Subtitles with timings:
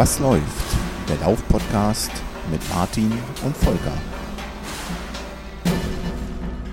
[0.00, 0.42] Was läuft?
[1.10, 2.10] Der Lauf-Podcast
[2.50, 3.12] mit Martin
[3.44, 3.92] und Volker.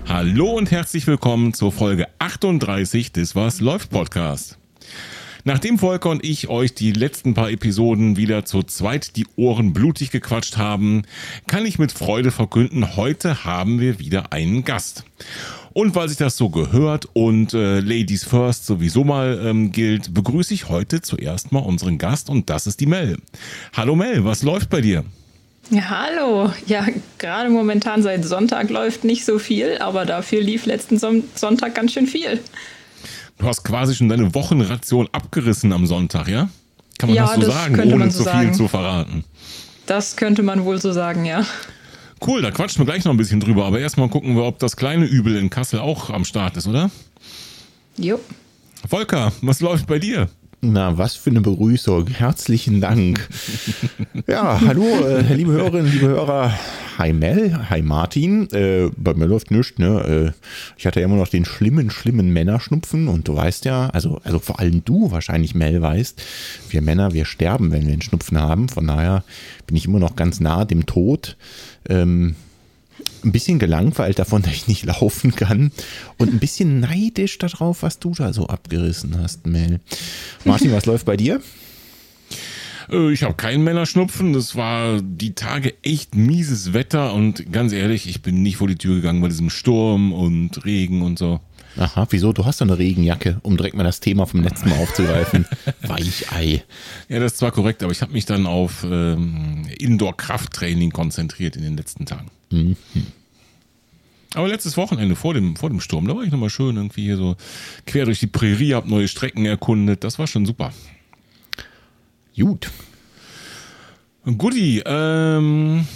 [0.07, 4.57] Hallo und herzlich willkommen zur Folge 38 des Was läuft Podcast.
[5.43, 10.09] Nachdem Volker und ich euch die letzten paar Episoden wieder zu zweit die Ohren blutig
[10.11, 11.01] gequatscht haben,
[11.47, 15.03] kann ich mit Freude verkünden, heute haben wir wieder einen Gast.
[15.77, 20.51] Und weil sich das so gehört und äh, Ladies First sowieso mal ähm, gilt, begrüße
[20.51, 23.19] ich heute zuerst mal unseren Gast und das ist die Mel.
[23.73, 25.05] Hallo Mel, was läuft bei dir?
[25.69, 26.51] Ja, hallo.
[26.65, 26.87] Ja,
[27.19, 32.07] gerade momentan seit Sonntag läuft nicht so viel, aber dafür lief letzten Sonntag ganz schön
[32.07, 32.39] viel.
[33.37, 36.49] Du hast quasi schon deine Wochenration abgerissen am Sonntag, ja?
[36.97, 39.25] Kann man ja, das so das sagen, ohne so zu viel zu verraten?
[39.85, 41.45] Das könnte man wohl so sagen, ja.
[42.25, 44.75] Cool, da quatschen wir gleich noch ein bisschen drüber, aber erstmal gucken wir, ob das
[44.75, 46.89] kleine Übel in Kassel auch am Start ist, oder?
[47.97, 48.19] Jo.
[48.87, 50.29] Volker, was läuft bei dir?
[50.61, 52.07] Na, was für eine Begrüßung.
[52.07, 53.29] Herzlichen Dank.
[54.27, 56.57] ja, hallo, äh, liebe Hörerinnen, liebe Hörer.
[56.97, 58.49] Hi Mel, hi Martin.
[58.49, 60.33] Äh, bei mir läuft nichts, ne?
[60.33, 60.41] Äh,
[60.75, 64.39] ich hatte ja immer noch den schlimmen, schlimmen Männerschnupfen und du weißt ja, also, also
[64.39, 66.23] vor allem du wahrscheinlich, Mel, weißt,
[66.71, 68.67] wir Männer, wir sterben, wenn wir einen Schnupfen haben.
[68.67, 69.23] Von daher
[69.67, 71.37] bin ich immer noch ganz nah dem Tod.
[71.87, 72.35] Ähm,
[73.23, 75.71] ein bisschen gelangweilt davon, dass ich nicht laufen kann
[76.17, 79.79] und ein bisschen neidisch darauf, was du da so abgerissen hast, Mel.
[80.45, 81.41] Martin, was läuft bei dir?
[82.89, 84.33] Äh, ich habe keinen Männerschnupfen.
[84.33, 88.75] Das war die Tage echt mieses Wetter und ganz ehrlich, ich bin nicht vor die
[88.75, 91.39] Tür gegangen bei diesem Sturm und Regen und so.
[91.77, 92.33] Aha, wieso?
[92.33, 95.45] Du hast doch eine Regenjacke, um direkt mal das Thema vom letzten Mal aufzugreifen.
[95.81, 96.63] Weichei.
[97.07, 101.61] Ja, das ist zwar korrekt, aber ich habe mich dann auf ähm, Indoor-Krafttraining konzentriert in
[101.61, 102.31] den letzten Tagen.
[102.51, 102.75] Mhm.
[104.33, 107.17] Aber letztes Wochenende vor dem, vor dem Sturm, da war ich nochmal schön irgendwie hier
[107.17, 107.35] so
[107.85, 110.03] quer durch die Prärie, hab neue Strecken erkundet.
[110.03, 110.73] Das war schon super.
[112.35, 112.69] Gut.
[114.25, 115.87] Guti, ähm,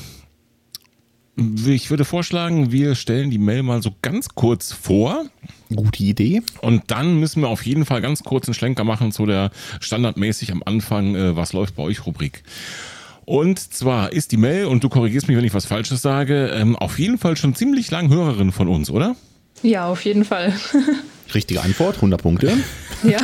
[1.37, 5.25] ich würde vorschlagen, wir stellen die Mail mal so ganz kurz vor.
[5.73, 6.41] Gute Idee.
[6.61, 10.51] Und dann müssen wir auf jeden Fall ganz kurz einen Schlenker machen zu der standardmäßig
[10.51, 12.43] am Anfang, äh, was läuft bei euch Rubrik.
[13.25, 16.75] Und zwar ist die Mail, und du korrigierst mich, wenn ich was Falsches sage, ähm,
[16.75, 19.15] auf jeden Fall schon ziemlich lang Hörerin von uns, oder?
[19.63, 20.53] Ja, auf jeden Fall.
[21.35, 22.57] Richtige Antwort, 100 Punkte.
[23.03, 23.17] Ja.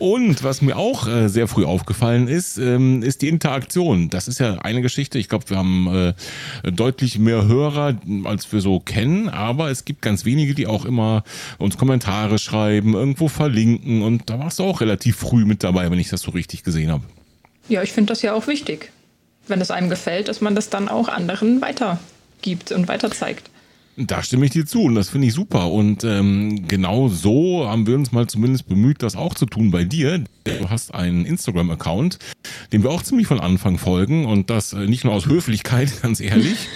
[0.00, 4.10] Und was mir auch äh, sehr früh aufgefallen ist, ähm, ist die Interaktion.
[4.10, 5.20] Das ist ja eine Geschichte.
[5.20, 6.14] Ich glaube, wir haben
[6.64, 10.84] äh, deutlich mehr Hörer, als wir so kennen, aber es gibt ganz wenige, die auch
[10.84, 11.22] immer
[11.58, 14.02] uns Kommentare schreiben, irgendwo verlinken.
[14.02, 16.90] Und da warst du auch relativ früh mit dabei, wenn ich das so richtig gesehen
[16.90, 17.04] habe.
[17.68, 18.90] Ja, ich finde das ja auch wichtig
[19.48, 23.50] wenn es einem gefällt, dass man das dann auch anderen weitergibt und weiterzeigt.
[23.96, 25.70] Da stimme ich dir zu und das finde ich super.
[25.70, 29.84] Und ähm, genau so haben wir uns mal zumindest bemüht, das auch zu tun bei
[29.84, 30.24] dir.
[30.44, 32.18] Du hast einen Instagram-Account,
[32.72, 36.20] dem wir auch ziemlich von Anfang folgen und das äh, nicht nur aus Höflichkeit, ganz
[36.20, 36.68] ehrlich,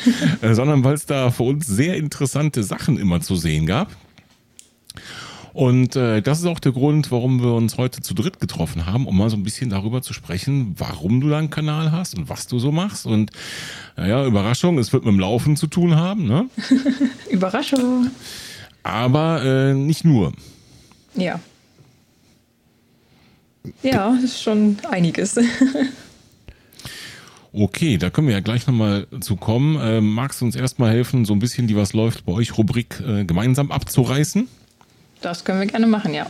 [0.42, 3.90] äh, sondern weil es da für uns sehr interessante Sachen immer zu sehen gab.
[5.56, 9.06] Und äh, das ist auch der Grund, warum wir uns heute zu dritt getroffen haben,
[9.06, 12.28] um mal so ein bisschen darüber zu sprechen, warum du da einen Kanal hast und
[12.28, 13.06] was du so machst.
[13.06, 13.30] Und
[13.96, 16.26] naja, Überraschung, es wird mit dem Laufen zu tun haben.
[16.26, 16.50] Ne?
[17.30, 18.10] Überraschung.
[18.82, 20.34] Aber äh, nicht nur.
[21.14, 21.40] Ja.
[23.82, 25.40] Ja, ist schon einiges.
[27.58, 29.80] Okay, da können wir ja gleich nochmal zu kommen.
[29.80, 33.00] Äh, magst du uns erstmal helfen, so ein bisschen die Was läuft bei euch Rubrik
[33.00, 34.46] äh, gemeinsam abzureißen?
[35.26, 36.28] Das können wir gerne machen, ja.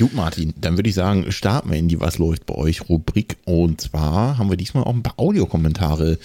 [0.00, 3.36] Gut, Martin, dann würde ich sagen, starten wir in die Was läuft bei euch Rubrik.
[3.44, 6.18] Und zwar haben wir diesmal auch ein paar Audiokommentare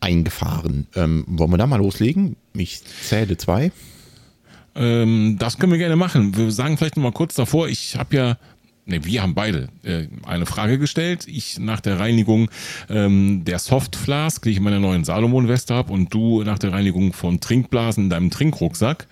[0.00, 0.86] eingefahren.
[0.94, 2.36] Ähm, wollen wir da mal loslegen?
[2.52, 3.72] Ich zähle zwei.
[4.74, 6.36] Ähm, das können wir gerne machen.
[6.36, 8.38] Wir sagen vielleicht noch mal kurz davor, ich habe ja
[8.88, 11.26] ne, wir haben beide äh, eine Frage gestellt.
[11.28, 12.50] Ich nach der Reinigung
[12.88, 17.12] ähm, der Softflask, die ich in meiner neuen Salomon-Weste habe, und du nach der Reinigung
[17.12, 19.06] von Trinkblasen in deinem Trinkrucksack.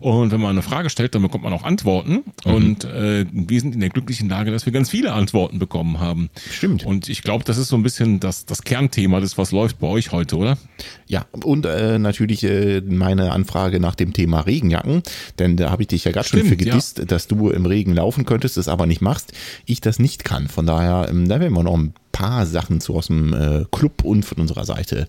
[0.00, 2.22] Und wenn man eine Frage stellt, dann bekommt man auch Antworten.
[2.44, 2.52] Mhm.
[2.52, 6.30] Und äh, wir sind in der glücklichen Lage, dass wir ganz viele Antworten bekommen haben.
[6.50, 6.84] Stimmt.
[6.84, 9.86] Und ich glaube, das ist so ein bisschen das, das Kernthema des, was läuft bei
[9.86, 10.58] euch heute, oder?
[11.06, 15.02] Ja, und äh, natürlich äh, meine Anfrage nach dem Thema Regenjacken,
[15.38, 17.04] denn da habe ich dich ja gerade schon für gedisst, ja.
[17.04, 19.32] dass du im Regen laufen könntest, es aber nicht machst machst,
[19.66, 20.48] ich das nicht kann.
[20.48, 24.04] Von daher, ähm, da werden wir noch ein paar Sachen zu aus dem äh, Club
[24.04, 25.08] und von unserer Seite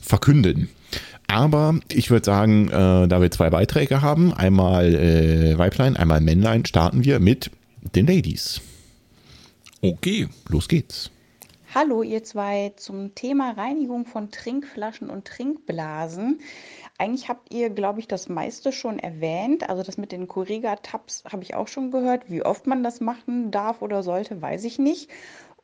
[0.00, 0.68] verkünden.
[1.28, 6.66] Aber ich würde sagen, äh, da wir zwei Beiträge haben, einmal äh, Weiblein, einmal Männlein,
[6.66, 7.50] starten wir mit
[7.94, 8.60] den Ladies.
[9.80, 10.28] Okay.
[10.48, 11.10] Los geht's.
[11.74, 16.38] Hallo ihr zwei zum Thema Reinigung von Trinkflaschen und Trinkblasen.
[16.98, 19.68] Eigentlich habt ihr, glaube ich, das meiste schon erwähnt.
[19.68, 22.30] Also das mit den Correga-Tabs habe ich auch schon gehört.
[22.30, 25.10] Wie oft man das machen darf oder sollte, weiß ich nicht.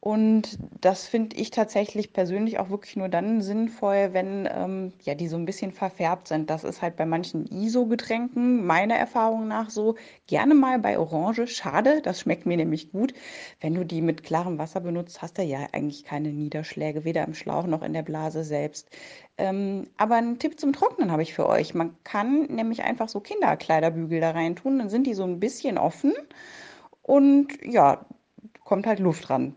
[0.00, 5.26] Und das finde ich tatsächlich persönlich auch wirklich nur dann sinnvoll, wenn ähm, ja, die
[5.26, 6.50] so ein bisschen verfärbt sind.
[6.50, 9.96] Das ist halt bei manchen ISO-Getränken meiner Erfahrung nach so.
[10.28, 11.48] Gerne mal bei Orange.
[11.48, 13.12] Schade, das schmeckt mir nämlich gut.
[13.60, 17.34] Wenn du die mit klarem Wasser benutzt, hast du ja eigentlich keine Niederschläge, weder im
[17.34, 18.88] Schlauch noch in der Blase selbst.
[19.36, 21.74] Ähm, aber ein Tipp zum Trocknen habe ich für euch.
[21.74, 25.76] Man kann nämlich einfach so Kinderkleiderbügel da rein tun, dann sind die so ein bisschen
[25.76, 26.12] offen
[27.02, 28.04] und ja,
[28.68, 29.56] kommt halt Luft ran.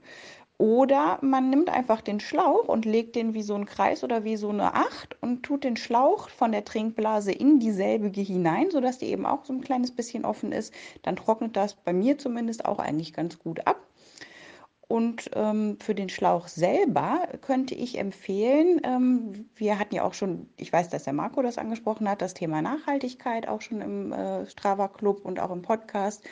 [0.58, 4.38] Oder man nimmt einfach den Schlauch und legt den wie so ein Kreis oder wie
[4.38, 9.08] so eine Acht und tut den Schlauch von der Trinkblase in dieselbige hinein, sodass die
[9.08, 10.74] eben auch so ein kleines bisschen offen ist.
[11.02, 13.91] Dann trocknet das bei mir zumindest auch eigentlich ganz gut ab.
[14.92, 20.50] Und ähm, für den Schlauch selber könnte ich empfehlen, ähm, wir hatten ja auch schon,
[20.58, 24.46] ich weiß, dass der Marco das angesprochen hat, das Thema Nachhaltigkeit auch schon im äh,
[24.48, 26.26] Strava Club und auch im Podcast.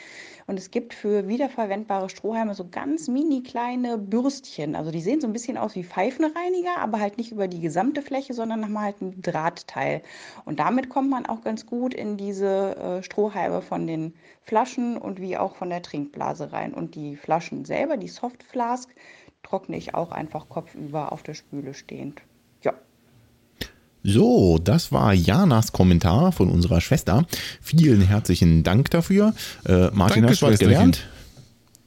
[0.46, 4.76] Und es gibt für wiederverwendbare Strohhalme so ganz mini kleine Bürstchen.
[4.76, 8.02] Also die sehen so ein bisschen aus wie Pfeifenreiniger, aber halt nicht über die gesamte
[8.02, 10.02] Fläche, sondern nochmal halt ein Drahtteil.
[10.44, 15.20] Und damit kommt man auch ganz gut in diese äh, Strohhalme von den Flaschen und
[15.20, 16.74] wie auch von der Trinkblase rein.
[16.74, 18.08] Und die Flaschen selber, die
[18.50, 18.88] Softflask,
[19.42, 22.20] trockne ich auch einfach kopfüber auf der Spüle stehend.
[22.62, 22.74] Ja.
[24.02, 27.26] So, das war Janas Kommentar von unserer Schwester.
[27.60, 29.34] Vielen herzlichen Dank dafür.
[29.66, 31.06] Äh, Martin, Danke, hast du was gelernt?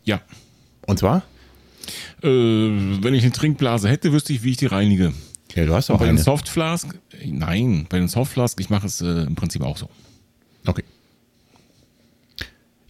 [0.03, 0.21] Ja.
[0.87, 1.23] Und zwar?
[2.21, 5.13] Äh, wenn ich eine Trinkblase hätte, wüsste ich, wie ich die reinige.
[5.53, 6.23] Ja, du hast Und auch bei den eine.
[6.23, 9.89] Softflask, nein, bei den Softflask, ich mache es äh, im Prinzip auch so.
[10.65, 10.83] Okay.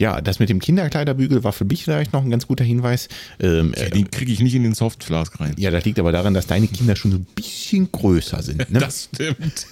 [0.03, 3.07] Ja, das mit dem Kinderkleiderbügel war für mich vielleicht noch ein ganz guter Hinweis.
[3.39, 5.55] Ähm, Ja, äh, den kriege ich nicht in den Softflask rein.
[5.57, 8.69] ja, das liegt aber daran, dass deine Kinder schon so ein bisschen größer sind.
[8.69, 8.79] Ne?
[8.79, 9.65] Das stimmt.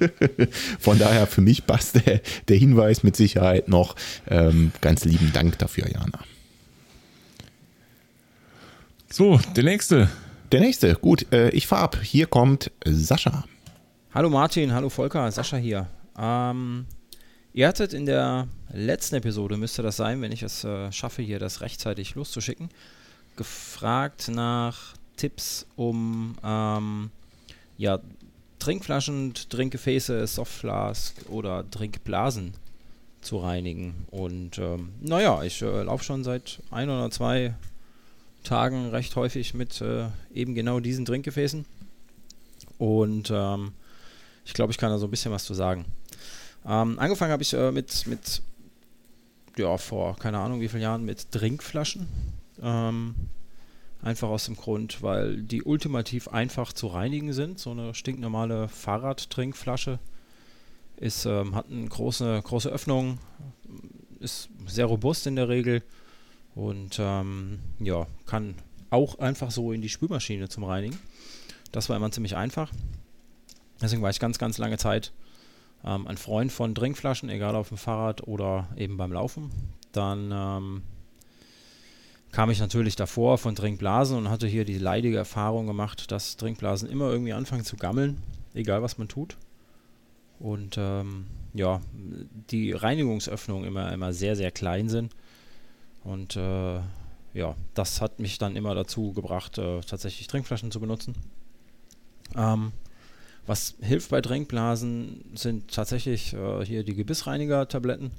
[0.78, 3.96] Von daher für mich passt der, der Hinweis mit Sicherheit noch.
[4.28, 6.18] Ähm, ganz lieben Dank dafür, Jana.
[9.10, 10.10] So, der nächste.
[10.52, 11.98] Der nächste, gut, äh, ich fahr ab.
[12.02, 13.44] Hier kommt Sascha.
[14.12, 15.86] Hallo Martin, hallo Volker, Sascha hier.
[16.18, 16.84] Ähm,
[17.54, 21.38] ihr hattet in der letzten Episode, müsste das sein, wenn ich es äh, schaffe, hier
[21.38, 22.68] das rechtzeitig loszuschicken,
[23.36, 27.10] gefragt nach Tipps, um ähm,
[27.78, 28.00] ja,
[28.58, 32.54] Trinkflaschen, Trinkgefäße, Softflask oder Trinkblasen
[33.20, 34.06] zu reinigen.
[34.10, 37.54] Und ähm, naja, ich äh, laufe schon seit ein oder zwei
[38.42, 41.64] Tagen recht häufig mit äh, eben genau diesen Trinkgefäßen.
[42.78, 43.72] Und ähm,
[44.44, 45.86] ich glaube, ich kann da so ein bisschen was zu sagen.
[46.66, 48.42] Ähm, angefangen habe ich äh, mit, mit,
[49.56, 52.08] ja, vor keine Ahnung wie vielen Jahren mit Trinkflaschen.
[52.62, 53.14] Ähm,
[54.02, 57.58] einfach aus dem Grund, weil die ultimativ einfach zu reinigen sind.
[57.58, 59.98] So eine stinknormale Fahrradtrinkflasche
[60.96, 63.18] ist, ähm, hat eine große, große Öffnung,
[64.20, 65.82] ist sehr robust in der Regel
[66.54, 68.54] und ähm, ja, kann
[68.90, 70.98] auch einfach so in die Spülmaschine zum Reinigen.
[71.72, 72.70] Das war immer ziemlich einfach.
[73.80, 75.12] Deswegen war ich ganz, ganz lange Zeit
[75.84, 79.50] ähm, ein Freund von Trinkflaschen, egal auf dem Fahrrad oder eben beim Laufen.
[79.92, 80.82] Dann ähm,
[82.32, 86.88] kam ich natürlich davor von Trinkblasen und hatte hier die leidige Erfahrung gemacht, dass Trinkblasen
[86.88, 88.18] immer irgendwie anfangen zu gammeln,
[88.54, 89.36] egal was man tut.
[90.40, 91.80] Und ähm, ja,
[92.50, 95.14] die Reinigungsöffnungen immer, immer sehr, sehr klein sind.
[96.02, 96.80] Und äh,
[97.34, 101.14] ja, das hat mich dann immer dazu gebracht, äh, tatsächlich Trinkflaschen zu benutzen.
[102.36, 102.72] Ähm,
[103.46, 108.10] was hilft bei Trinkblasen sind tatsächlich äh, hier die Gebissreiniger-Tabletten.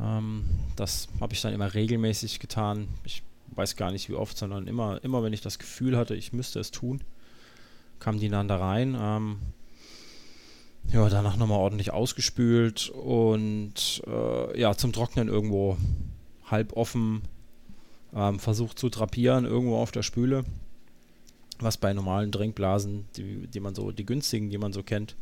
[0.00, 0.44] Ähm,
[0.76, 2.88] das habe ich dann immer regelmäßig getan.
[3.04, 3.22] Ich
[3.54, 6.60] weiß gar nicht wie oft, sondern immer, immer wenn ich das Gefühl hatte, ich müsste
[6.60, 7.00] es tun,
[7.98, 8.96] kamen die dann da rein.
[8.98, 9.38] Ähm,
[10.92, 15.76] ja, danach nochmal ordentlich ausgespült und äh, ja, zum Trocknen irgendwo
[16.46, 17.22] halb offen
[18.14, 20.44] ähm, versucht zu drapieren, irgendwo auf der Spüle.
[21.60, 25.14] Was bei normalen Trinkblasen, die, die man so, die günstigen, die man so kennt,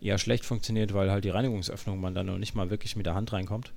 [0.00, 3.14] eher schlecht funktioniert, weil halt die Reinigungsöffnung man dann noch nicht mal wirklich mit der
[3.14, 3.72] Hand reinkommt,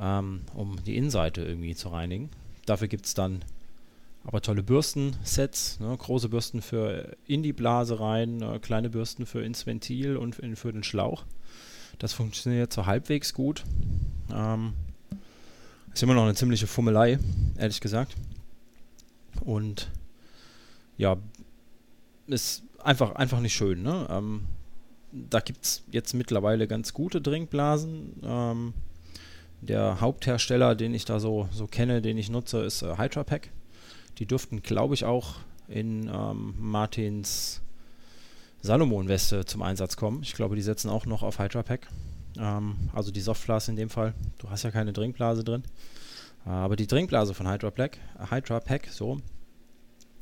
[0.00, 2.30] ähm, um die Innenseite irgendwie zu reinigen.
[2.66, 3.44] Dafür gibt es dann
[4.24, 9.42] aber tolle Bürstensets, ne, große Bürsten für in die Blase rein, äh, kleine Bürsten für
[9.42, 11.24] ins Ventil und in, für den Schlauch.
[11.98, 13.64] Das funktioniert so halbwegs gut.
[14.32, 14.74] Ähm,
[15.92, 17.18] ist immer noch eine ziemliche Fummelei,
[17.58, 18.16] ehrlich gesagt.
[19.44, 19.90] Und
[21.02, 21.16] ja,
[22.28, 23.82] ist einfach, einfach nicht schön.
[23.82, 24.06] Ne?
[24.08, 24.44] Ähm,
[25.10, 28.20] da gibt es jetzt mittlerweile ganz gute Trinkblasen.
[28.22, 28.74] Ähm,
[29.60, 33.50] der Haupthersteller, den ich da so, so kenne, den ich nutze, ist äh, Hydra Pack.
[34.18, 35.36] Die dürften, glaube ich, auch
[35.68, 37.60] in ähm, Martins
[38.60, 40.22] Salomon-Weste zum Einsatz kommen.
[40.22, 41.88] Ich glaube, die setzen auch noch auf Hydra Pack.
[42.38, 44.14] Ähm, also die Softblase in dem Fall.
[44.38, 45.64] Du hast ja keine Trinkblase drin.
[46.44, 47.70] Aber die Trinkblase von Hydra
[48.60, 49.20] Pack so,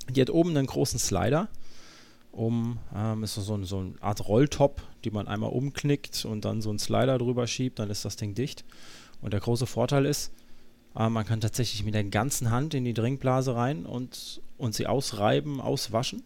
[0.09, 1.49] Die hat oben einen großen Slider,
[2.33, 6.71] um, ähm, ist so, so eine Art Rolltop, die man einmal umknickt und dann so
[6.71, 8.64] einen Slider drüber schiebt, dann ist das Ding dicht.
[9.21, 10.33] Und der große Vorteil ist,
[10.97, 14.87] äh, man kann tatsächlich mit der ganzen Hand in die Trinkblase rein und, und sie
[14.87, 16.23] ausreiben, auswaschen.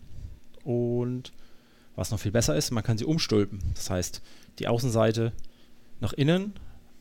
[0.62, 1.33] Und
[1.97, 3.61] was noch viel besser ist, man kann sie umstülpen.
[3.75, 4.23] Das heißt,
[4.59, 5.33] die Außenseite
[6.00, 6.54] nach innen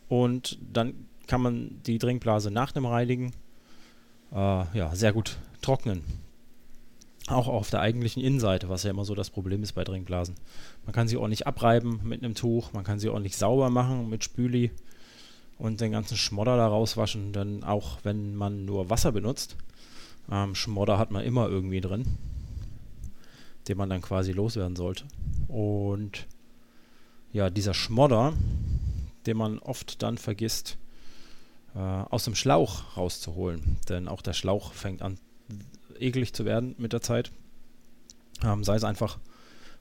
[0.07, 3.31] und dann kann man die Trinkblase nach dem Reinigen
[4.31, 4.35] äh,
[4.77, 6.03] ja, sehr gut trocknen.
[7.27, 10.35] Auch auf der eigentlichen Innenseite, was ja immer so das Problem ist bei Trinkblasen.
[10.85, 14.23] Man kann sie ordentlich abreiben mit einem Tuch, man kann sie ordentlich sauber machen mit
[14.23, 14.71] Spüli
[15.57, 19.55] und den ganzen Schmodder da rauswaschen, denn auch wenn man nur Wasser benutzt,
[20.29, 22.05] ähm, Schmodder hat man immer irgendwie drin,
[23.67, 25.05] den man dann quasi loswerden sollte.
[25.47, 26.27] Und
[27.31, 28.33] ja, dieser Schmodder,
[29.25, 30.77] den man oft dann vergisst,
[31.75, 33.77] äh, aus dem Schlauch rauszuholen.
[33.89, 35.17] Denn auch der Schlauch fängt an
[35.99, 37.31] eklig zu werden mit der Zeit.
[38.43, 39.19] Ähm, sei es einfach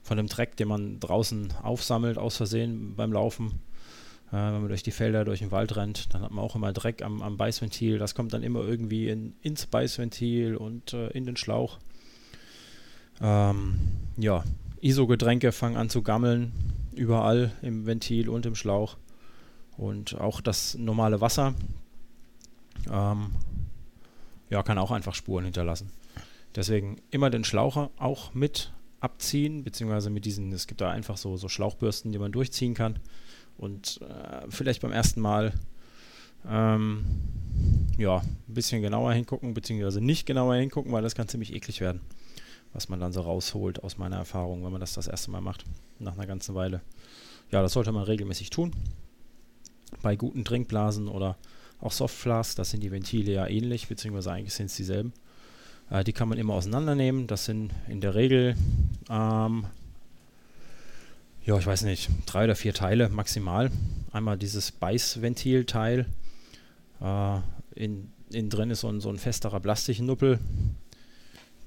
[0.01, 3.59] von dem Dreck, den man draußen aufsammelt, aus Versehen beim Laufen.
[4.29, 6.73] Äh, wenn man durch die Felder, durch den Wald rennt, dann hat man auch immer
[6.73, 7.97] Dreck am, am Beißventil.
[7.97, 11.79] Das kommt dann immer irgendwie in, ins Beißventil und äh, in den Schlauch.
[13.21, 13.79] Ähm,
[14.17, 14.43] ja,
[14.81, 16.51] ISO-Getränke fangen an zu gammeln,
[16.95, 18.97] überall im Ventil und im Schlauch.
[19.77, 21.53] Und auch das normale Wasser
[22.91, 23.31] ähm,
[24.49, 25.89] ja, kann auch einfach Spuren hinterlassen.
[26.55, 31.35] Deswegen immer den Schlauch auch mit abziehen, beziehungsweise mit diesen, es gibt da einfach so,
[31.35, 32.99] so Schlauchbürsten, die man durchziehen kann.
[33.57, 35.53] Und äh, vielleicht beim ersten Mal
[36.49, 37.05] ähm,
[37.97, 42.01] ja, ein bisschen genauer hingucken, beziehungsweise nicht genauer hingucken, weil das kann ziemlich eklig werden,
[42.73, 45.65] was man dann so rausholt aus meiner Erfahrung, wenn man das das erste Mal macht,
[45.99, 46.81] nach einer ganzen Weile.
[47.51, 48.71] Ja, das sollte man regelmäßig tun.
[50.01, 51.37] Bei guten Trinkblasen oder
[51.79, 55.13] auch Softflasks, das sind die Ventile ja ähnlich, beziehungsweise eigentlich sind es dieselben.
[55.93, 57.27] Äh, die kann man immer auseinandernehmen.
[57.27, 58.57] Das sind in der Regel,
[59.09, 59.65] ähm,
[61.45, 63.71] ja, ich weiß nicht, drei oder vier Teile maximal.
[64.11, 66.07] Einmal dieses Beißventilteil.
[66.99, 67.39] Äh,
[67.75, 70.39] in, innen drin ist so ein, so ein festerer Plastiknuppel,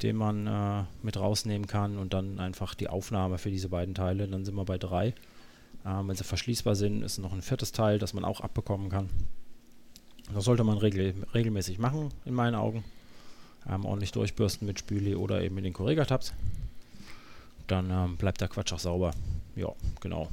[0.03, 4.27] den man äh, mit rausnehmen kann und dann einfach die Aufnahme für diese beiden Teile.
[4.27, 5.15] Dann sind wir bei drei.
[5.85, 9.09] Ähm, wenn sie verschließbar sind, ist noch ein viertes Teil, das man auch abbekommen kann.
[10.35, 12.83] Das sollte man regel regelmäßig machen, in meinen Augen.
[13.69, 16.33] Ähm, ordentlich durchbürsten mit Spüli oder eben mit den Correga-Tabs.
[17.67, 19.13] Dann ähm, bleibt der Quatsch auch sauber.
[19.57, 20.29] Ja, genau.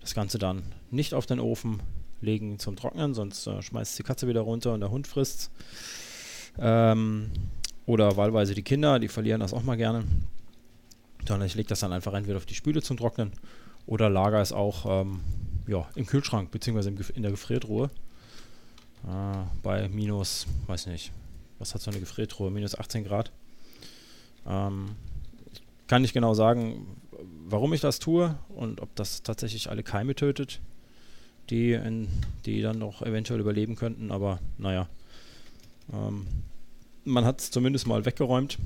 [0.00, 1.82] Das Ganze dann nicht auf den Ofen
[2.22, 5.50] legen zum Trocknen, sonst äh, schmeißt die Katze wieder runter und der Hund frisst.
[6.58, 7.30] Ähm,
[7.86, 10.04] oder wahlweise die Kinder, die verlieren das auch mal gerne.
[11.26, 13.32] Sondern ich lege das dann einfach entweder auf die Spüle zum Trocknen
[13.86, 15.20] oder lager es auch ähm,
[15.66, 16.92] ja, im Kühlschrank bzw.
[17.14, 17.90] in der Gefriertruhe.
[19.06, 21.12] Äh, bei minus, weiß nicht,
[21.60, 22.50] was hat so eine Gefriertruhe?
[22.50, 23.30] Minus 18 Grad.
[24.46, 24.96] Ähm,
[25.52, 26.96] ich kann nicht genau sagen,
[27.46, 30.60] warum ich das tue und ob das tatsächlich alle Keime tötet,
[31.50, 32.08] die, in,
[32.46, 34.88] die dann noch eventuell überleben könnten, aber naja.
[35.92, 36.26] Ähm,
[37.04, 38.58] man hat es zumindest mal weggeräumt.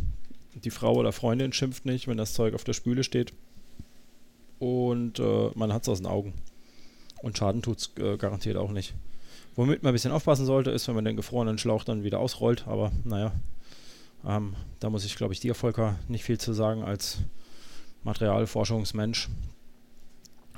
[0.55, 3.33] Die Frau oder Freundin schimpft nicht, wenn das Zeug auf der Spüle steht.
[4.59, 6.33] Und äh, man hat es aus den Augen.
[7.23, 8.95] Und Schaden tut es äh, garantiert auch nicht.
[9.57, 12.67] Womit man ein bisschen aufpassen sollte, ist, wenn man den gefrorenen Schlauch dann wieder ausrollt.
[12.67, 13.33] Aber naja,
[14.27, 17.19] ähm, da muss ich, glaube ich, dir, Volker, nicht viel zu sagen als
[18.03, 19.29] Materialforschungsmensch.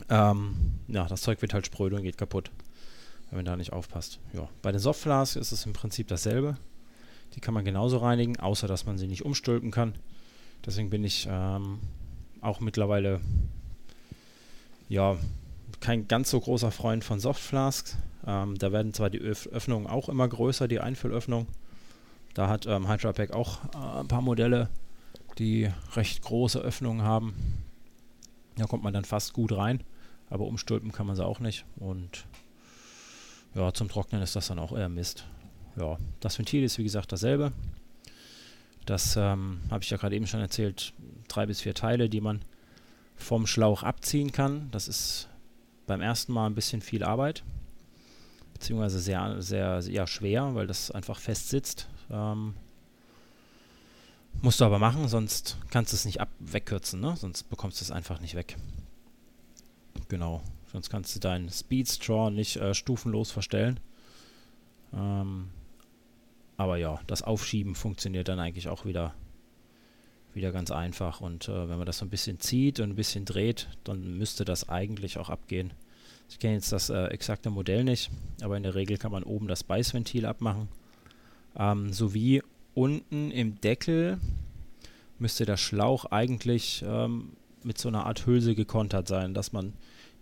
[0.08, 0.54] Ähm,
[0.88, 2.50] ja, das Zeug wird halt spröde und geht kaputt,
[3.30, 4.18] wenn man da nicht aufpasst.
[4.32, 6.56] Ja, bei den Softflasks ist es im Prinzip dasselbe.
[7.34, 9.94] Die kann man genauso reinigen, außer dass man sie nicht umstülpen kann.
[10.64, 11.80] Deswegen bin ich ähm,
[12.40, 13.20] auch mittlerweile
[14.88, 15.16] ja
[15.86, 17.96] kein ganz so großer Freund von Softflasks.
[18.26, 21.46] Ähm, da werden zwar die Öf Öffnungen auch immer größer, die Einfüllöffnung.
[22.34, 24.68] Da hat ähm, Hydra Pack auch äh, ein paar Modelle,
[25.38, 27.36] die recht große Öffnungen haben.
[28.56, 29.80] Da kommt man dann fast gut rein,
[30.28, 31.64] aber umstülpen kann man sie auch nicht.
[31.76, 32.26] Und
[33.54, 35.24] ja, zum Trocknen ist das dann auch eher Mist.
[35.76, 37.52] Ja, das Ventil ist wie gesagt dasselbe.
[38.86, 40.94] Das ähm, habe ich ja gerade eben schon erzählt.
[41.28, 42.40] Drei bis vier Teile, die man
[43.14, 44.68] vom Schlauch abziehen kann.
[44.72, 45.28] Das ist
[45.86, 47.42] beim ersten Mal ein bisschen viel Arbeit
[48.56, 51.88] beziehungsweise sehr, sehr, ja, schwer, weil das einfach fest sitzt.
[52.10, 52.54] Ähm,
[54.40, 57.14] musst du aber machen, sonst kannst du es nicht ab wegkürzen, ne?
[57.18, 58.56] sonst bekommst du es einfach nicht weg.
[60.08, 63.78] Genau, sonst kannst du deinen Speedstraw nicht äh, stufenlos verstellen.
[64.94, 65.50] Ähm,
[66.56, 69.14] aber ja, das Aufschieben funktioniert dann eigentlich auch wieder,
[70.36, 71.20] wieder ganz einfach.
[71.20, 74.44] Und äh, wenn man das so ein bisschen zieht und ein bisschen dreht, dann müsste
[74.44, 75.72] das eigentlich auch abgehen.
[76.28, 78.10] Ich kenne jetzt das äh, exakte Modell nicht,
[78.42, 80.68] aber in der Regel kann man oben das Beißventil abmachen.
[81.58, 82.42] Ähm, sowie
[82.74, 84.18] unten im Deckel
[85.18, 89.72] müsste der Schlauch eigentlich ähm, mit so einer Art Hülse gekontert sein, dass man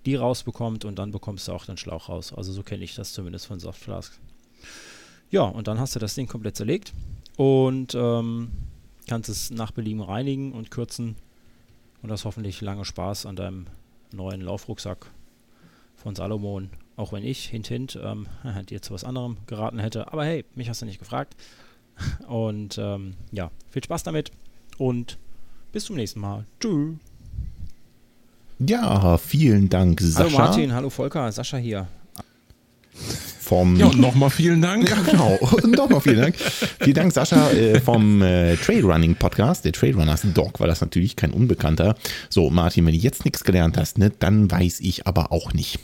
[0.07, 2.33] die rausbekommt und dann bekommst du auch den Schlauch raus.
[2.33, 4.19] Also so kenne ich das zumindest von Softflask.
[5.31, 6.93] Ja, und dann hast du das Ding komplett zerlegt
[7.37, 8.53] und ähm,
[9.07, 11.17] kannst es nach Belieben reinigen und kürzen
[12.03, 13.67] und das hoffentlich lange Spaß an deinem
[14.13, 15.07] neuen Laufrucksack
[15.97, 16.71] von Salomon.
[16.97, 18.27] Auch wenn ich, hint, hint, ähm,
[18.69, 20.13] dir zu was anderem geraten hätte.
[20.13, 21.35] Aber hey, mich hast du nicht gefragt.
[22.29, 24.33] Und ähm, ja, viel Spaß damit
[24.79, 25.17] und
[25.71, 26.45] bis zum nächsten Mal.
[26.59, 26.97] Tschüss.
[28.59, 30.25] Ja, vielen Dank, Sascha.
[30.25, 31.87] Hallo Martin, hallo Volker, Sascha hier.
[33.45, 34.89] Vom Ja, nochmal vielen Dank.
[34.89, 35.39] Ja, genau.
[35.67, 36.37] Nochmal vielen Dank.
[36.81, 39.67] vielen Dank, Sascha, äh, vom äh, Trail Running Podcast.
[39.67, 41.95] Der Trail Runners Dog war das natürlich kein Unbekannter.
[42.31, 45.79] So, Martin, wenn du jetzt nichts gelernt hast, ne, dann weiß ich aber auch nicht.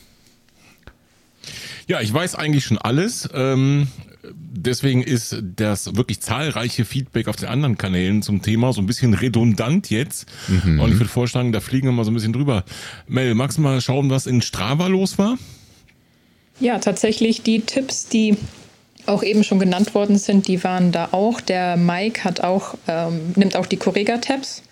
[1.86, 3.28] Ja, ich weiß eigentlich schon alles.
[3.34, 3.88] Ähm,
[4.32, 9.12] deswegen ist das wirklich zahlreiche Feedback auf den anderen Kanälen zum Thema so ein bisschen
[9.12, 10.26] redundant jetzt.
[10.48, 12.64] Und ich würde vorschlagen, da fliegen wir mal so ein bisschen drüber.
[13.06, 15.36] Mel, magst du mal schauen, was in Strava los war?
[16.60, 18.36] Ja, tatsächlich die Tipps, die
[19.06, 21.40] auch eben schon genannt worden sind, die waren da auch.
[21.40, 24.62] Der Mike hat auch, ähm, nimmt auch die Correga-Tabs.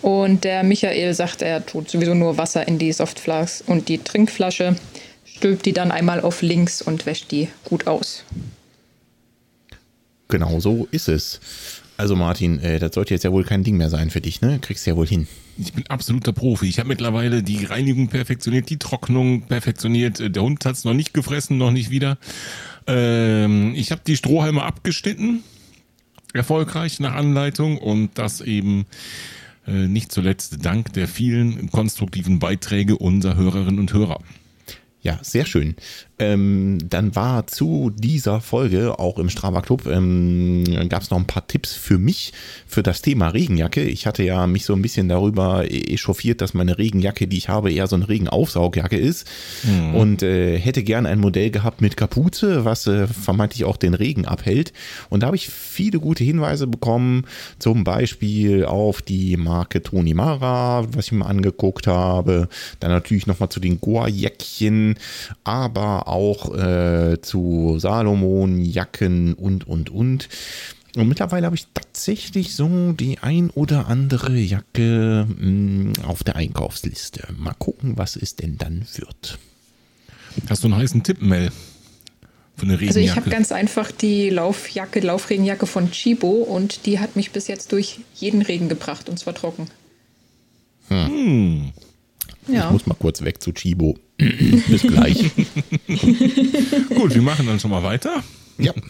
[0.00, 4.74] Und der Michael sagt, er tut sowieso nur Wasser in die Softflask und die Trinkflasche,
[5.24, 8.24] stülpt die dann einmal auf links und wäscht die gut aus.
[10.28, 11.40] Genau so ist es.
[11.96, 14.58] Also Martin, äh, das sollte jetzt ja wohl kein Ding mehr sein für dich, ne?
[14.60, 15.28] Kriegst du ja wohl hin.
[15.58, 16.66] Ich bin absoluter Profi.
[16.66, 20.20] Ich habe mittlerweile die Reinigung perfektioniert, die Trocknung perfektioniert.
[20.20, 22.18] Äh, Der Hund hat es noch nicht gefressen, noch nicht wieder.
[22.86, 25.42] Ähm, ich habe die Strohhalme abgeschnitten,
[26.32, 28.86] erfolgreich nach Anleitung und das eben
[29.66, 34.20] äh, nicht zuletzt dank der vielen konstruktiven Beiträge unserer Hörerinnen und Hörer.
[35.02, 35.74] Ja, sehr schön.
[36.20, 41.26] Ähm, dann war zu dieser Folge auch im Strava Club ähm, gab es noch ein
[41.26, 42.32] paar Tipps für mich
[42.68, 43.82] für das Thema Regenjacke.
[43.82, 47.72] Ich hatte ja mich so ein bisschen darüber echauffiert, dass meine Regenjacke, die ich habe,
[47.72, 49.26] eher so eine Regenaufsaugjacke ist
[49.94, 54.24] und äh, hätte gern ein Modell gehabt mit Kapuze, was äh, vermeintlich auch den Regen
[54.24, 54.72] abhält.
[55.08, 57.24] Und da habe ich viele gute Hinweise bekommen,
[57.58, 62.48] zum Beispiel auf die Marke Toni Mara, was ich mir angeguckt habe.
[62.78, 64.91] Dann natürlich nochmal zu den Goa-Jäckchen,
[65.44, 70.28] aber auch äh, zu Salomon-Jacken und, und, und.
[70.94, 77.26] Und mittlerweile habe ich tatsächlich so die ein oder andere Jacke mh, auf der Einkaufsliste.
[77.36, 79.38] Mal gucken, was es denn dann wird.
[80.50, 81.50] Hast du einen heißen Tipp, Mel?
[82.60, 83.00] Eine Also Regenjacke?
[83.00, 87.72] ich habe ganz einfach die Laufjacke, Laufregenjacke von Chibo und die hat mich bis jetzt
[87.72, 89.66] durch jeden Regen gebracht und zwar trocken.
[90.88, 91.72] Hm.
[92.46, 92.70] Ich Ja.
[92.70, 93.96] muss mal kurz weg zu Chibo.
[94.68, 95.30] Bis gleich.
[96.94, 98.22] Gut, wir machen dann schon mal weiter.
[98.58, 98.72] ja.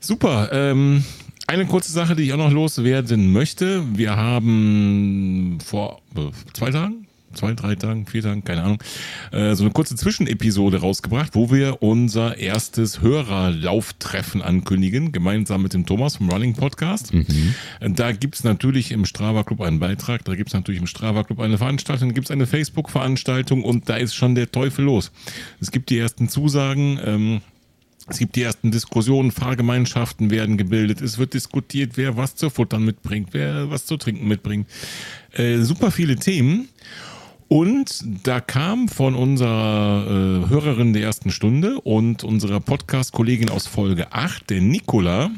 [0.00, 0.48] Super.
[0.52, 1.04] Ähm,
[1.46, 3.84] eine kurze Sache, die ich auch noch loswerden möchte.
[3.96, 8.82] Wir haben vor äh, zwei Tagen, zwei, drei Tagen, vier Tagen, keine Ahnung,
[9.32, 15.86] äh, so eine kurze Zwischenepisode rausgebracht, wo wir unser erstes Hörerlauftreffen ankündigen, gemeinsam mit dem
[15.86, 17.12] Thomas vom Running Podcast.
[17.80, 21.58] Da gibt's natürlich im Strava Club einen Beitrag, da gibt's natürlich im Strava Club eine
[21.58, 25.12] Veranstaltung, da gibt's eine Facebook-Veranstaltung und da ist schon der Teufel los.
[25.60, 26.98] Es gibt die ersten Zusagen.
[27.04, 27.40] Ähm,
[28.08, 32.84] es gibt die ersten Diskussionen, Fahrgemeinschaften werden gebildet, es wird diskutiert, wer was zu futtern
[32.84, 34.66] mitbringt, wer was zu trinken mitbringt.
[35.32, 36.68] Äh, super viele Themen.
[37.52, 44.10] Und da kam von unserer äh, Hörerin der ersten Stunde und unserer Podcast-Kollegin aus Folge
[44.10, 45.30] 8, der Nicola,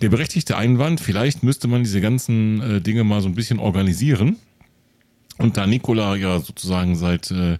[0.00, 4.38] der berechtigte Einwand, vielleicht müsste man diese ganzen äh, Dinge mal so ein bisschen organisieren.
[5.36, 7.58] Und da Nicola ja sozusagen seit äh,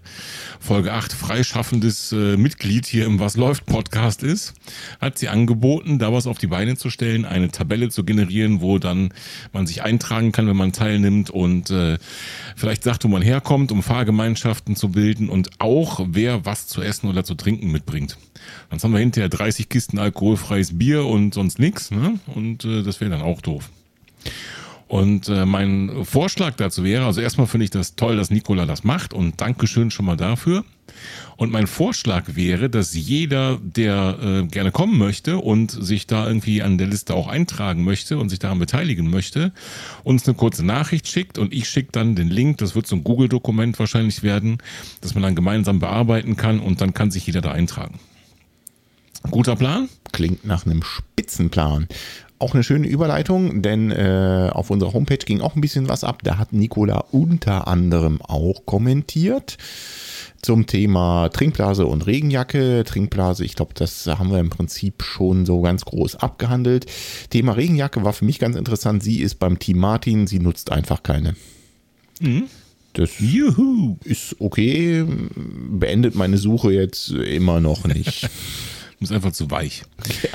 [0.61, 4.55] Folge 8 freischaffendes äh, Mitglied hier im Was läuft Podcast ist,
[5.01, 8.79] hat sie angeboten, da was auf die Beine zu stellen, eine Tabelle zu generieren, wo
[8.79, 9.13] dann
[9.53, 11.99] man sich eintragen kann, wenn man teilnimmt und äh,
[12.55, 17.09] vielleicht sagt, wo man herkommt, um Fahrgemeinschaften zu bilden und auch wer was zu essen
[17.09, 18.17] oder zu trinken mitbringt.
[18.71, 22.21] Dann haben wir hinterher 30 Kisten alkoholfreies Bier und sonst nichts, ne?
[22.27, 23.71] Und äh, das wäre dann auch doof.
[24.87, 28.85] Und äh, mein Vorschlag dazu wäre, also erstmal finde ich das toll, dass Nikola das
[28.85, 30.65] macht und Dankeschön schon mal dafür.
[31.37, 36.63] Und mein Vorschlag wäre, dass jeder, der äh, gerne kommen möchte und sich da irgendwie
[36.63, 39.53] an der Liste auch eintragen möchte und sich daran beteiligen möchte,
[40.05, 43.05] uns eine kurze Nachricht schickt und ich schicke dann den Link, das wird so ein
[43.05, 44.59] Google-Dokument wahrscheinlich werden,
[45.01, 47.99] dass man dann gemeinsam bearbeiten kann und dann kann sich jeder da eintragen.
[49.31, 49.89] Guter Plan?
[50.13, 51.89] Klingt nach einem Spitzenplan.
[52.39, 56.23] Auch eine schöne Überleitung, denn äh, auf unserer Homepage ging auch ein bisschen was ab.
[56.25, 59.57] Da hat Nicola unter anderem auch kommentiert
[60.45, 62.85] zum Thema Trinkblase und Regenjacke.
[62.85, 66.87] Trinkblase, ich glaube, das haben wir im Prinzip schon so ganz groß abgehandelt.
[67.31, 69.03] Thema Regenjacke war für mich ganz interessant.
[69.03, 71.35] Sie ist beim Team Martin, sie nutzt einfach keine.
[72.21, 72.45] Mhm.
[72.93, 73.97] Das Juhu.
[74.05, 75.05] ist okay.
[75.35, 78.29] Beendet meine Suche jetzt immer noch nicht.
[79.05, 79.85] ist einfach zu weich.
[80.23, 80.31] Ja,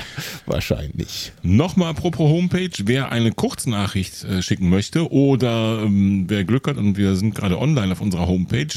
[0.46, 1.32] wahrscheinlich.
[1.42, 6.96] Nochmal apropos Homepage, wer eine Kurznachricht äh, schicken möchte oder ähm, wer Glück hat und
[6.96, 8.68] wir sind gerade online auf unserer Homepage,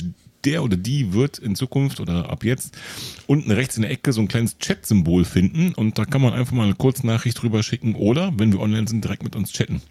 [0.46, 2.78] der oder die wird in Zukunft oder ab jetzt
[3.28, 6.54] unten rechts in der Ecke so ein kleines Chat-Symbol finden und da kann man einfach
[6.54, 9.82] mal eine Kurznachricht drüber schicken oder, wenn wir online sind, direkt mit uns chatten.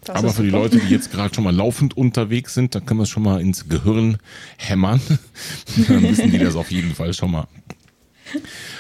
[0.04, 3.00] Das Aber für die Leute, die jetzt gerade schon mal laufend unterwegs sind, da können
[3.00, 4.18] wir es schon mal ins Gehirn
[4.58, 5.02] hämmern.
[5.88, 7.48] Dann wissen die das auf jeden Fall schon mal.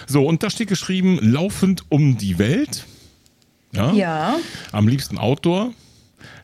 [0.08, 2.86] So, und da steht geschrieben, laufend um die Welt.
[3.74, 3.94] Ja.
[3.94, 4.40] ja.
[4.72, 5.74] Am liebsten Outdoor.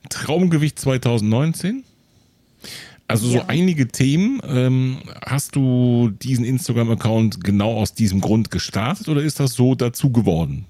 [0.10, 1.84] Traumgewicht 2019.
[3.08, 3.46] Also so ja.
[3.48, 4.42] einige Themen.
[4.48, 10.12] Ähm, hast du diesen Instagram-Account genau aus diesem Grund gestartet oder ist das so dazu
[10.12, 10.66] geworden?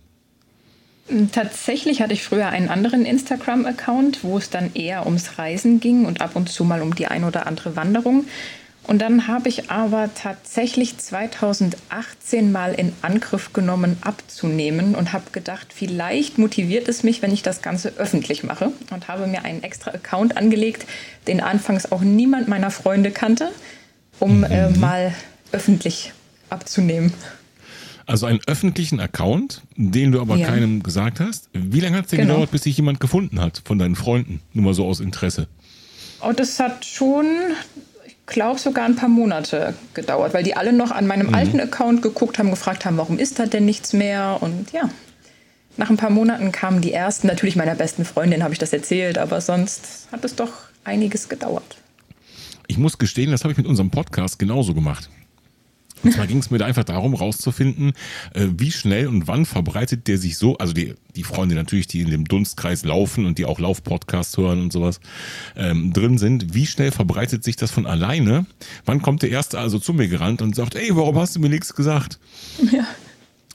[1.34, 6.22] Tatsächlich hatte ich früher einen anderen Instagram-Account, wo es dann eher ums Reisen ging und
[6.22, 8.26] ab und zu mal um die ein oder andere Wanderung.
[8.86, 15.68] Und dann habe ich aber tatsächlich 2018 mal in Angriff genommen, abzunehmen und habe gedacht,
[15.74, 19.92] vielleicht motiviert es mich, wenn ich das Ganze öffentlich mache und habe mir einen extra
[19.92, 20.86] Account angelegt,
[21.28, 23.52] den anfangs auch niemand meiner Freunde kannte,
[24.20, 24.44] um mhm.
[24.46, 25.14] äh, mal
[25.54, 26.12] öffentlich
[26.50, 27.14] abzunehmen.
[28.06, 30.48] Also einen öffentlichen Account, den du aber ja.
[30.48, 31.50] keinem gesagt hast.
[31.54, 32.34] Wie lange hat es denn genau.
[32.34, 34.42] gedauert, bis sich jemand gefunden hat von deinen Freunden?
[34.54, 35.48] Nur mal so aus Interesse.
[36.22, 37.26] Oh, das hat schon,
[38.06, 41.36] ich glaube, sogar ein paar Monate gedauert, weil die alle noch an meinem mhm.
[41.36, 44.38] alten Account geguckt haben, gefragt haben, warum ist da denn nichts mehr?
[44.42, 44.90] Und ja,
[45.78, 47.28] nach ein paar Monaten kamen die ersten.
[47.28, 50.52] Natürlich meiner besten Freundin habe ich das erzählt, aber sonst hat es doch
[50.84, 51.78] einiges gedauert.
[52.68, 55.10] Ich muss gestehen, das habe ich mit unserem Podcast genauso gemacht.
[56.04, 57.94] Und zwar ging es mir da einfach darum, rauszufinden,
[58.34, 62.02] äh, wie schnell und wann verbreitet der sich so, also die, die Freunde natürlich, die
[62.02, 65.00] in dem Dunstkreis laufen und die auch Laufpodcasts hören und sowas
[65.56, 68.46] ähm, drin sind, wie schnell verbreitet sich das von alleine?
[68.86, 71.50] Wann kommt der Erste also zu mir gerannt und sagt, ey, warum hast du mir
[71.50, 72.20] nichts gesagt?
[72.72, 72.86] Ja.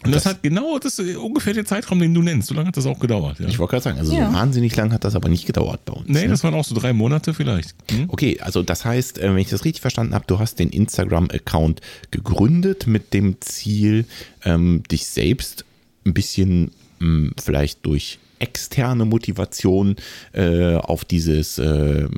[0.04, 2.48] Und das, das, hat genau das ist ungefähr der Zeitraum, den du nennst.
[2.48, 3.40] So lange hat das auch gedauert.
[3.40, 3.48] Ja.
[3.48, 4.28] Ich wollte gerade sagen, also ja.
[4.28, 6.08] so wahnsinnig lang hat das aber nicht gedauert bei uns.
[6.08, 6.28] Nee, ne?
[6.28, 7.74] das waren auch so drei Monate vielleicht.
[7.90, 8.04] Hm?
[8.08, 11.80] Okay, also das heißt, äh, wenn ich das richtig verstanden habe, du hast den Instagram-Account
[12.12, 14.04] gegründet mit dem Ziel,
[14.44, 15.64] ähm, dich selbst
[16.06, 19.96] ein bisschen mh, hm, vielleicht durch externe Motivation
[20.32, 22.08] äh, auf dieses, äh,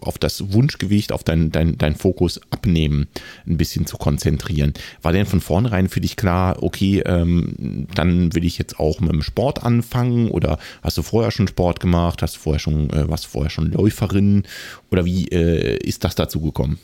[0.00, 3.08] auf das Wunschgewicht, auf dein, dein, dein Fokus abnehmen,
[3.46, 4.74] ein bisschen zu konzentrieren.
[5.02, 9.12] War denn von vornherein für dich klar, okay, ähm, dann will ich jetzt auch mit
[9.12, 13.08] dem Sport anfangen oder hast du vorher schon Sport gemacht, hast du vorher schon, äh,
[13.08, 14.44] warst du vorher schon Läuferin
[14.90, 16.78] oder wie äh, ist das dazu gekommen?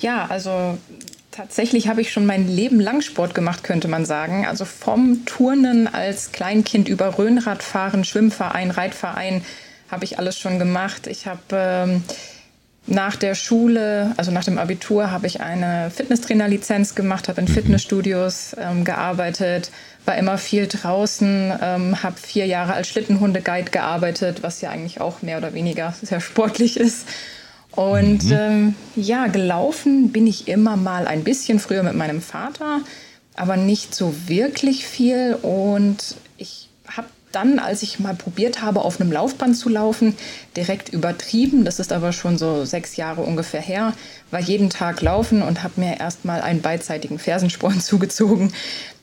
[0.00, 0.78] Ja, also
[1.32, 4.46] tatsächlich habe ich schon mein Leben lang Sport gemacht, könnte man sagen.
[4.46, 9.44] Also vom Turnen als Kleinkind über Röhnradfahren, Schwimmverein, Reitverein
[9.90, 11.06] habe ich alles schon gemacht.
[11.06, 12.04] Ich habe ähm,
[12.86, 17.52] nach der Schule, also nach dem Abitur, habe ich eine Fitnesstrainerlizenz gemacht, habe in mhm.
[17.52, 19.70] Fitnessstudios ähm, gearbeitet,
[20.04, 25.22] war immer viel draußen, ähm, habe vier Jahre als Schlittenhundeguide gearbeitet, was ja eigentlich auch
[25.22, 27.06] mehr oder weniger sehr sportlich ist.
[27.72, 28.32] Und mhm.
[28.32, 32.80] ähm, ja, gelaufen bin ich immer mal ein bisschen früher mit meinem Vater,
[33.34, 35.38] aber nicht so wirklich viel.
[35.40, 40.14] Und ich habe dann, als ich mal probiert habe, auf einem Laufband zu laufen,
[40.56, 41.64] direkt übertrieben.
[41.64, 43.94] Das ist aber schon so sechs Jahre ungefähr her.
[44.30, 48.52] War jeden Tag laufen und habe mir erstmal einen beidseitigen Fersensporn zugezogen,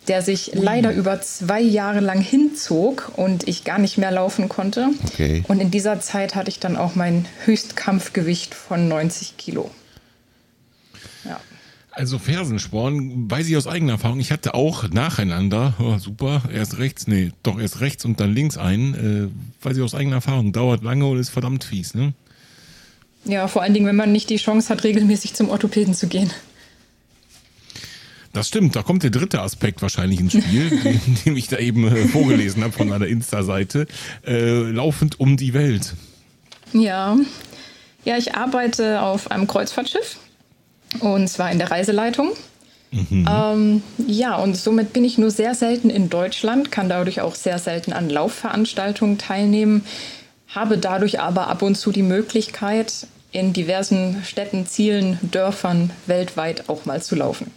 [0.09, 4.89] der sich leider über zwei Jahre lang hinzog und ich gar nicht mehr laufen konnte.
[5.05, 5.43] Okay.
[5.47, 9.69] Und in dieser Zeit hatte ich dann auch mein Höchstkampfgewicht von 90 Kilo.
[11.25, 11.39] Ja.
[11.91, 17.07] Also Fersensporn, weiß ich aus eigener Erfahrung, ich hatte auch nacheinander, oh, super, erst rechts,
[17.07, 20.83] nee, doch erst rechts und dann links einen, äh, weiß ich aus eigener Erfahrung, dauert
[20.83, 22.13] lange und ist verdammt fies, ne?
[23.25, 26.31] Ja, vor allen Dingen, wenn man nicht die Chance hat, regelmäßig zum Orthopäden zu gehen.
[28.33, 31.87] Das stimmt, da kommt der dritte Aspekt wahrscheinlich ins Spiel, den, den ich da eben
[31.87, 33.87] äh, vorgelesen habe von einer Insta-Seite.
[34.25, 35.95] Äh, laufend um die Welt.
[36.73, 37.17] Ja.
[38.05, 40.17] Ja, ich arbeite auf einem Kreuzfahrtschiff
[40.99, 42.31] und zwar in der Reiseleitung.
[42.91, 43.27] Mhm.
[43.29, 47.59] Ähm, ja, und somit bin ich nur sehr selten in Deutschland, kann dadurch auch sehr
[47.59, 49.83] selten an Laufveranstaltungen teilnehmen,
[50.47, 56.85] habe dadurch aber ab und zu die Möglichkeit, in diversen Städten, Zielen, Dörfern weltweit auch
[56.85, 57.51] mal zu laufen.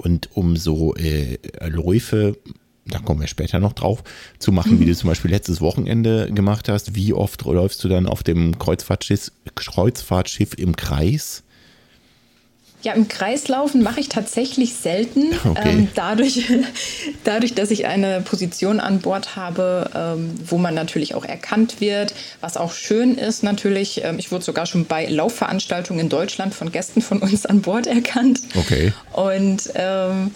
[0.00, 2.38] Und um so äh, Läufe,
[2.86, 4.02] da kommen wir später noch drauf,
[4.38, 4.80] zu machen, mhm.
[4.80, 8.58] wie du zum Beispiel letztes Wochenende gemacht hast, wie oft läufst du dann auf dem
[8.58, 11.42] Kreuzfahrtschiff, Kreuzfahrtschiff im Kreis?
[12.82, 15.30] Ja, im Kreislaufen mache ich tatsächlich selten.
[15.50, 15.70] Okay.
[15.70, 16.44] Ähm, dadurch,
[17.24, 22.14] dadurch, dass ich eine Position an Bord habe, ähm, wo man natürlich auch erkannt wird,
[22.40, 24.04] was auch schön ist natürlich.
[24.04, 27.86] Ähm, ich wurde sogar schon bei Laufveranstaltungen in Deutschland von Gästen von uns an Bord
[27.86, 28.40] erkannt.
[28.54, 28.92] Okay.
[29.12, 30.30] Und ähm,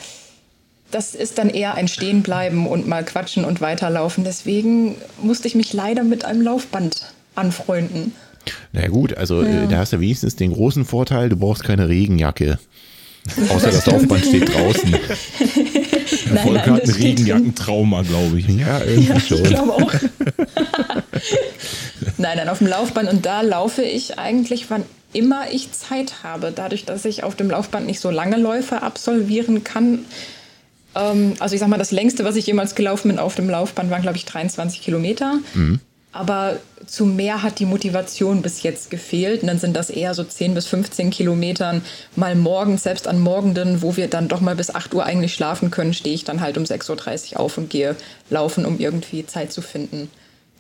[0.90, 4.24] das ist dann eher ein Stehenbleiben und mal quatschen und weiterlaufen.
[4.24, 8.14] Deswegen musste ich mich leider mit einem Laufband anfreunden.
[8.72, 9.66] Na gut, also äh, ja.
[9.66, 12.59] da hast du wenigstens den großen Vorteil, du brauchst keine Regenjacke.
[13.48, 14.92] Außer das Laufband steht draußen.
[16.30, 18.48] Der Volker hat ein Regenjackentrauma, glaube ich.
[18.48, 19.38] Ja, irgendwie ja, schon.
[19.38, 19.94] Ich glaube auch.
[22.18, 26.52] nein, nein, auf dem Laufband und da laufe ich eigentlich, wann immer ich Zeit habe.
[26.54, 30.00] Dadurch, dass ich auf dem Laufband nicht so lange Läufe absolvieren kann.
[30.94, 33.90] Ähm, also ich sag mal, das längste, was ich jemals gelaufen bin auf dem Laufband,
[33.90, 35.38] waren, glaube ich, 23 Kilometer.
[35.54, 35.80] Mhm.
[36.14, 39.42] Aber zu mehr hat die Motivation bis jetzt gefehlt.
[39.42, 41.83] Und dann sind das eher so 10 bis 15 Kilometern
[42.14, 45.72] mal morgens, selbst an Morgenden, wo wir dann doch mal bis 8 Uhr eigentlich schlafen
[45.72, 47.96] können, stehe ich dann halt um 6.30 Uhr auf und gehe
[48.31, 50.09] laufen, um irgendwie Zeit zu finden,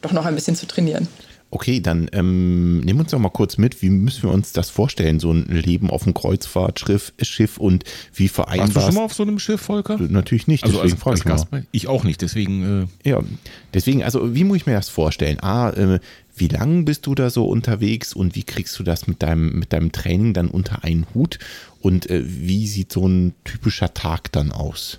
[0.02, 1.06] doch noch ein bisschen zu trainieren.
[1.54, 3.80] Okay, dann ähm, nehmen wir uns doch mal kurz mit.
[3.80, 8.26] Wie müssen wir uns das vorstellen, so ein Leben auf einem Kreuzfahrtschiff Schiff und wie
[8.26, 8.74] vereinbar?
[8.74, 9.96] Warst du schon mal auf so einem Schiff, Volker?
[10.00, 11.66] Natürlich nicht, also deswegen frage ich mal.
[11.70, 12.88] Ich auch nicht, deswegen.
[13.04, 13.20] Äh ja,
[13.72, 15.38] deswegen, also wie muss ich mir das vorstellen?
[15.44, 16.00] A, äh,
[16.34, 19.72] wie lange bist du da so unterwegs und wie kriegst du das mit deinem, mit
[19.72, 21.38] deinem Training dann unter einen Hut?
[21.80, 24.98] Und äh, wie sieht so ein typischer Tag dann aus?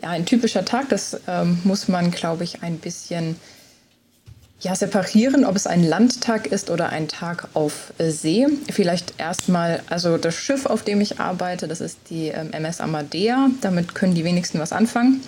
[0.00, 3.36] Ja, ein typischer Tag, das ähm, muss man, glaube ich, ein bisschen
[4.60, 8.46] ja, separieren, ob es ein Landtag ist oder ein Tag auf See.
[8.70, 13.48] Vielleicht erstmal, also das Schiff, auf dem ich arbeite, das ist die ähm, MS Amadea.
[13.62, 15.22] Damit können die wenigsten was anfangen.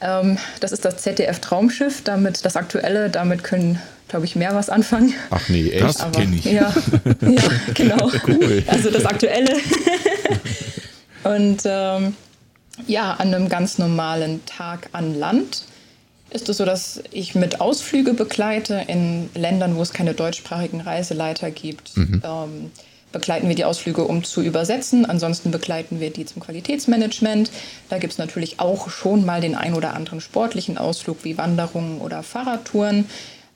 [0.00, 4.68] Ähm, das ist das ZDF Traumschiff, damit das aktuelle, damit können, glaube ich, mehr was
[4.68, 5.14] anfangen.
[5.30, 5.84] Ach nee, echt?
[5.84, 6.44] Das kenne ich.
[6.44, 6.74] Ja,
[7.20, 7.42] ja
[7.74, 8.10] genau.
[8.26, 8.64] Cool.
[8.66, 9.54] Also das aktuelle.
[11.22, 12.16] Und ähm,
[12.88, 15.64] ja, an einem ganz normalen Tag an Land
[16.34, 21.50] ist es so, dass ich mit Ausflüge begleite in Ländern, wo es keine deutschsprachigen Reiseleiter
[21.50, 21.96] gibt.
[21.96, 22.22] Mhm.
[22.24, 22.70] Ähm,
[23.12, 25.06] begleiten wir die Ausflüge, um zu übersetzen.
[25.06, 27.52] Ansonsten begleiten wir die zum Qualitätsmanagement.
[27.88, 32.00] Da gibt es natürlich auch schon mal den ein oder anderen sportlichen Ausflug wie Wanderungen
[32.00, 33.06] oder Fahrradtouren.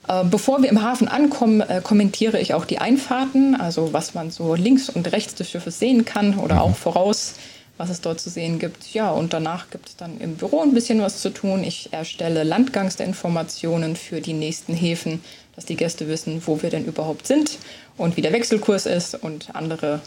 [0.07, 4.31] Äh, bevor wir im Hafen ankommen, äh, kommentiere ich auch die Einfahrten, also was man
[4.31, 6.61] so links und rechts des Schiffes sehen kann oder mhm.
[6.61, 7.33] auch voraus
[7.79, 8.93] was es dort zu sehen gibt.
[8.93, 11.63] Ja, und danach gibt es dann im Büro ein bisschen was zu tun.
[11.63, 15.23] Ich erstelle Landgangsinformationen für die nächsten Häfen,
[15.55, 17.57] dass die Gäste wissen, wo wir denn überhaupt sind
[17.95, 20.01] und wie der Wechselkurs ist und andere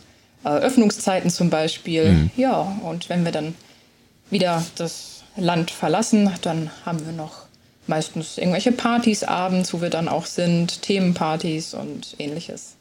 [0.45, 2.13] äh, Öffnungszeiten zum Beispiel.
[2.13, 2.31] Mhm.
[2.37, 3.55] Ja, und wenn wir dann
[4.29, 7.47] wieder das Land verlassen, dann haben wir noch
[7.87, 12.75] meistens irgendwelche Partys abends, wo wir dann auch sind, Themenpartys und ähnliches.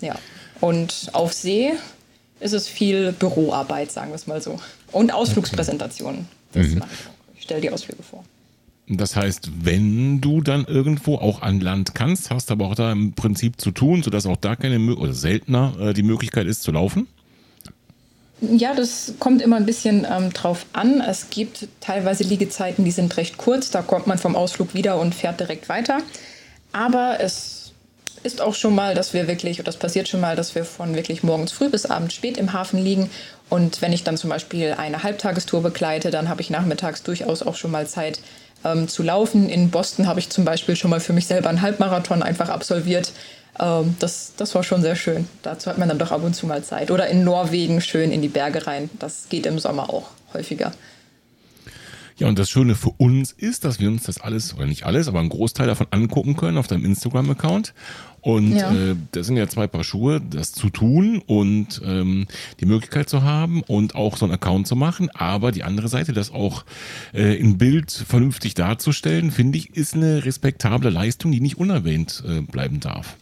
[0.00, 0.14] Ja.
[0.62, 1.74] Und auf See
[2.40, 4.58] ist es viel Büroarbeit, sagen wir es mal so.
[4.92, 6.26] Und Ausflugspräsentationen.
[6.54, 6.82] Mhm.
[7.36, 8.24] ich stelle die Ausflüge vor.
[8.90, 13.12] Das heißt, wenn du dann irgendwo auch an Land kannst, hast aber auch da im
[13.12, 17.06] Prinzip zu tun, sodass auch da keine oder seltener äh, die Möglichkeit ist zu laufen.
[18.40, 21.00] Ja, das kommt immer ein bisschen ähm, drauf an.
[21.00, 23.70] Es gibt teilweise Liegezeiten, die sind recht kurz.
[23.70, 25.98] Da kommt man vom Ausflug wieder und fährt direkt weiter.
[26.72, 27.57] Aber es
[28.22, 30.94] ist auch schon mal, dass wir wirklich, oder das passiert schon mal, dass wir von
[30.94, 33.10] wirklich morgens früh bis abends spät im Hafen liegen.
[33.48, 37.54] Und wenn ich dann zum Beispiel eine Halbtagestour begleite, dann habe ich nachmittags durchaus auch
[37.54, 38.20] schon mal Zeit
[38.64, 39.48] ähm, zu laufen.
[39.48, 43.12] In Boston habe ich zum Beispiel schon mal für mich selber einen Halbmarathon einfach absolviert.
[43.58, 45.28] Ähm, das, das war schon sehr schön.
[45.42, 46.90] Dazu hat man dann doch ab und zu mal Zeit.
[46.90, 48.90] Oder in Norwegen schön in die Berge rein.
[48.98, 50.72] Das geht im Sommer auch häufiger.
[52.18, 55.06] Ja, und das Schöne für uns ist, dass wir uns das alles, oder nicht alles,
[55.08, 57.74] aber einen Großteil davon angucken können auf deinem Instagram-Account.
[58.20, 58.72] Und Ja.
[58.74, 62.26] äh, das sind ja zwei Paar Schuhe, das zu tun und ähm,
[62.58, 65.10] die Möglichkeit zu haben und auch so einen Account zu machen.
[65.14, 66.64] Aber die andere Seite, das auch
[67.14, 72.40] äh, in Bild vernünftig darzustellen, finde ich, ist eine respektable Leistung, die nicht unerwähnt äh,
[72.40, 73.16] bleiben darf.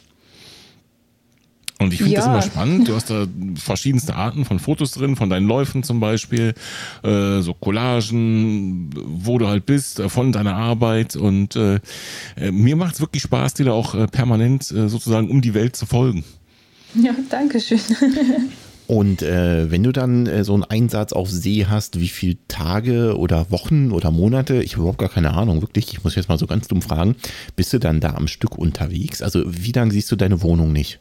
[1.79, 2.33] Und ich finde das Ja.
[2.33, 2.89] immer spannend.
[2.89, 6.55] Du hast da verschiedenste Arten von Fotos drin, von deinen Läufen zum Beispiel,
[7.03, 11.17] äh, so Collagen, wo du halt bist, äh, von deiner Arbeit.
[11.17, 11.81] Und äh,
[12.37, 15.53] äh, mir macht es wirklich Spaß, dir da auch äh, permanent äh, sozusagen um die
[15.55, 16.25] Welt zu folgen.
[16.95, 17.81] Ja, danke schön.
[18.87, 23.19] Und äh, wenn du dann äh, so einen Einsatz auf See hast, wie viele Tage
[23.19, 26.39] oder Wochen oder Monate, ich habe überhaupt gar keine Ahnung, wirklich, ich muss jetzt mal
[26.39, 27.17] so ganz dumm fragen,
[27.57, 29.23] bist du dann da am Stück unterwegs?
[29.23, 31.01] Also wie lange siehst du deine Wohnung nicht?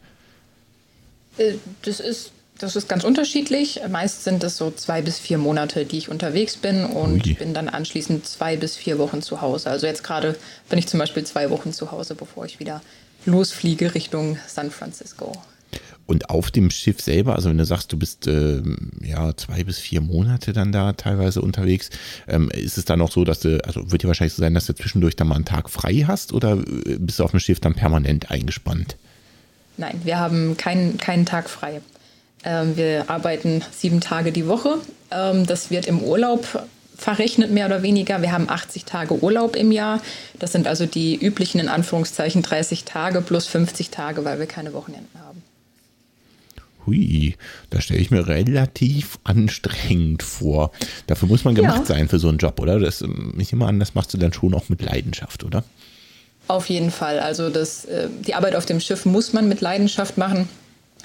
[1.37, 3.81] Äh, Das ist, das ist ganz unterschiedlich.
[3.89, 7.33] Meist sind es so zwei bis vier Monate, die ich unterwegs bin und Ui.
[7.33, 9.69] bin dann anschließend zwei bis vier Wochen zu Hause.
[9.69, 10.35] Also jetzt gerade
[10.69, 12.81] bin ich zum Beispiel zwei Wochen zu Hause, bevor ich wieder
[13.25, 15.33] losfliege Richtung San Francisco.
[16.07, 19.79] Und auf dem Schiff selber, also wenn du sagst, du bist ähm, ja zwei bis
[19.79, 21.89] vier Monate dann da teilweise unterwegs,
[22.27, 24.67] ähm, ist es dann auch so, dass du, also wird ja wahrscheinlich so sein, dass
[24.67, 27.59] du zwischendurch dann mal einen Tag frei hast oder äh, bist du auf dem Schiff
[27.59, 28.97] dann permanent eingespannt?
[29.77, 31.81] Nein, wir haben keinen, keinen Tag frei.
[32.43, 34.77] Ähm, wir arbeiten sieben Tage die Woche.
[35.11, 36.65] Ähm, das wird im Urlaub
[36.97, 38.21] verrechnet, mehr oder weniger.
[38.21, 40.01] Wir haben 80 Tage Urlaub im Jahr.
[40.39, 44.73] Das sind also die üblichen, in Anführungszeichen, 30 Tage plus 50 Tage, weil wir keine
[44.73, 45.43] Wochenenden haben.
[46.85, 47.35] Hui,
[47.71, 50.71] das stelle ich mir relativ anstrengend vor.
[51.07, 51.85] Dafür muss man gemacht Ja.
[51.95, 52.79] sein für so einen Job, oder?
[52.79, 55.63] Das, ähm, ich nehme an, das machst du dann schon auch mit Leidenschaft, oder?
[56.47, 57.19] Auf jeden Fall.
[57.19, 60.47] Also das, äh, die Arbeit auf dem Schiff muss man mit Leidenschaft machen.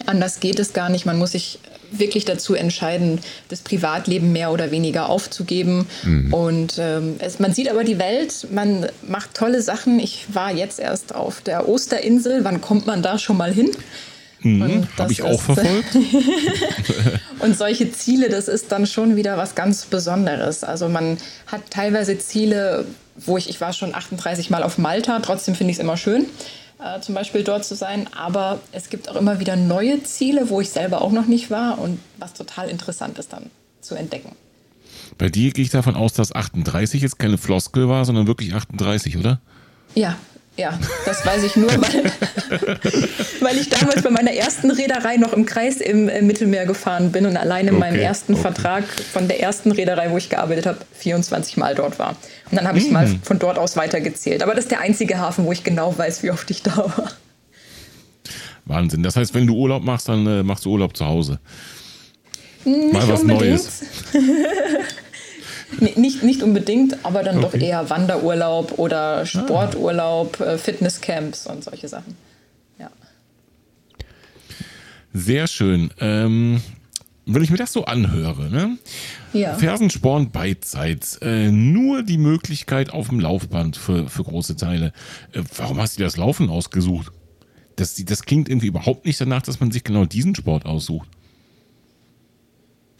[0.06, 1.06] Anders geht es gar nicht.
[1.06, 1.58] Man muss sich
[1.92, 5.86] wirklich dazu entscheiden, das Privatleben mehr oder weniger aufzugeben.
[6.30, 9.98] Und ähm, es, man sieht aber die Welt, man macht tolle Sachen.
[9.98, 12.44] Ich war jetzt erst auf der Osterinsel.
[12.44, 13.70] Wann kommt man da schon mal hin?
[14.42, 15.96] Und Habe ich auch verfolgt.
[17.40, 20.64] Und solche Ziele, das ist dann schon wieder was ganz Besonderes.
[20.64, 25.54] Also man hat teilweise Ziele, wo ich, ich war schon 38 Mal auf Malta, trotzdem
[25.54, 26.26] finde ich es immer schön,
[26.82, 28.06] äh, zum Beispiel dort zu sein.
[28.16, 31.78] Aber es gibt auch immer wieder neue Ziele, wo ich selber auch noch nicht war
[31.78, 33.50] und was total interessant ist dann
[33.80, 34.32] zu entdecken.
[35.18, 39.18] Bei dir gehe ich davon aus, dass 38 jetzt keine Floskel war, sondern wirklich 38,
[39.18, 39.40] oder?
[39.94, 40.16] Ja,
[40.56, 42.12] ja, das weiß ich nur, weil,
[43.40, 47.24] weil ich damals bei meiner ersten Reederei noch im Kreis im äh, Mittelmeer gefahren bin
[47.26, 48.42] und allein in meinem Okay, ersten okay.
[48.42, 52.10] Vertrag von der ersten Reederei, wo ich gearbeitet habe, 24 Mal dort war.
[52.50, 53.22] Und dann habe ich mal Mhm.
[53.22, 54.42] von dort aus weitergezählt.
[54.42, 57.10] Aber das ist der einzige Hafen, wo ich genau weiß, wie oft ich da war.
[58.66, 59.02] Wahnsinn.
[59.02, 61.38] Das heißt, wenn du Urlaub machst, dann äh, machst du Urlaub zu Hause.
[62.64, 63.40] Nicht Mal was unbedingt.
[63.50, 63.82] Neues.
[65.78, 67.66] Nee, nicht, nicht unbedingt, aber dann doch Okay.
[67.68, 72.16] eher Wanderurlaub oder Sporturlaub, äh, Fitnesscamps und solche Sachen.
[72.78, 72.90] Ja.
[75.12, 75.90] Sehr schön.
[76.00, 76.60] Ähm,
[77.26, 78.78] wenn ich mir das so anhöre, ne?
[79.32, 79.54] Ja.
[79.54, 84.92] Fersensporn beidseits, äh, nur die Möglichkeit auf dem Laufband für, für große Teile.
[85.32, 87.12] Äh, warum hast du das Laufen ausgesucht?
[87.76, 91.08] Das, das klingt irgendwie überhaupt nicht danach, dass man sich genau diesen Sport aussucht.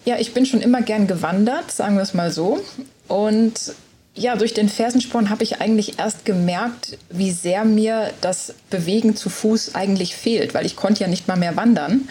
[0.05, 2.61] Ja, ich bin schon immer gern gewandert, sagen wir es mal so.
[3.09, 3.75] Und
[4.15, 9.31] ja, durch den Fersensporn habe ich eigentlich erst gemerkt, wie sehr mir das Bewegen zu
[9.31, 12.09] Fuß eigentlich fehlt, weil ich konnte ja nicht mal mehr wandern.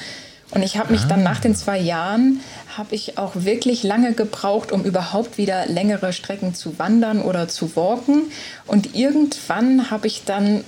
[0.52, 2.40] Und ich habe mich dann nach den zwei Jahren,
[2.76, 7.76] habe ich auch wirklich lange gebraucht, um überhaupt wieder längere Strecken zu wandern oder zu
[7.76, 8.32] walken.
[8.66, 10.64] Und irgendwann habe ich dann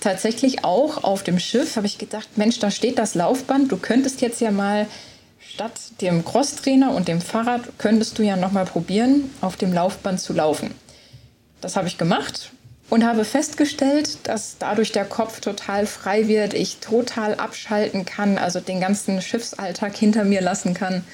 [0.00, 4.20] tatsächlich auch auf dem Schiff, habe ich gedacht, Mensch, da steht das Laufband, du könntest
[4.20, 4.86] jetzt ja mal
[5.54, 10.20] statt dem Crosstrainer und dem Fahrrad könntest du ja noch mal probieren, auf dem Laufband
[10.20, 10.72] zu laufen.
[11.60, 12.50] Das habe ich gemacht
[12.90, 18.58] und habe festgestellt, dass dadurch der Kopf total frei wird, ich total abschalten kann, also
[18.58, 21.04] den ganzen Schiffsalltag hinter mir lassen kann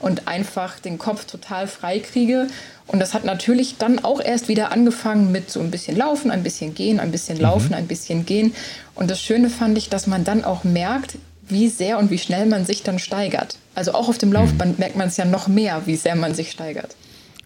[0.00, 2.48] und einfach den Kopf total frei kriege.
[2.88, 6.42] Und das hat natürlich dann auch erst wieder angefangen mit so ein bisschen Laufen, ein
[6.42, 7.74] bisschen Gehen, ein bisschen Laufen, mhm.
[7.74, 8.54] ein bisschen Gehen.
[8.96, 11.14] Und das Schöne fand ich, dass man dann auch merkt,
[11.48, 13.56] wie sehr und wie schnell man sich dann steigert.
[13.74, 14.78] Also auch auf dem Laufband mhm.
[14.78, 16.96] merkt man es ja noch mehr, wie sehr man sich steigert.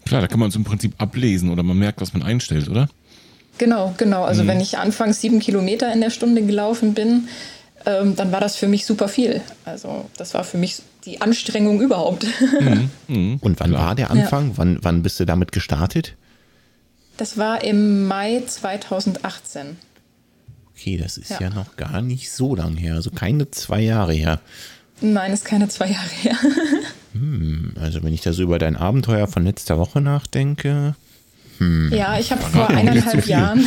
[0.04, 2.88] Klar, da kann man es im Prinzip ablesen oder man merkt, was man einstellt, oder?
[3.58, 4.24] Genau, genau.
[4.24, 4.48] Also mhm.
[4.48, 7.28] wenn ich anfangs sieben Kilometer in der Stunde gelaufen bin,
[7.86, 9.40] ähm, dann war das für mich super viel.
[9.64, 12.26] Also das war für mich die Anstrengung überhaupt.
[12.60, 12.90] Mhm.
[13.08, 13.36] Mhm.
[13.40, 14.50] Und wann war der Anfang?
[14.50, 14.52] Ja.
[14.56, 16.14] Wann, wann bist du damit gestartet?
[17.16, 19.76] Das war im Mai 2018.
[20.72, 24.12] Okay, das ist ja, ja noch gar nicht so lang her, also keine zwei Jahre
[24.12, 24.40] her.
[25.00, 26.36] Nein, ist keine zwei Jahre her.
[27.12, 30.94] hm, also wenn ich da so über dein Abenteuer von letzter Woche nachdenke.
[31.58, 33.66] Hm, ja, ich habe vor eineinhalb Jahren,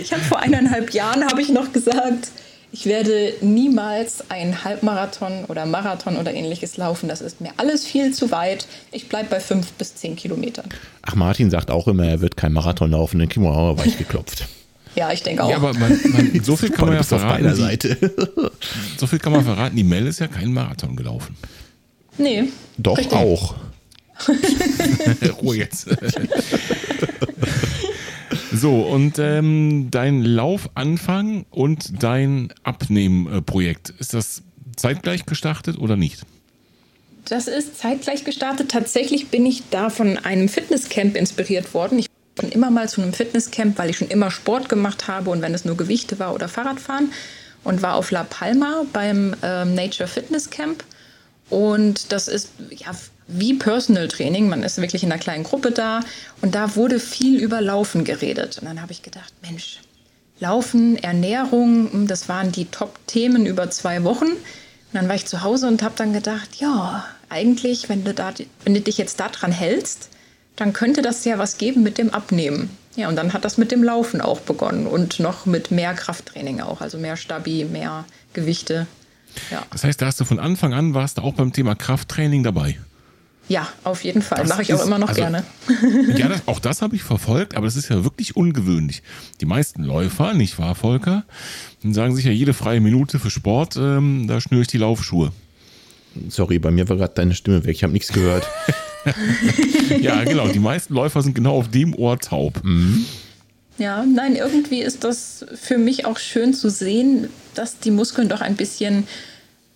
[0.00, 2.28] ich habe vor eineinhalb Jahren habe ich noch gesagt,
[2.72, 7.08] ich werde niemals einen Halbmarathon oder Marathon oder ähnliches laufen.
[7.08, 8.68] Das ist mir alles viel zu weit.
[8.92, 10.66] Ich bleibe bei fünf bis zehn Kilometern.
[11.02, 13.18] Ach, Martin sagt auch immer, er wird kein Marathon laufen.
[13.18, 14.46] Dann kriegen wir auch weich geklopft.
[14.94, 15.50] Ja, ich denke auch.
[15.50, 17.46] Ja, aber man, man, so viel kann man ja verraten.
[17.46, 17.96] Auf Seite.
[18.96, 19.76] so viel kann man verraten.
[19.76, 21.36] Die Mel ist ja kein Marathon gelaufen.
[22.18, 22.44] Nee.
[22.76, 23.16] Doch richtig.
[23.16, 23.54] auch.
[25.42, 25.88] Ruhe jetzt.
[28.52, 34.42] So, und ähm, dein Laufanfang und dein Abnehmprojekt, ist das
[34.76, 36.22] zeitgleich gestartet oder nicht?
[37.26, 38.70] Das ist zeitgleich gestartet.
[38.70, 42.00] Tatsächlich bin ich da von einem Fitnesscamp inspiriert worden.
[42.00, 42.06] Ich
[42.38, 45.54] schon immer mal zu einem Fitnesscamp, weil ich schon immer Sport gemacht habe und wenn
[45.54, 47.12] es nur Gewichte war oder Fahrradfahren
[47.64, 50.84] und war auf La Palma beim ähm, Nature Fitness Camp.
[51.48, 52.92] Und das ist ja
[53.26, 54.48] wie Personal Training.
[54.48, 56.00] Man ist wirklich in einer kleinen Gruppe da
[56.40, 58.58] und da wurde viel über Laufen geredet.
[58.58, 59.80] Und dann habe ich gedacht, Mensch,
[60.38, 64.26] Laufen, Ernährung, hm, das waren die Top-Themen über zwei Wochen.
[64.26, 68.32] Und dann war ich zu Hause und habe dann gedacht, ja, eigentlich, wenn du, da,
[68.64, 70.08] wenn du dich jetzt daran hältst,
[70.56, 72.70] dann könnte das ja was geben mit dem Abnehmen.
[72.96, 76.60] Ja, und dann hat das mit dem Laufen auch begonnen und noch mit mehr Krafttraining
[76.60, 78.86] auch, also mehr Stabi, mehr Gewichte.
[79.50, 79.62] Ja.
[79.70, 82.78] Das heißt, da hast du von Anfang an warst du auch beim Thema Krafttraining dabei.
[83.48, 84.46] Ja, auf jeden Fall.
[84.46, 85.44] Mache ich auch immer noch also, gerne.
[86.16, 89.02] ja, das, auch das habe ich verfolgt, aber das ist ja wirklich ungewöhnlich.
[89.40, 91.24] Die meisten Läufer, nicht wahr, Volker,
[91.82, 95.32] sagen sich ja jede freie Minute für Sport, ähm, da schnüre ich die Laufschuhe.
[96.28, 98.46] Sorry, bei mir war gerade deine Stimme weg, ich habe nichts gehört.
[100.00, 100.48] ja, genau.
[100.48, 102.62] Die meisten Läufer sind genau auf dem Ohr taub.
[102.62, 103.04] Mhm.
[103.78, 108.42] Ja, nein, irgendwie ist das für mich auch schön zu sehen, dass die Muskeln doch
[108.42, 109.06] ein bisschen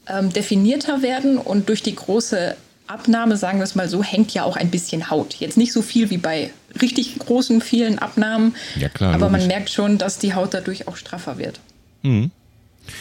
[0.07, 2.55] ähm, definierter werden und durch die große
[2.87, 5.37] Abnahme, sagen wir es mal so, hängt ja auch ein bisschen Haut.
[5.37, 6.51] Jetzt nicht so viel wie bei
[6.83, 8.55] richtig großen, vielen Abnahmen.
[8.79, 9.15] Ja, klar.
[9.15, 9.41] Aber logisch.
[9.41, 11.61] man merkt schon, dass die Haut dadurch auch straffer wird.
[12.03, 12.31] Mhm.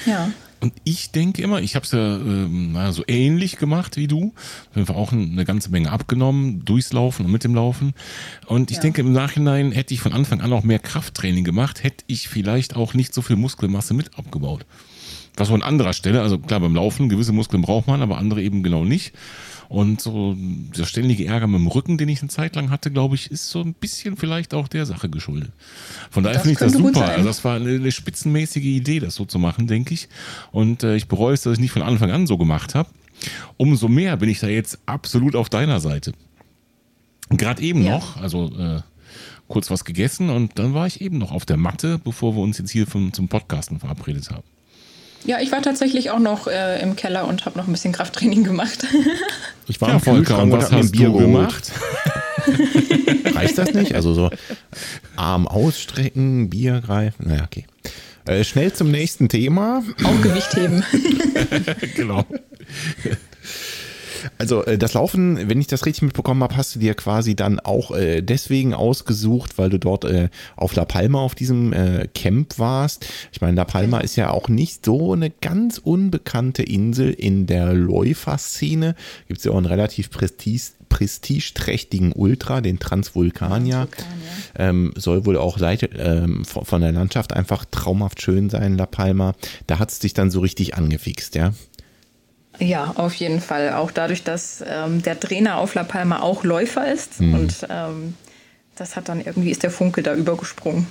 [0.05, 0.31] Ja.
[0.63, 4.33] Und ich denke immer, ich habe es ja äh, so ähnlich gemacht wie du.
[4.73, 7.93] Wir auch eine ganze Menge abgenommen, durchs Laufen und mit dem Laufen.
[8.45, 8.83] Und ich ja.
[8.83, 12.77] denke, im Nachhinein hätte ich von Anfang an auch mehr Krafttraining gemacht, hätte ich vielleicht
[12.77, 14.65] auch nicht so viel Muskelmasse mit abgebaut.
[15.35, 16.21] Das war an anderer Stelle.
[16.21, 19.11] Also klar, beim Laufen, gewisse Muskeln braucht man, aber andere eben genau nicht.
[19.69, 23.15] Und so der ständige Ärger mit dem Rücken, den ich eine Zeit lang hatte, glaube
[23.15, 25.51] ich, ist so ein bisschen vielleicht auch der Sache geschuldet.
[26.11, 27.09] Von daher finde ich das super.
[27.09, 30.09] Also das war eine, eine, spitzenmäßige Idee, das so zu machen, denke ich.
[30.51, 32.89] Und äh, ich bereue es, dass ich nicht von Anfang an so gemacht habe.
[33.57, 36.13] Umso mehr bin ich da jetzt absolut auf deiner Seite.
[37.29, 37.91] Gerade eben ja.
[37.91, 38.81] noch, also äh,
[39.47, 42.57] kurz was gegessen und dann war ich eben noch auf der Matte, bevor wir uns
[42.57, 44.43] jetzt hier vom, zum Podcasten verabredet haben.
[45.25, 48.43] Ja, ich war tatsächlich auch noch äh, im Keller und habe noch ein bisschen Krafttraining
[48.43, 48.85] gemacht.
[49.65, 51.71] Ich war ja, im Kühlschrank und habe ein Bier gemacht.
[53.33, 53.95] Reicht das nicht?
[53.95, 54.29] Also so
[55.15, 57.29] Arm ausstrecken, Bier greifen.
[57.29, 57.65] Naja, okay.
[58.25, 59.81] Äh, schnell zum nächsten Thema.
[60.03, 60.83] Auch Gewicht heben.
[61.95, 62.25] genau.
[64.37, 67.59] Also äh, das Laufen, wenn ich das richtig mitbekommen habe, hast du dir quasi dann
[67.59, 72.59] auch äh, deswegen ausgesucht, weil du dort äh, auf La Palma auf diesem äh, Camp
[72.59, 73.05] warst.
[73.31, 77.73] Ich meine, La Palma ist ja auch nicht so eine ganz unbekannte Insel in der
[77.73, 78.95] Läuferszene.
[79.27, 83.87] Gibt es ja auch einen relativ prestige prestigeträchtigen Ultra, den Transvulkanier.
[84.55, 89.33] Ähm, soll wohl auch Seite, ähm, von der Landschaft einfach traumhaft schön sein, La Palma.
[89.65, 91.53] Da hat es dich dann so richtig angefixt, ja?
[92.59, 93.73] Ja, auf jeden Fall.
[93.73, 97.19] Auch dadurch, dass ähm, der Trainer auf La Palma auch Läufer ist.
[97.19, 97.33] Mhm.
[97.33, 98.13] Und ähm,
[98.75, 100.87] das hat dann irgendwie, ist der Funke da übergesprungen.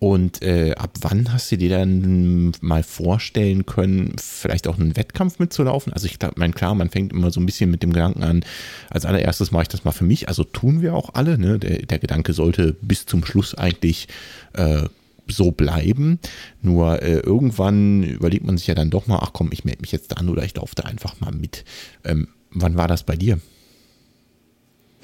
[0.00, 5.38] Und äh, ab wann hast du dir dann mal vorstellen können, vielleicht auch einen Wettkampf
[5.38, 5.92] mitzulaufen?
[5.92, 8.42] Also ich meine, klar, man fängt immer so ein bisschen mit dem Gedanken an,
[8.88, 10.28] als allererstes mache ich das mal für mich.
[10.28, 11.36] Also tun wir auch alle.
[11.36, 11.58] Ne?
[11.58, 14.08] Der, der Gedanke sollte bis zum Schluss eigentlich
[14.54, 14.84] äh,
[15.30, 16.18] so bleiben.
[16.62, 19.92] Nur äh, irgendwann überlegt man sich ja dann doch mal, ach komm, ich melde mich
[19.92, 21.64] jetzt an oder ich laufe da einfach mal mit.
[22.04, 23.40] Ähm, wann war das bei dir?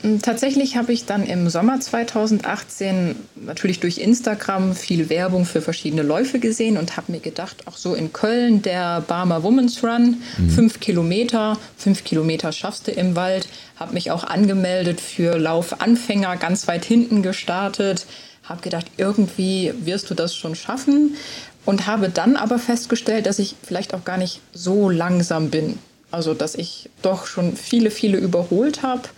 [0.03, 3.17] Hm, tatsächlich habe ich dann im Sommer 2018
[3.47, 7.95] natürlich durch Instagram viel Werbung für verschiedene Läufe gesehen und habe mir gedacht, auch so
[7.95, 10.51] in Köln der Barmer Women's Run, mhm.
[10.51, 16.69] fünf Kilometer, fünf Kilometer schaffst du im Wald, habe mich auch angemeldet für Laufanfänger, ganz
[16.69, 18.07] weit hinten gestartet,
[18.49, 21.17] habe gedacht, irgendwie wirst du das schon schaffen
[21.65, 25.79] und habe dann aber festgestellt, dass ich vielleicht auch gar nicht so langsam bin.
[26.11, 29.09] Also dass ich doch schon viele, viele überholt habe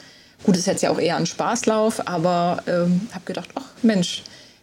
[0.44, 4.22] Gut, ist jetzt ja auch eher ein Spaßlauf, aber ähm, habe gedacht, ach Mensch,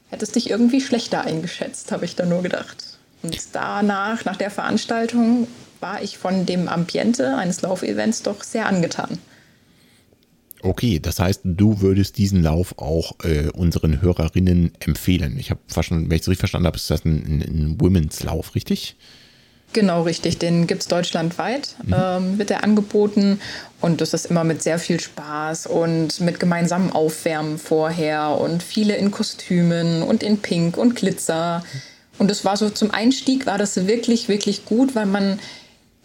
[0.09, 2.83] hättest dich irgendwie schlechter eingeschätzt, habe ich da nur gedacht.
[3.23, 5.47] Und danach, nach der Veranstaltung,
[5.81, 9.19] war ich von dem Ambiente eines Laufevents doch sehr angetan.
[10.65, 15.37] Okay, das heißt, du würdest diesen Lauf auch äh, unseren Hörerinnen empfehlen.
[15.37, 18.55] Ich habe verstanden, wenn ich es richtig verstanden habe, ist das ein, ein Women's Lauf,
[18.55, 18.95] richtig?
[19.73, 20.39] Genau, richtig.
[20.39, 21.95] Den gibt es deutschlandweit, mhm.
[21.95, 23.39] ähm, wird er angeboten.
[23.79, 28.95] Und das ist immer mit sehr viel Spaß und mit gemeinsamem Aufwärmen vorher und viele
[28.95, 31.63] in Kostümen und in Pink und Glitzer.
[32.17, 35.37] Und das war so zum Einstieg war das wirklich, wirklich gut, weil man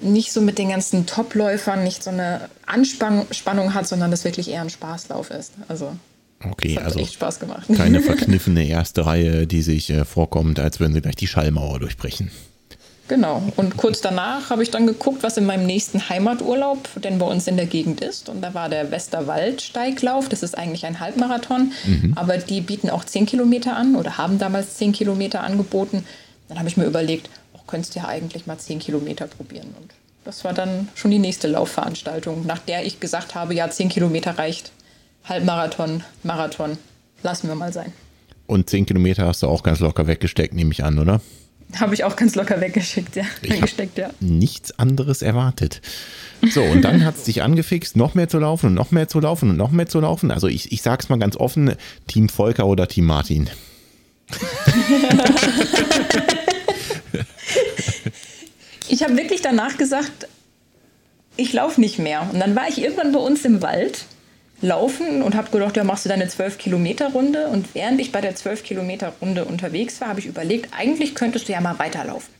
[0.00, 4.62] nicht so mit den ganzen Topläufern nicht so eine Anspannung hat, sondern das wirklich eher
[4.62, 5.52] ein Spaßlauf ist.
[5.68, 5.92] Also
[6.42, 7.66] Okay, hat also echt Spaß gemacht.
[7.76, 12.30] keine verkniffene erste Reihe, die sich äh, vorkommt, als würden sie gleich die Schallmauer durchbrechen.
[13.08, 13.42] Genau.
[13.56, 17.48] Und kurz danach habe ich dann geguckt, was in meinem nächsten Heimaturlaub denn bei uns
[17.48, 18.28] in der Gegend ist.
[18.28, 20.28] Und da war der Westerwald-Steiglauf.
[20.28, 21.72] Das ist eigentlich ein Halbmarathon.
[21.84, 22.12] Mhm.
[22.14, 26.04] Aber die bieten auch 10 Kilometer an oder haben damals 10 Kilometer angeboten.
[26.48, 27.28] Dann habe ich mir überlegt,
[27.70, 29.74] könntest du ja eigentlich mal 10 Kilometer probieren.
[29.80, 29.92] Und
[30.24, 34.38] das war dann schon die nächste Laufveranstaltung, nach der ich gesagt habe, ja, 10 Kilometer
[34.38, 34.72] reicht.
[35.24, 36.78] Halbmarathon, Marathon,
[37.22, 37.92] lassen wir mal sein.
[38.46, 41.20] Und 10 Kilometer hast du auch ganz locker weggesteckt, nehme ich an, oder?
[41.78, 43.24] Habe ich auch ganz locker weggeschickt, ja.
[43.42, 44.10] Ich weggesteckt, ja.
[44.18, 45.80] Nichts anderes erwartet.
[46.50, 49.20] So, und dann hat es dich angefixt, noch mehr zu laufen und noch mehr zu
[49.20, 50.30] laufen und noch mehr zu laufen.
[50.30, 51.74] Also ich, ich sag's mal ganz offen,
[52.08, 53.48] Team Volker oder Team Martin.
[59.00, 60.28] ich habe wirklich danach gesagt,
[61.38, 62.28] ich laufe nicht mehr.
[62.30, 64.04] Und dann war ich irgendwann bei uns im Wald
[64.60, 67.46] laufen und habe gedacht, ja, machst du deine 12 Kilometer Runde.
[67.48, 71.48] Und während ich bei der 12 Kilometer Runde unterwegs war, habe ich überlegt, eigentlich könntest
[71.48, 72.34] du ja mal weiterlaufen.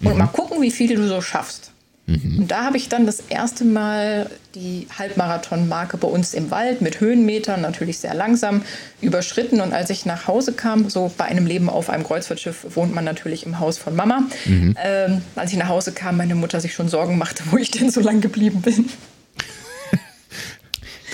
[0.00, 0.18] Und mhm.
[0.18, 1.71] mal gucken, wie viel du so schaffst.
[2.06, 2.38] Mhm.
[2.40, 7.00] Und da habe ich dann das erste Mal die Halbmarathon-Marke bei uns im Wald mit
[7.00, 8.62] Höhenmetern, natürlich sehr langsam,
[9.00, 9.60] überschritten.
[9.60, 13.04] Und als ich nach Hause kam, so bei einem Leben auf einem Kreuzfahrtschiff wohnt man
[13.04, 14.24] natürlich im Haus von Mama.
[14.46, 14.76] Mhm.
[14.82, 17.90] Ähm, als ich nach Hause kam, meine Mutter sich schon Sorgen machte, wo ich denn
[17.90, 18.88] so lang geblieben bin.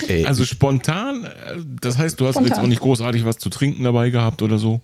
[0.09, 2.53] Äh, also spontan, äh, das heißt, du hast spontan.
[2.53, 4.81] jetzt auch nicht großartig was zu trinken dabei gehabt oder so?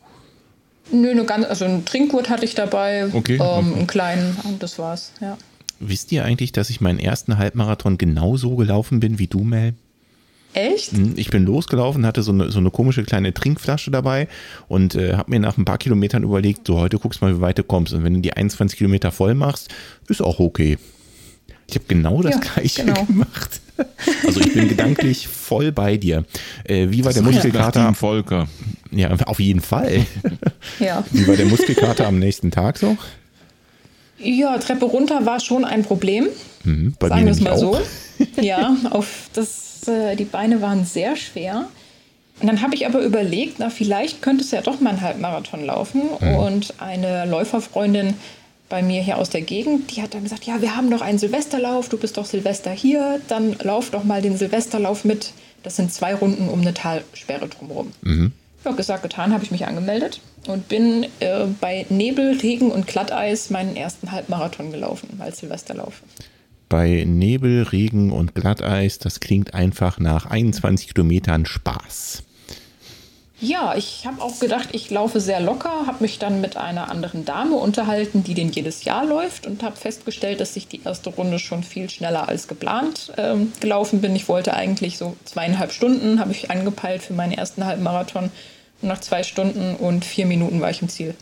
[0.90, 3.74] Nö, eine ganz, also einen Trinkgurt hatte ich dabei, okay, ähm, okay.
[3.76, 5.38] einen kleinen und das war's, ja.
[5.80, 9.74] Wisst ihr eigentlich, dass ich meinen ersten Halbmarathon genauso gelaufen bin wie du, Mel?
[10.54, 10.92] Echt?
[10.92, 14.28] Hm, ich bin losgelaufen, hatte so eine, so eine komische kleine Trinkflasche dabei
[14.68, 17.58] und äh, habe mir nach ein paar Kilometern überlegt, so heute guckst mal, wie weit
[17.58, 17.92] du kommst.
[17.92, 19.74] Und wenn du die 21 Kilometer voll machst,
[20.08, 20.78] ist auch okay.
[21.66, 23.04] Ich habe genau das ja, gleiche genau.
[23.06, 23.60] gemacht.
[24.24, 26.24] Also ich bin gedanklich voll bei dir.
[26.62, 27.84] Äh, wie war das der Muskelkater?
[27.84, 28.48] Team Volker.
[28.92, 30.06] Ja, auf jeden Fall.
[30.78, 31.04] Ja.
[31.10, 32.96] Wie war der Muskelkater am nächsten Tag so?
[34.24, 36.28] Ja, Treppe runter war schon ein Problem.
[36.64, 37.58] Mhm, bei sagen wir es mal auch.
[37.58, 37.78] so.
[38.40, 41.66] Ja, auf das, äh, die Beine waren sehr schwer.
[42.40, 45.64] Und dann habe ich aber überlegt, na, vielleicht könntest du ja doch mal einen Halbmarathon
[45.64, 46.02] laufen.
[46.20, 46.34] Mhm.
[46.36, 48.14] Und eine Läuferfreundin
[48.68, 51.18] bei mir hier aus der Gegend, die hat dann gesagt, ja, wir haben doch einen
[51.18, 55.32] Silvesterlauf, du bist doch Silvester hier, dann lauf doch mal den Silvesterlauf mit.
[55.62, 57.92] Das sind zwei Runden um eine Talsperre drumherum.
[58.02, 58.32] Mhm.
[58.64, 63.50] Ja, gesagt, getan, habe ich mich angemeldet und bin äh, bei Nebel, Regen und Glatteis
[63.50, 66.02] meinen ersten Halbmarathon gelaufen als Silvesterlauf.
[66.68, 72.22] Bei Nebel, Regen und Glatteis, das klingt einfach nach 21 Kilometern Spaß.
[73.40, 77.24] Ja, ich habe auch gedacht, ich laufe sehr locker, habe mich dann mit einer anderen
[77.24, 81.38] Dame unterhalten, die den jedes Jahr läuft und habe festgestellt, dass ich die erste Runde
[81.38, 84.16] schon viel schneller als geplant ähm, gelaufen bin.
[84.16, 88.30] Ich wollte eigentlich so zweieinhalb Stunden, habe ich angepeilt für meinen ersten Halbmarathon.
[88.84, 91.14] Nach zwei Stunden und vier Minuten war ich im Ziel.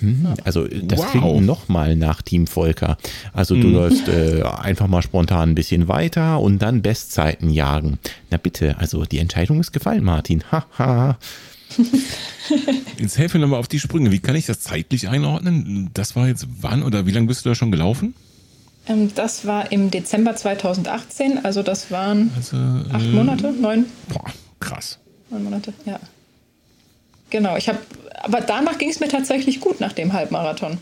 [0.00, 1.10] Hm, also das Wow.
[1.10, 2.96] klingt nochmal nach Team Volker.
[3.32, 7.98] Also du läufst äh, einfach mal spontan ein bisschen weiter und dann Bestzeiten jagen.
[8.30, 10.42] Na bitte, also die Entscheidung ist gefallen, Martin.
[10.50, 11.16] Haha.
[12.98, 14.10] Jetzt helfe mir nochmal auf die Sprünge.
[14.12, 15.90] Wie kann ich das zeitlich einordnen?
[15.94, 18.14] Das war jetzt wann oder wie lange bist du da schon gelaufen?
[18.86, 22.56] Ähm, das war im Dezember 2018, also das waren Also,
[22.92, 24.26] acht äh, Monate, neun, Boah,
[24.60, 24.98] krass.
[25.30, 25.98] neun Monate, ja.
[27.34, 27.80] Genau, ich habe,
[28.22, 30.78] aber danach ging es mir tatsächlich gut nach dem Halbmarathon.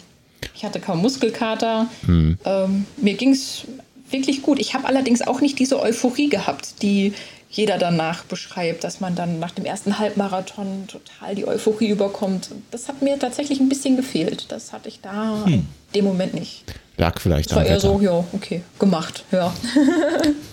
[0.55, 3.63] Ich hatte kaum Muskelkater, ähm, mir ging es
[4.11, 4.59] wirklich gut.
[4.59, 7.15] Ich habe allerdings auch nicht diese Euphorie gehabt, die
[7.49, 12.51] jeder danach beschreibt, dass man dann nach dem ersten Halbmarathon total die Euphorie überkommt.
[12.71, 14.53] Das hat mir tatsächlich ein bisschen gefehlt.
[14.53, 16.65] Das hatte ich da in dem Moment nicht.
[16.99, 17.81] Lag vielleicht Es war eher Wetter.
[17.81, 19.55] so, ja, okay, gemacht, ja,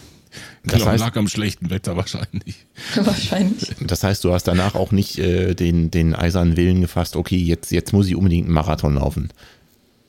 [0.63, 2.65] Das genau, heißt- lag am schlechten Wetter wahrscheinlich.
[2.95, 3.75] wahrscheinlich.
[3.81, 7.71] Das heißt, du hast danach auch nicht äh, den, den eisernen Willen gefasst, okay, jetzt,
[7.71, 9.29] jetzt muss ich unbedingt einen Marathon laufen.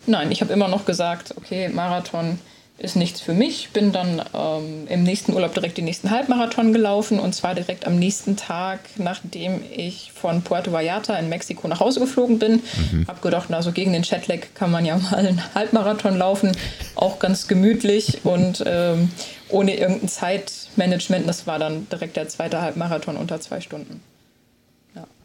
[0.06, 2.38] Nein, ich habe immer noch gesagt, okay, Marathon
[2.80, 3.70] ist nichts für mich.
[3.70, 7.98] Bin dann ähm, im nächsten Urlaub direkt den nächsten Halbmarathon gelaufen und zwar direkt am
[7.98, 12.62] nächsten Tag, nachdem ich von Puerto Vallarta in Mexiko nach Hause geflogen bin.
[13.06, 16.52] Hab gedacht, na, so gegen den Jetlag kann man ja mal einen Halbmarathon laufen,
[16.94, 19.10] auch ganz gemütlich und ähm,
[19.50, 21.28] ohne irgendein Zeitmanagement.
[21.28, 24.00] Das war dann direkt der zweite Halbmarathon unter zwei Stunden.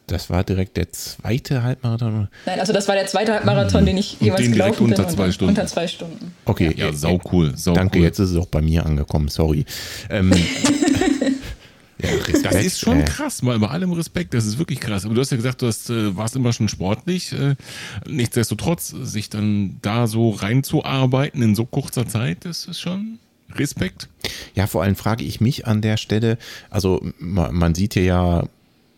[0.08, 2.28] Das war direkt der zweite Halbmarathon.
[2.46, 5.00] Nein, also das war der zweite Halbmarathon, den ich jeweils den direkt gelaufen bin.
[5.00, 5.50] unter zwei unter, Stunden.
[5.50, 6.34] Unter zwei Stunden.
[6.46, 7.54] Okay, Ja, äh, sau cool.
[7.58, 8.06] Sau Danke, cool.
[8.06, 9.66] jetzt ist es auch bei mir angekommen, sorry.
[10.12, 10.32] Ähm,
[12.02, 15.06] ja, Respekt, Das ist schon äh, krass, mal bei allem Respekt, das ist wirklich krass.
[15.06, 17.32] Aber du hast ja gesagt, du hast, äh, warst immer schon sportlich.
[17.34, 17.56] Äh,
[18.08, 23.20] nichtsdestotrotz, sich dann da so reinzuarbeiten in so kurzer Zeit, das ist schon
[23.56, 24.10] Respekt.
[24.56, 26.38] Ja, vor allem frage ich mich an der Stelle,
[26.70, 28.44] also ma- man sieht hier ja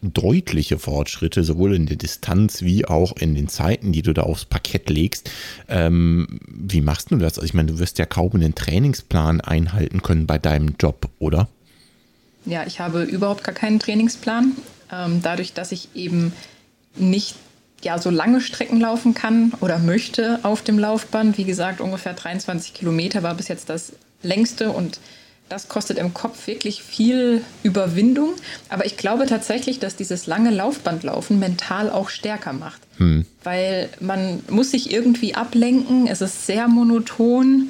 [0.02, 4.46] deutliche Fortschritte, sowohl in der Distanz wie auch in den Zeiten, die du da aufs
[4.46, 5.30] Parkett legst.
[5.68, 7.38] Ähm, wie machst du das?
[7.38, 11.48] Also ich meine, du wirst ja kaum einen Trainingsplan einhalten können bei deinem Job, oder?
[12.46, 14.54] Ja, ich habe überhaupt gar keinen Trainingsplan.
[14.92, 16.32] Ähm, dadurch, dass ich eben
[16.96, 17.36] nicht
[17.84, 21.38] ja, so lange Strecken laufen kann oder möchte auf dem Laufband.
[21.38, 23.94] Wie gesagt, ungefähr 23 Kilometer war bis jetzt das
[24.24, 25.00] längste und
[25.50, 28.34] das kostet im Kopf wirklich viel Überwindung.
[28.70, 32.82] Aber ich glaube tatsächlich, dass dieses lange Laufbandlaufen mental auch stärker macht.
[33.44, 37.70] Weil man muss sich irgendwie ablenken, es ist sehr monoton.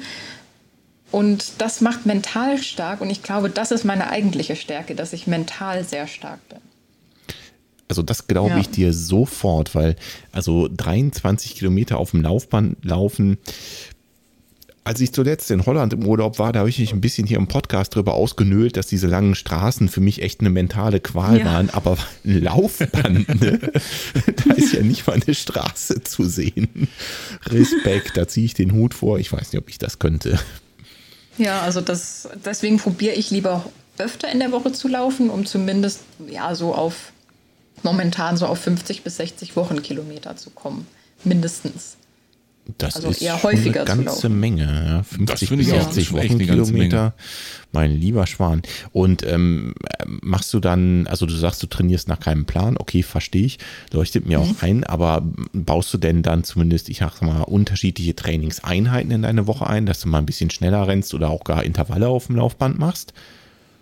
[1.10, 5.26] Und das macht mental stark und ich glaube, das ist meine eigentliche Stärke, dass ich
[5.26, 6.58] mental sehr stark bin.
[7.88, 8.58] Also das glaube Ja.
[8.58, 9.96] ich dir sofort, weil
[10.32, 13.38] also 23 Kilometer auf dem Laufband laufen.
[14.88, 17.36] Als ich zuletzt in Holland im Urlaub war, da habe ich mich ein bisschen hier
[17.36, 21.44] im Podcast drüber ausgenölt, dass diese langen Straßen für mich echt eine mentale Qual Ja.
[21.44, 21.68] waren.
[21.68, 23.58] Aber ein Laufband, ne?
[24.46, 26.88] da ist ja nicht mal eine Straße zu sehen.
[27.44, 29.18] Respekt, da ziehe ich den Hut vor.
[29.18, 30.38] Ich weiß nicht, ob ich das könnte.
[31.36, 36.00] Ja, also das, deswegen probiere ich lieber öfter in der Woche zu laufen, um zumindest
[36.30, 37.12] ja so auf
[37.82, 40.86] momentan so auf 50 bis 60 Wochenkilometer zu kommen.
[41.24, 41.97] Mindestens.
[42.76, 44.28] Das Also ist eher häufiger eine ganze.
[44.28, 44.64] Menge.
[44.64, 44.98] Ja.
[44.98, 45.08] Das
[45.40, 47.14] 50 finde bis ich auch 60 schon echt eine ganze Wochenkilometer.
[47.72, 48.62] Mein lieber Schwan.
[48.92, 49.74] Und ähm,
[50.06, 53.58] machst du dann, also du sagst, du trainierst nach keinem Plan, okay, verstehe ich,
[53.92, 54.44] leuchtet mir Mhm.
[54.44, 59.46] auch ein, aber baust du denn dann zumindest, ich sag mal, unterschiedliche Trainingseinheiten in deine
[59.46, 62.36] Woche ein, dass du mal ein bisschen schneller rennst oder auch gar Intervalle auf dem
[62.36, 63.12] Laufband machst?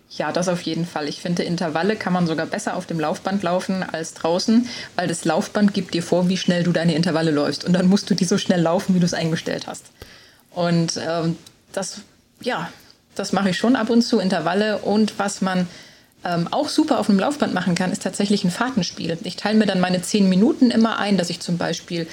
[0.09, 1.09] Ja, das auf jeden Fall.
[1.09, 5.25] Ich finde, Intervalle kann man sogar besser auf dem Laufband laufen als draußen, weil das
[5.25, 7.65] Laufband gibt dir vor, wie schnell du deine Intervalle läufst.
[7.65, 9.85] Und dann musst du die so schnell laufen, wie du es eingestellt hast.
[10.51, 11.35] Und ähm,
[11.73, 11.99] das,
[12.41, 12.71] ja,
[13.15, 14.77] das mache ich schon ab und zu, Intervalle.
[14.79, 15.67] Und was man
[16.23, 19.17] ähm, auch super auf dem Laufband machen kann, ist tatsächlich ein Fahrtenspiel.
[19.23, 22.07] Ich teile mir dann meine zehn Minuten immer ein, dass ich zum Beispiel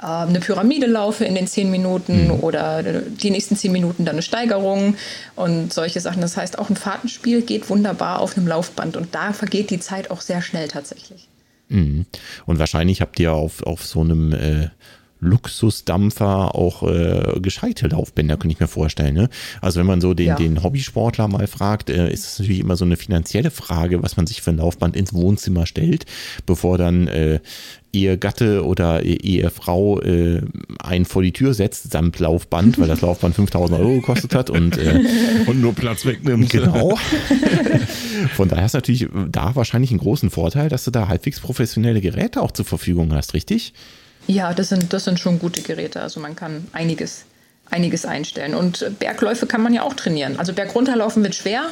[0.00, 4.22] äh, eine Pyramide laufe in den zehn Minuten oder die nächsten zehn Minuten dann eine
[4.22, 4.96] Steigerung
[5.36, 6.20] und solche Sachen.
[6.20, 10.10] Das heißt, auch ein Fahrtenspiel geht wunderbar auf einem Laufband und da vergeht die Zeit
[10.10, 11.28] auch sehr schnell tatsächlich.
[11.68, 12.06] Mhm.
[12.46, 14.70] Und wahrscheinlich habt ihr auf, auf so einem äh,
[15.20, 19.14] Luxusdampfer auch äh, gescheite Laufbänder, könnte ich mir vorstellen.
[19.14, 19.28] Ne?
[19.60, 20.34] Also wenn man so den, Ja.
[20.36, 24.26] den Hobbysportler mal fragt, äh, ist es natürlich immer so eine finanzielle Frage, was man
[24.26, 26.06] sich für ein Laufband ins Wohnzimmer stellt,
[26.46, 27.40] bevor dann äh,
[27.92, 30.42] Ehegatte oder E- Ehefrau äh,
[30.80, 34.78] einen vor die Tür setzt samt Laufband, weil das Laufband 5000 Euro gekostet hat und
[34.78, 35.00] äh,
[35.46, 36.50] Und nur Platz wegnimmt.
[36.50, 36.96] Genau.
[38.36, 42.42] Von daher ist natürlich da wahrscheinlich einen großen Vorteil, dass du da halbwegs professionelle Geräte
[42.42, 43.72] auch zur Verfügung hast, richtig?
[44.30, 46.00] Ja, das sind, das sind schon gute Geräte.
[46.00, 47.24] Also man kann einiges,
[47.68, 48.54] einiges einstellen.
[48.54, 50.38] Und Bergläufe kann man ja auch trainieren.
[50.38, 51.64] Also bergunterlaufen wird schwer.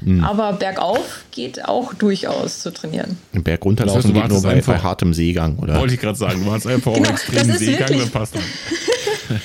[0.00, 0.24] Mhm.
[0.24, 3.18] Aber bergauf geht auch durchaus zu trainieren.
[3.32, 5.78] Berg runterlaufen das heißt, geht nur bei, bei, hartem Seegang, oder?
[5.78, 8.42] Wollte ich gerade sagen, du hast einfach genau, auch extremen Seegang, dann passt das.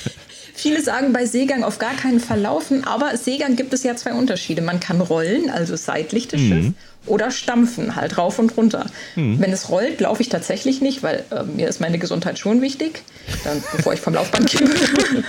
[0.56, 4.14] Viele sagen bei Seegang auf gar keinen Fall laufen, aber Seegang gibt es ja zwei
[4.14, 4.62] Unterschiede.
[4.62, 6.48] Man kann rollen, also seitlich das mhm.
[6.48, 6.74] Schiff,
[7.06, 8.86] oder stampfen, halt rauf und runter.
[9.16, 9.40] Mhm.
[9.40, 13.04] Wenn es rollt, laufe ich tatsächlich nicht, weil äh, mir ist meine Gesundheit schon wichtig,
[13.44, 14.74] dann, bevor ich vom Laufband kippe.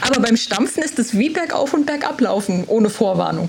[0.00, 3.48] aber beim Stampfen ist es wie bergauf und bergab laufen, ohne Vorwarnung.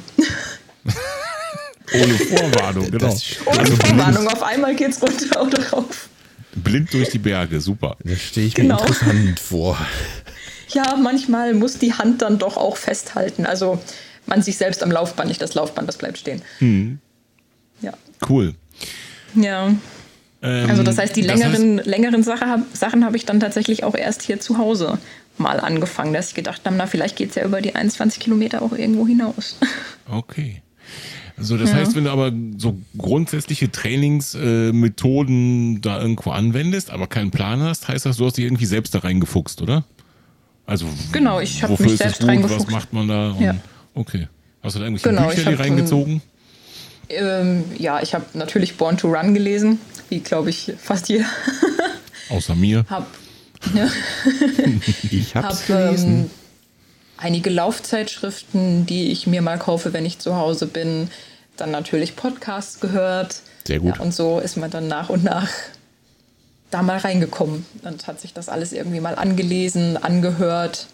[1.93, 3.17] ohne Vorwarnung, genau.
[3.45, 6.09] Ohne also Vorwarnung, auf einmal geht es runter oder rauf.
[6.55, 7.97] Blind durch die Berge, super.
[8.03, 8.75] Das stehe ich genau.
[8.75, 9.77] mir interessant vor
[10.73, 13.45] ja, manchmal muss die Hand dann doch auch festhalten.
[13.45, 13.79] Also
[14.25, 16.41] man sich selbst am Laufband, nicht das Laufband, das bleibt stehen.
[16.59, 16.99] Hm.
[17.81, 17.93] Ja.
[18.27, 18.55] Cool.
[19.35, 19.73] Ja.
[20.41, 23.95] Ähm, also das heißt, die längeren, heißt, längeren Sache, Sachen habe ich dann tatsächlich auch
[23.95, 24.97] erst hier zu Hause
[25.37, 28.61] mal angefangen, dass ich gedacht habe, na, vielleicht geht es ja über die 21 Kilometer
[28.61, 29.57] auch irgendwo hinaus.
[30.09, 30.61] Okay.
[31.37, 31.77] So, das ja.
[31.77, 37.87] heißt, wenn du aber so grundsätzliche Trainingsmethoden äh, da irgendwo anwendest, aber keinen Plan hast,
[37.87, 39.85] heißt das, du hast dich irgendwie selbst da reingefuchst, oder?
[40.65, 42.67] Also genau, ich habe mich selbst reingefuchst.
[42.67, 43.31] Was macht man da?
[43.31, 43.55] Und, ja.
[43.93, 44.27] Okay.
[44.61, 46.21] Hast du da irgendwelche genau, Bücher die reingezogen?
[47.13, 51.25] Ähm, ja, ich habe natürlich Born to Run gelesen, wie glaube ich fast jeder.
[52.29, 52.85] Außer mir.
[52.89, 53.07] Hab,
[53.73, 53.91] ne?
[55.09, 56.09] ich habe hab, gelesen.
[56.09, 56.29] Ähm,
[57.17, 61.09] einige Laufzeitschriften, die ich mir mal kaufe, wenn ich zu Hause bin.
[61.57, 63.41] Dann natürlich Podcasts gehört.
[63.65, 63.97] Sehr gut.
[63.97, 65.49] Ja, und so ist man dann nach und nach
[66.71, 70.87] da mal reingekommen und hat sich das alles irgendwie mal angelesen, angehört,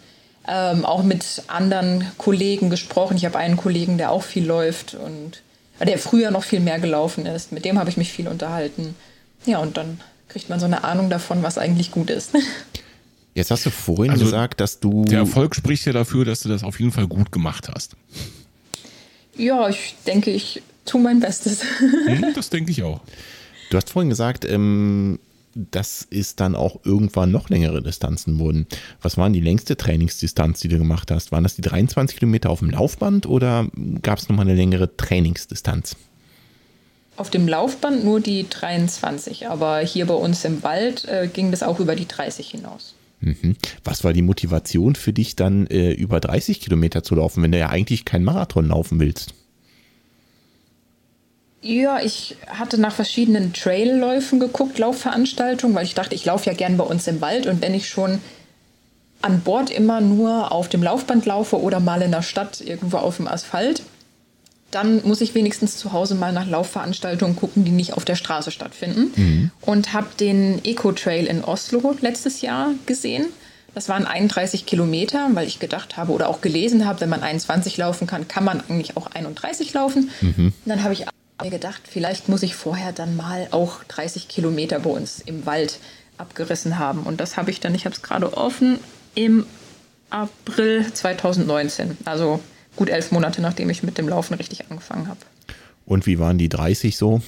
[0.46, 3.16] ähm, auch mit anderen Kollegen gesprochen.
[3.16, 5.40] Ich habe einen Kollegen, der auch viel läuft und
[5.86, 7.52] der früher noch viel mehr gelaufen ist.
[7.52, 8.94] Mit dem habe ich mich viel unterhalten.
[9.46, 12.32] Ja, und dann kriegt man so eine Ahnung davon, was eigentlich gut ist.
[13.34, 15.04] Jetzt hast du vorhin also gesagt, dass du.
[15.04, 17.92] Der Erfolg spricht ja dafür, dass du das auf jeden Fall gut gemacht hast.
[19.36, 21.62] Ja, ich denke, ich tue mein Bestes.
[21.78, 23.00] Hm, das denke ich auch.
[23.70, 25.20] Du hast vorhin gesagt, ähm,
[25.70, 28.66] dass es dann auch irgendwann noch längere Distanzen wurden.
[29.02, 31.32] Was waren die längste Trainingsdistanz, die du gemacht hast?
[31.32, 33.68] Waren das die 23 Kilometer auf dem Laufband oder
[34.02, 35.96] gab es nochmal eine längere Trainingsdistanz?
[37.16, 41.64] Auf dem Laufband nur die 23, aber hier bei uns im Wald äh, ging das
[41.64, 42.94] auch über die 30 hinaus.
[43.20, 43.56] Mhm.
[43.82, 47.58] Was war die Motivation für dich dann äh, über 30 Kilometer zu laufen, wenn du
[47.58, 49.34] ja eigentlich keinen Marathon laufen willst?
[51.60, 56.76] Ja, ich hatte nach verschiedenen Trailläufen geguckt, Laufveranstaltungen, weil ich dachte, ich laufe ja gern
[56.76, 58.20] bei uns im Wald und wenn ich schon
[59.22, 63.16] an Bord immer nur auf dem Laufband laufe oder mal in der Stadt irgendwo auf
[63.16, 63.82] dem Asphalt,
[64.70, 68.50] dann muss ich wenigstens zu Hause mal nach Laufveranstaltungen gucken, die nicht auf der Straße
[68.50, 69.12] stattfinden.
[69.16, 69.50] Mhm.
[69.62, 73.26] Und habe den Eco-Trail in Oslo letztes Jahr gesehen.
[73.74, 77.76] Das waren 31 Kilometer, weil ich gedacht habe oder auch gelesen habe, wenn man 21
[77.78, 80.10] laufen kann, kann man eigentlich auch 31 laufen.
[80.20, 80.52] Mhm.
[80.64, 81.06] Dann habe ich
[81.42, 85.78] mir gedacht, vielleicht muss ich vorher dann mal auch 30 Kilometer bei uns im Wald
[86.16, 87.04] abgerissen haben.
[87.04, 88.78] Und das habe ich dann, ich habe es gerade offen,
[89.14, 89.46] im
[90.10, 91.96] April 2019.
[92.04, 92.40] Also
[92.76, 95.20] gut elf Monate, nachdem ich mit dem Laufen richtig angefangen habe.
[95.86, 97.22] Und wie waren die 30 so?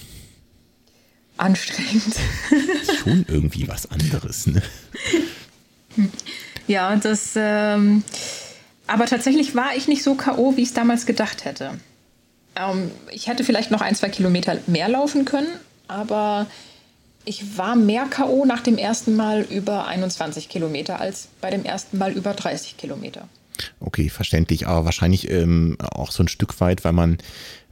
[1.37, 2.17] Anstrengend.
[3.03, 4.63] Schon irgendwie was anderes, ne?
[6.67, 7.33] Ja, das.
[7.37, 8.05] Ähm,
[8.87, 11.79] aber tatsächlich war ich nicht so K.O., wie ich es damals gedacht hätte.
[12.57, 15.49] Ähm, ich hätte vielleicht noch ein, zwei Kilometer mehr laufen können,
[15.89, 16.47] aber
[17.25, 18.45] ich war mehr K.O.
[18.45, 23.29] nach dem ersten Mal über 21 Kilometer als bei dem ersten Mal über 30 Kilometer.
[23.79, 27.19] Okay, verständlich, aber wahrscheinlich ähm, auch so ein Stück weit, weil man,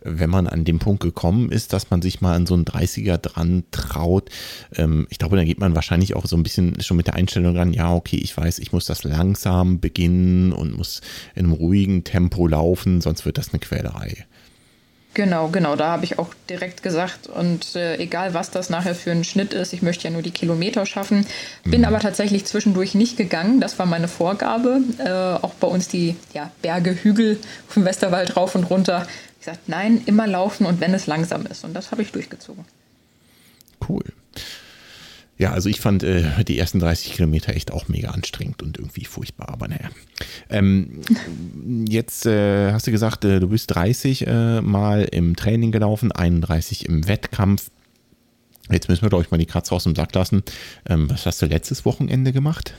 [0.02, 3.16] wenn man an dem Punkt gekommen ist, dass man sich mal an so einen 30er
[3.16, 4.28] dran traut.
[4.76, 7.56] Ähm, ich glaube, da geht man wahrscheinlich auch so ein bisschen schon mit der Einstellung
[7.56, 11.00] ran, ja, okay, ich weiß, ich muss das langsam beginnen und muss
[11.34, 14.26] in einem ruhigen Tempo laufen, sonst wird das eine Quälerei.
[15.18, 19.10] Genau, genau, da habe ich auch direkt gesagt und äh, egal was das nachher für
[19.10, 21.26] ein Schnitt ist, ich möchte ja nur die Kilometer schaffen.
[21.64, 21.88] Bin mhm.
[21.88, 24.80] aber tatsächlich zwischendurch nicht gegangen, das war meine Vorgabe.
[24.98, 27.40] Äh, auch bei uns die ja, Berge, Hügel
[27.74, 29.08] dem Westerwald rauf und runter.
[29.40, 32.64] Ich gesagt, nein, immer laufen und wenn es langsam ist und das habe ich durchgezogen.
[33.88, 34.04] Cool.
[35.38, 39.04] Ja, also ich fand äh, die ersten 30 Kilometer echt auch mega anstrengend und irgendwie
[39.04, 39.88] furchtbar, aber naja.
[40.50, 41.00] Ähm,
[41.88, 46.88] jetzt äh, hast du gesagt, äh, du bist 30 äh, Mal im Training gelaufen, 31
[46.88, 47.70] im Wettkampf.
[48.68, 50.42] Jetzt müssen wir, glaube ich, mal die Katze aus dem Sack lassen.
[50.88, 52.74] Ähm, was hast du letztes Wochenende gemacht?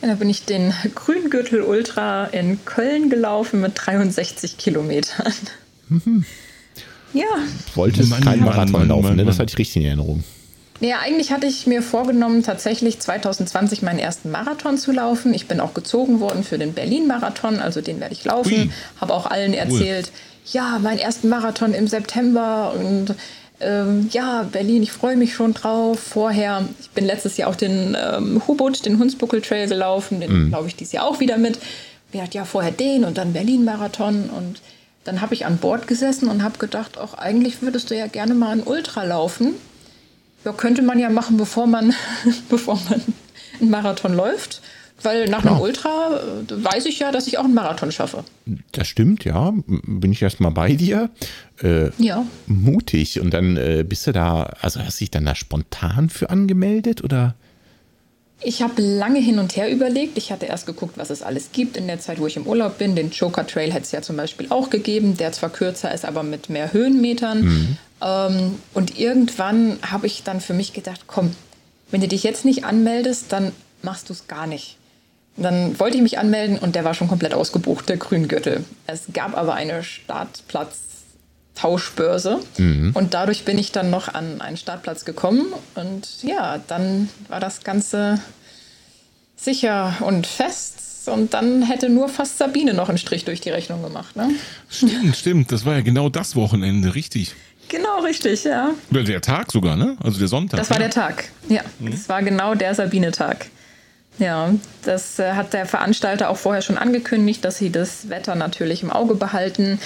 [0.00, 5.32] Ja, da bin ich den Grüngürtel Ultra in Köln gelaufen mit 63 Kilometern.
[5.88, 6.24] Mhm.
[7.12, 7.26] Ja.
[7.74, 9.26] Wolltest keinen Marathon laufen, ne?
[9.26, 10.24] Das hatte ich richtig in Erinnerung.
[10.82, 15.32] Ja, eigentlich hatte ich mir vorgenommen, tatsächlich 2020 meinen ersten Marathon zu laufen.
[15.32, 18.72] Ich bin auch gezogen worden für den Berlin-Marathon, also den werde ich laufen.
[19.00, 20.10] Habe auch allen erzählt,
[20.46, 23.14] ja, meinen ersten Marathon im September und
[23.60, 26.00] ähm, ja, Berlin, ich freue mich schon drauf.
[26.00, 30.48] Vorher, ich bin letztes Jahr auch den ähm, Hubut, den Hunsbuckel Trail gelaufen, den mhm.
[30.48, 31.60] glaube ich dieses Jahr auch wieder mit.
[32.10, 34.60] Wir hatten ja vorher den und dann Berlin-Marathon und
[35.04, 38.34] dann habe ich an Bord gesessen und habe gedacht, auch eigentlich würdest du ja gerne
[38.34, 39.54] mal einen Ultra laufen.
[40.44, 41.94] Ja, könnte man ja machen, bevor man,
[42.48, 43.00] bevor man
[43.60, 44.60] einen Marathon läuft.
[45.02, 45.54] Weil nach Klar.
[45.54, 48.24] einem Ultra äh, weiß ich ja, dass ich auch einen Marathon schaffe.
[48.72, 49.52] Das stimmt, ja.
[49.66, 51.10] Bin ich erstmal bei dir.
[51.62, 52.24] Äh, ja.
[52.46, 53.20] Mutig.
[53.20, 57.02] Und dann äh, bist du da, also hast du dich dann da spontan für angemeldet
[57.02, 57.34] oder?
[58.44, 60.18] Ich habe lange hin und her überlegt.
[60.18, 62.78] Ich hatte erst geguckt, was es alles gibt in der Zeit, wo ich im Urlaub
[62.78, 62.96] bin.
[62.96, 66.22] Den Joker Trail hätte es ja zum Beispiel auch gegeben, der zwar kürzer ist, aber
[66.22, 67.42] mit mehr Höhenmetern.
[67.42, 67.76] Mhm.
[68.02, 71.34] Ähm, und irgendwann habe ich dann für mich gedacht, komm,
[71.90, 74.76] wenn du dich jetzt nicht anmeldest, dann machst du es gar nicht.
[75.36, 78.64] Dann wollte ich mich anmelden und der war schon komplett ausgebucht, der Grüngürtel.
[78.86, 82.90] Es gab aber eine Startplatz-Tauschbörse mhm.
[82.94, 87.64] und dadurch bin ich dann noch an einen Startplatz gekommen und ja, dann war das
[87.64, 88.20] Ganze
[89.36, 93.82] sicher und fest und dann hätte nur fast Sabine noch einen Strich durch die Rechnung
[93.82, 94.16] gemacht.
[94.16, 94.30] Ne?
[94.68, 95.50] Stimmt, stimmt.
[95.50, 97.34] Das war ja genau das Wochenende, richtig.
[97.68, 98.70] Genau, richtig, ja.
[98.90, 99.96] Oder der Tag sogar, ne?
[100.02, 100.58] Also der Sonntag.
[100.58, 100.88] Das war ja.
[100.88, 101.62] der Tag, ja.
[101.78, 101.92] Mhm.
[101.92, 103.46] Das war genau der Sabine-Tag.
[104.18, 104.52] Ja,
[104.84, 108.90] das äh, hat der Veranstalter auch vorher schon angekündigt, dass sie das Wetter natürlich im
[108.90, 109.80] Auge behalten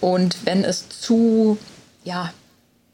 [0.00, 1.58] und wenn es zu,
[2.04, 2.32] ja,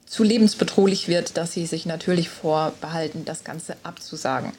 [0.06, 4.52] zu lebensbedrohlich wird, dass sie sich natürlich vorbehalten, das Ganze abzusagen.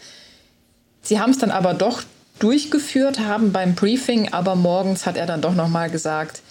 [1.02, 2.04] Sie haben es dann aber doch
[2.40, 6.42] durchgeführt, haben beim Briefing, aber morgens hat er dann doch nochmal gesagt,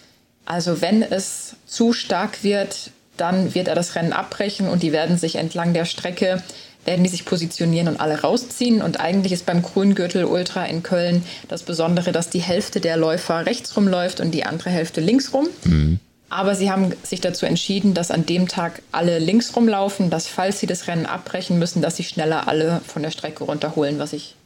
[0.44, 2.90] also wenn es zu stark wird,
[3.20, 6.42] dann wird er das Rennen abbrechen und die werden sich entlang der Strecke
[6.84, 8.82] werden die sich positionieren und alle rausziehen.
[8.82, 13.46] Und eigentlich ist beim Grüngürtel Ultra in Köln das Besondere, dass die Hälfte der Läufer
[13.46, 15.48] rechts rumläuft und die andere Hälfte links rum.
[15.64, 16.00] Mhm.
[16.30, 20.60] Aber sie haben sich dazu entschieden, dass an dem Tag alle links rumlaufen, dass falls
[20.60, 24.36] sie das Rennen abbrechen müssen, dass sie schneller alle von der Strecke runterholen, was ich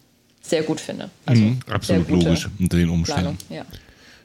[0.41, 1.11] sehr gut finde.
[1.27, 3.39] Also mhm, absolut logisch unter den Umständen.
[3.51, 3.65] Ja.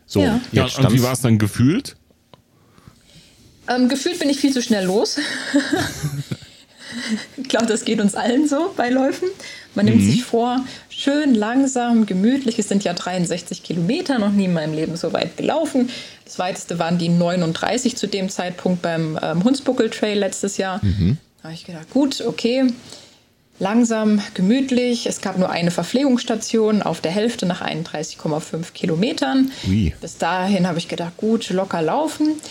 [0.05, 0.39] So, ja.
[0.51, 1.95] ja und wie war es dann gefühlt?
[3.69, 5.17] Ähm, gefühlt bin ich viel zu schnell los.
[7.37, 9.29] ich glaube, das geht uns allen so bei Läufen.
[9.75, 10.11] Man nimmt mhm.
[10.11, 12.57] sich vor, schön langsam, gemütlich.
[12.57, 15.89] Es sind ja 63 Kilometer, noch nie in meinem Leben so weit gelaufen.
[16.25, 20.83] Das weiteste waren die 39 zu dem Zeitpunkt beim ähm, Hunsbuckel Trail letztes Jahr.
[20.83, 21.17] Mhm.
[21.37, 22.67] Da habe ich gedacht, gut, okay,
[23.59, 25.05] langsam, gemütlich.
[25.05, 29.51] Es gab nur eine Verpflegungsstation auf der Hälfte nach 31,5 Kilometern.
[29.67, 29.93] Ui.
[30.01, 32.41] Bis dahin habe ich gedacht, gut, locker laufen.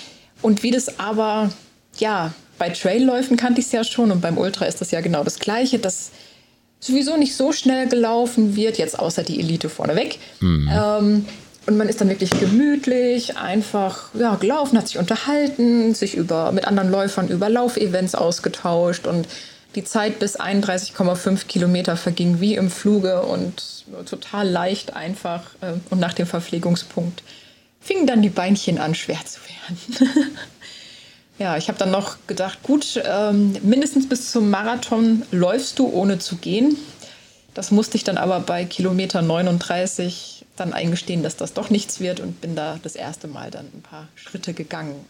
[0.43, 1.51] Und wie das aber,
[1.99, 5.25] ja, bei Trailläufen kannte ich es ja schon und beim Ultra ist das ja genau
[5.25, 6.11] das Gleiche, dass
[6.81, 10.19] sowieso nicht so schnell gelaufen wird, jetzt außer die Elite vorneweg.
[10.41, 10.71] Mhm.
[10.73, 11.25] Ähm,
[11.67, 16.67] und man ist dann wirklich gemütlich, einfach ja, gelaufen, hat sich unterhalten, sich über, mit
[16.67, 19.29] anderen Läufern über Laufevents ausgetauscht und
[19.75, 25.43] die Zeit bis 31,5 Kilometer verging wie im Fluge und total leicht einfach.
[25.61, 27.23] Äh, und nach dem Verpflegungspunkt
[27.81, 30.31] fingen dann die Beinchen an, schwer zu werden.
[31.39, 36.19] Ja, ich habe dann noch gedacht, gut, ähm, mindestens bis zum Marathon läufst du ohne
[36.19, 36.77] zu gehen.
[37.55, 42.19] Das musste ich dann aber bei Kilometer 39 dann eingestehen, dass das doch nichts wird
[42.19, 45.05] und bin da das erste Mal dann ein paar Schritte gegangen.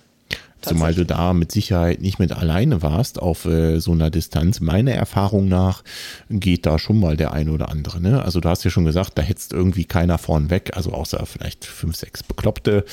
[0.61, 4.61] Zumal du da mit Sicherheit nicht mit alleine warst auf äh, so einer Distanz.
[4.61, 5.85] Meiner Erfahrung nach
[6.31, 8.01] geht da schon mal der eine oder andere.
[8.01, 8.23] Ne?
[8.23, 11.65] Also du hast ja schon gesagt, da hetzt irgendwie keiner vorn weg, also außer vielleicht
[11.65, 12.85] fünf, sechs Bekloppte.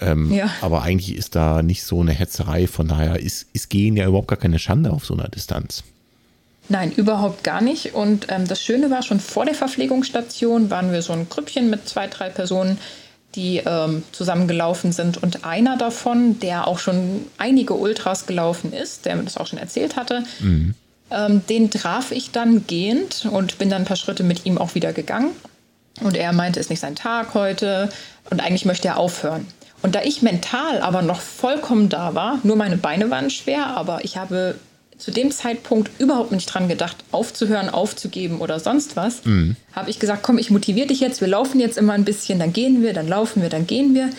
[0.00, 0.50] Ähm, ja.
[0.60, 2.66] Aber eigentlich ist da nicht so eine Hetzerei.
[2.66, 5.84] Von daher ist, ist Gehen ja überhaupt gar keine Schande auf so einer Distanz.
[6.68, 7.94] Nein, überhaupt gar nicht.
[7.94, 11.88] Und ähm, das Schöne war, schon vor der Verpflegungsstation waren wir so ein Grüppchen mit
[11.88, 12.78] zwei, drei Personen,
[13.34, 15.22] die ähm, zusammengelaufen sind.
[15.22, 19.58] Und einer davon, der auch schon einige Ultras gelaufen ist, der mir das auch schon
[19.58, 20.74] erzählt hatte, mhm.
[21.10, 24.74] ähm, den traf ich dann gehend und bin dann ein paar Schritte mit ihm auch
[24.74, 25.30] wieder gegangen.
[26.00, 27.90] Und er meinte, es ist nicht sein Tag heute
[28.30, 29.46] und eigentlich möchte er aufhören.
[29.82, 34.04] Und da ich mental aber noch vollkommen da war, nur meine Beine waren schwer, aber
[34.04, 34.54] ich habe
[34.98, 39.24] zu dem Zeitpunkt überhaupt nicht dran gedacht, aufzuhören, aufzugeben oder sonst was.
[39.24, 39.56] Mhm.
[39.72, 42.52] Habe ich gesagt, komm, ich motiviere dich jetzt, wir laufen jetzt immer ein bisschen, dann
[42.52, 44.10] gehen wir, dann laufen wir, dann gehen wir.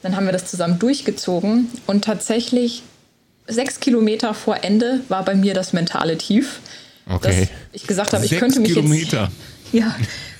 [0.00, 2.84] Dann haben wir das zusammen durchgezogen und tatsächlich
[3.48, 6.60] sechs Kilometer vor Ende war bei mir das mentale Tief.
[7.08, 7.48] Okay.
[7.72, 9.30] Ich gesagt habe, ich sechs könnte mich Kilometer.
[9.72, 9.74] jetzt.
[9.74, 9.96] Ja,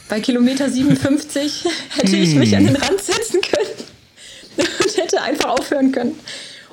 [0.09, 1.65] bei Kilometer 57
[1.97, 6.15] hätte ich mich an den Rand setzen können und hätte einfach aufhören können.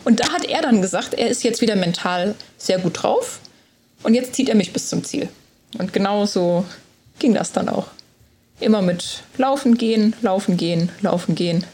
[0.05, 3.39] Und da hat er dann gesagt, er ist jetzt wieder mental sehr gut drauf
[4.03, 5.27] und jetzt zieht er mich bis zum Ziel.
[5.77, 6.63] Und genau so
[7.19, 7.87] ging das dann auch.
[8.59, 11.65] Immer mit Laufen gehen, Laufen gehen, Laufen gehen.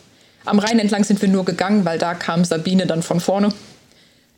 [0.46, 3.54] Am Rhein entlang sind wir nur gegangen, weil da kam Sabine dann von vorne.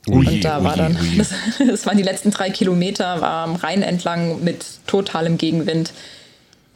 [0.09, 1.29] Ui, Und da ui, war dann, das,
[1.65, 5.93] das waren die letzten drei Kilometer, war am Rhein entlang mit totalem Gegenwind.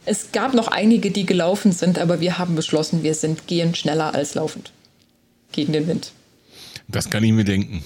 [0.06, 4.14] Es gab noch einige, die gelaufen sind, aber wir haben beschlossen, wir sind gehend schneller
[4.14, 4.70] als laufend.
[5.52, 6.12] Gegen den Wind.
[6.88, 7.84] Das kann ich mir denken.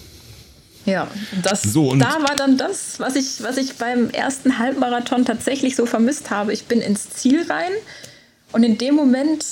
[0.84, 1.08] Ja,
[1.42, 5.76] das, So, und- da war dann das, was ich, was ich beim ersten Halbmarathon tatsächlich
[5.76, 6.52] so vermisst habe.
[6.52, 7.70] Ich bin ins Ziel rein
[8.52, 9.44] und in dem Moment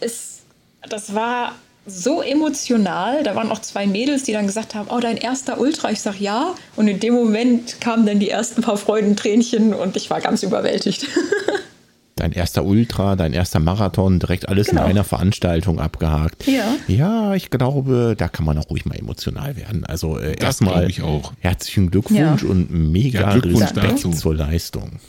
[0.00, 0.40] ist,
[0.88, 1.54] das war
[1.86, 3.22] so emotional.
[3.22, 5.90] Da waren auch zwei Mädels, die dann gesagt haben, oh, dein erster Ultra.
[5.90, 6.54] Ich sag ja.
[6.76, 11.06] Und in dem Moment kamen dann die ersten paar Freudentränchen und ich war ganz überwältigt.
[12.20, 14.82] Dein erster Ultra, dein erster Marathon, direkt alles Genau.
[14.84, 16.46] in einer Veranstaltung abgehakt.
[16.46, 16.64] Ja.
[16.86, 19.84] Ja, ich glaube, da kann man auch ruhig mal emotional werden.
[19.86, 21.32] Also äh, Das erstmal glaube ich auch.
[21.40, 22.48] herzlichen Glückwunsch Ja.
[22.48, 24.10] und mega Ja, Glückwunsch Respekt dazu.
[24.12, 25.00] zur Leistung.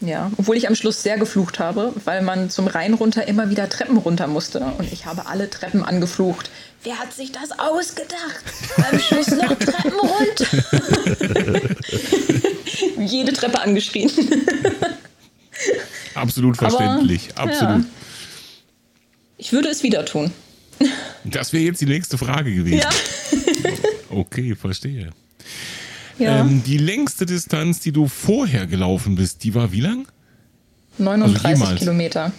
[0.00, 3.68] Ja, obwohl ich am Schluss sehr geflucht habe, weil man zum Rhein runter immer wieder
[3.70, 4.60] Treppen runter musste.
[4.78, 6.50] Und ich habe alle Treppen angeflucht.
[6.82, 8.44] Wer hat sich das ausgedacht?
[8.76, 11.66] Beim Schluss noch Treppen runter.
[13.00, 14.10] Jede Treppe angeschrien.
[16.14, 17.28] Absolut Aber, verständlich.
[17.28, 17.36] ja.
[17.36, 17.84] Absolut.
[19.38, 20.32] Ich würde es wieder tun.
[21.28, 22.78] Das wäre jetzt die nächste Frage gewesen.
[22.78, 22.90] Ja.
[24.10, 25.10] Okay, verstehe.
[26.18, 26.40] ja.
[26.40, 30.06] Ähm, die längste Distanz, die du vorher gelaufen bist, die war wie lang?
[30.98, 31.74] 39 also.
[31.74, 32.32] Kilometer.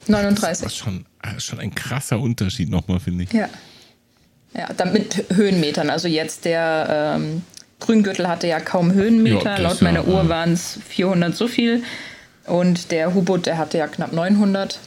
[0.00, 0.66] Das 39.
[0.66, 1.06] ist schon,
[1.38, 3.32] schon ein krasser Unterschied nochmal, finde ich.
[3.32, 3.48] Ja.
[4.54, 5.88] Ja, dann mit Höhenmetern.
[5.88, 7.42] Also jetzt der ähm,
[7.80, 9.44] Grüngürtel hatte ja kaum Höhenmeter.
[9.44, 11.82] Ja, das Laut ist ja, meiner Uhr waren es 400 so viel.
[12.46, 14.78] Und der Hubot, der hatte ja knapp 900.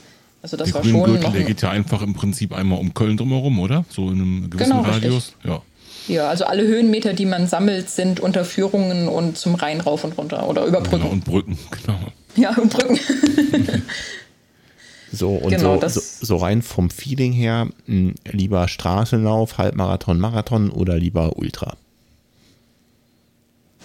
[0.41, 1.31] Also das Der war schon Grüngürtel, noch.
[1.31, 3.85] der ein- geht ja einfach im Prinzip einmal um Köln drumherum, oder?
[3.89, 5.03] So in einem gewissen Genau, richtig.
[5.05, 5.33] Radius.
[5.43, 5.61] Ja.
[6.07, 10.15] Ja, also alle Höhenmeter, die man sammelt, sind unter Führungen und zum Rhein rauf und
[10.19, 10.99] runter oder über Brücken.
[11.01, 11.99] Genau, und Brücken, genau.
[12.35, 12.99] Ja, und Brücken.
[15.11, 20.19] So, und Genau, so, das- so, so rein vom Feeling her, mh, lieber Straßenlauf, Halbmarathon,
[20.19, 21.77] Marathon oder lieber Ultra?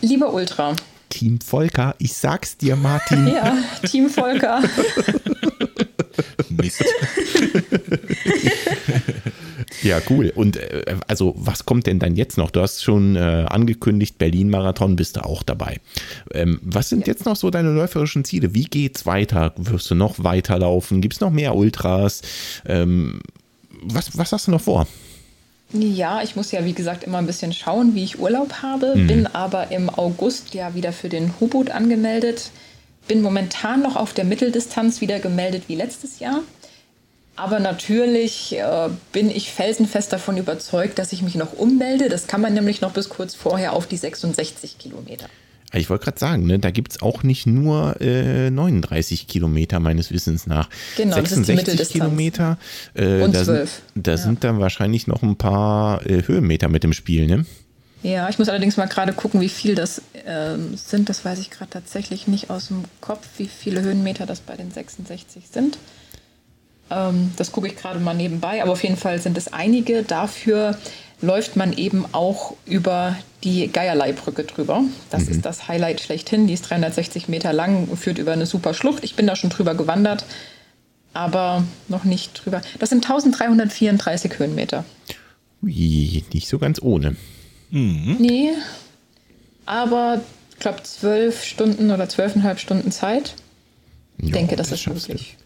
[0.00, 0.74] Lieber Ultra.
[1.10, 3.26] Team Volker, ich sag's dir, Martin.
[3.28, 4.62] Ja, Team Volker.
[6.48, 6.82] Mist.
[9.82, 10.32] Ja, cool.
[10.34, 12.50] Und äh, also, was kommt denn dann jetzt noch?
[12.50, 15.80] Du hast schon äh, angekündigt, Berlin-Marathon bist du auch dabei.
[16.32, 18.54] Ähm, was sind jetzt noch so deine läuferischen Ziele?
[18.54, 19.54] Wie geht's weiter?
[19.56, 21.00] Wirst du noch weiterlaufen?
[21.00, 22.22] Gibt es noch mehr Ultras?
[22.66, 23.20] Ähm,
[23.82, 24.86] was, was hast du noch vor?
[25.72, 28.94] Ja, ich muss ja wie gesagt immer ein bisschen schauen, wie ich Urlaub habe.
[28.96, 32.50] Bin aber im August ja wieder für den Hubot angemeldet.
[33.06, 36.40] Bin momentan noch auf der Mitteldistanz wieder gemeldet wie letztes Jahr.
[37.36, 42.08] Aber natürlich äh, bin ich felsenfest davon überzeugt, dass ich mich noch ummelde.
[42.08, 45.26] Das kann man nämlich noch bis kurz vorher auf die 66 Kilometer.
[45.72, 50.10] Ich wollte gerade sagen, ne, da gibt es auch nicht nur äh, 39 Kilometer meines
[50.10, 50.68] Wissens nach.
[50.96, 51.90] Genau, das ist die 66.
[51.90, 52.58] Kilometer.
[52.94, 56.82] Äh, Und da 12, Sind, da sind dann wahrscheinlich noch ein paar äh, Höhenmeter mit
[56.84, 57.46] im Spiel, ne?
[58.02, 61.08] Ja, ich muss allerdings mal gerade gucken, wie viel das ähm, sind.
[61.08, 64.70] Das weiß ich gerade tatsächlich nicht aus dem Kopf, wie viele Höhenmeter das bei den
[64.70, 65.76] 66 sind.
[66.90, 70.02] Ähm, das gucke ich gerade mal nebenbei, aber auf jeden Fall sind es einige.
[70.02, 70.78] Dafür
[71.22, 74.82] läuft man eben auch über die Geierleibrücke drüber.
[75.10, 76.46] Das ist das Highlight schlechthin.
[76.46, 79.04] Die ist 360 Meter lang, führt über eine super Schlucht.
[79.04, 80.24] Ich bin da schon drüber gewandert,
[81.12, 82.62] aber noch nicht drüber.
[82.78, 84.84] Das sind 1334 Höhenmeter.
[85.62, 87.16] Ui, nicht so ganz ohne.
[87.70, 88.50] Nee,
[89.66, 93.34] aber ich glaube zwölf Stunden oder zwölfeinhalb Stunden Zeit.
[94.18, 95.12] Ich Ja, denke, das, ist schaffst du.
[95.12, 95.36] möglich.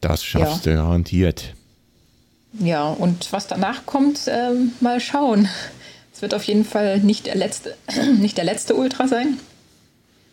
[0.00, 1.54] Das schaffst du garantiert.
[2.58, 5.48] Ja, und was danach kommt, ähm, mal schauen.
[6.12, 7.76] Es wird auf jeden Fall nicht der letzte,
[8.18, 9.38] nicht der letzte Ultra sein.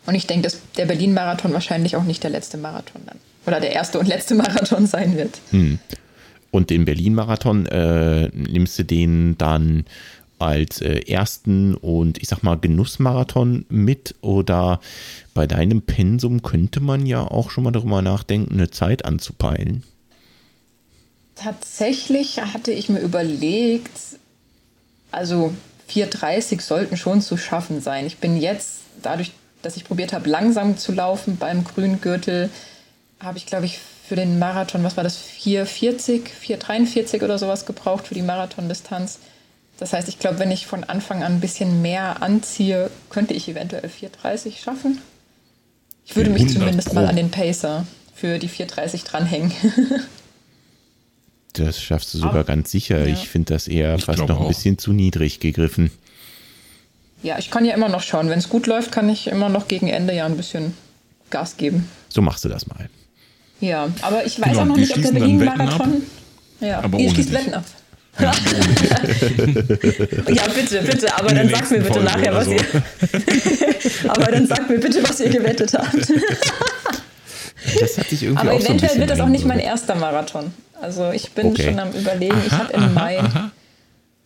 [0.05, 3.17] Und ich denke, dass der Berlin-Marathon wahrscheinlich auch nicht der letzte Marathon dann.
[3.45, 5.39] Oder der erste und letzte Marathon sein wird.
[6.51, 9.86] Und den Berlin-Marathon äh, nimmst du den dann
[10.39, 14.82] als äh, ersten und ich sag mal Genussmarathon mit oder
[15.34, 19.84] bei deinem Pensum könnte man ja auch schon mal darüber nachdenken, eine Zeit anzupeilen.
[21.36, 23.92] Tatsächlich hatte ich mir überlegt,
[25.12, 25.54] also
[25.90, 28.06] 4,30 sollten schon zu schaffen sein.
[28.06, 29.32] Ich bin jetzt, dadurch,
[29.62, 32.50] dass ich probiert habe, langsam zu laufen beim Grüngürtel,
[33.20, 38.08] habe ich, glaube ich, für den Marathon, was war das, 4,40, 4,43 oder sowas gebraucht
[38.08, 39.20] für die Marathondistanz.
[39.78, 43.50] Das heißt, ich glaube, wenn ich von Anfang an ein bisschen mehr anziehe, könnte ich
[43.50, 45.02] eventuell 4,30 schaffen.
[46.06, 46.96] Ich würde mich 100 zumindest Pro.
[46.96, 49.52] mal an den Pacer für die 4,30 dranhängen.
[51.58, 52.99] Das schaffst du sogar Ah, ganz sicher.
[53.08, 53.14] ja.
[53.14, 54.47] Ich finde das eher Ich fast noch ein auch.
[54.47, 55.91] bisschen zu niedrig gegriffen.
[57.24, 58.30] Ja, ich kann ja immer noch schauen.
[58.30, 60.74] Wenn es gut läuft, kann ich immer noch gegen Ende ja ein bisschen
[61.32, 61.89] Gas geben.
[62.10, 62.88] So machst du das mal.
[63.62, 66.03] Ja, aber ich weiß Genau, auch noch nicht, ob der Berlin-Marathon.
[66.60, 67.32] Ja, aber ihr dich.
[67.32, 67.64] Wetten ab.
[68.20, 68.32] ja,
[70.56, 72.51] bitte, bitte, aber dann sagt mir bitte Folge nachher, was so.
[72.51, 72.62] ihr.
[74.10, 75.95] aber dann sagt mir bitte, was ihr gewettet habt.
[77.80, 80.53] das hat sich irgendwie aber eventuell so wird das auch nicht mein erster Marathon.
[80.82, 81.63] Also ich bin okay.
[81.63, 82.36] schon am überlegen.
[82.36, 83.20] Aha, ich habe im Mai.
[83.20, 83.51] Aha.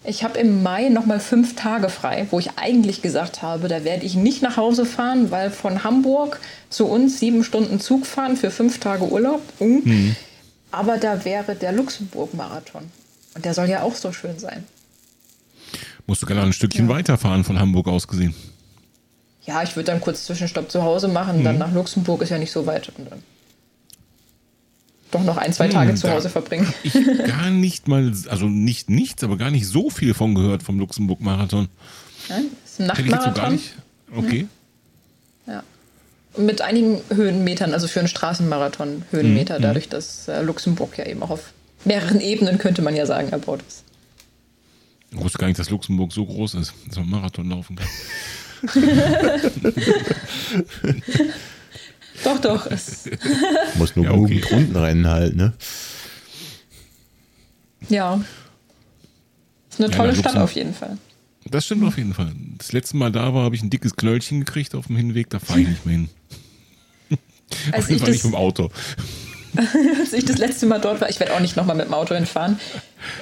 [0.06, 4.06] Ich habe im Mai nochmal fünf Tage frei, wo ich eigentlich gesagt habe, da werde
[4.06, 8.50] ich nicht nach Hause fahren, weil von Hamburg zu uns sieben Stunden Zug fahren für
[8.50, 9.42] fünf Tage Urlaub.
[9.60, 9.82] Uh.
[9.84, 10.16] Mhm.
[10.72, 12.84] Aber da wäre der Luxemburg-Marathon.
[13.36, 14.64] Und der soll ja auch so schön sein.
[16.08, 16.96] Musst du gerne ein Stückchen ja.
[16.96, 18.34] weiterfahren von Hamburg aus gesehen.
[19.50, 21.44] Ja, ich würde dann kurz Zwischenstopp zu Hause machen, mhm.
[21.44, 22.92] dann nach Luxemburg ist ja nicht so weit.
[22.96, 23.24] Und dann
[25.10, 26.72] doch noch ein, zwei hm, Tage zu Hause verbringen.
[26.84, 30.78] Ich gar nicht mal, also nicht nichts, aber gar nicht so viel von gehört vom
[30.78, 31.68] Luxemburg-Marathon.
[32.30, 33.34] Nein, ist ein Nachtmarathon.
[33.34, 33.74] So gar nicht.
[34.16, 34.48] Okay.
[35.48, 35.64] Ja.
[36.38, 39.64] Mit einigen Höhenmetern, also für einen Straßenmarathon Höhenmeter, mhm.
[39.64, 41.54] dadurch, dass äh, Luxemburg ja eben auch auf
[41.86, 43.84] mehreren Ebenen, könnte man ja sagen, erbaut ist.
[45.12, 47.88] Ich wusste gar nicht, dass Luxemburg so groß ist, dass man Marathon laufen kann.
[52.24, 52.66] Doch, doch.
[52.68, 53.10] Es
[53.76, 54.44] Muss nur ja, okay.
[54.52, 55.54] Runden rennen halt, ne?
[57.88, 58.22] Ja.
[59.70, 60.98] Ist eine tolle ja, Stadt auf jeden Fall.
[61.46, 62.34] Das stimmt auf jeden Fall.
[62.58, 65.40] Das letzte Mal da war, habe ich ein dickes Knöllchen gekriegt auf dem Hinweg, da
[65.40, 66.10] fahre ich nicht mehr hin.
[67.72, 68.70] Als auf jeden Fall nicht mit dem Auto.
[70.00, 72.16] Als ich das letzte Mal dort war, ich werde auch nicht nochmal mit dem Auto
[72.16, 72.60] hinfahren,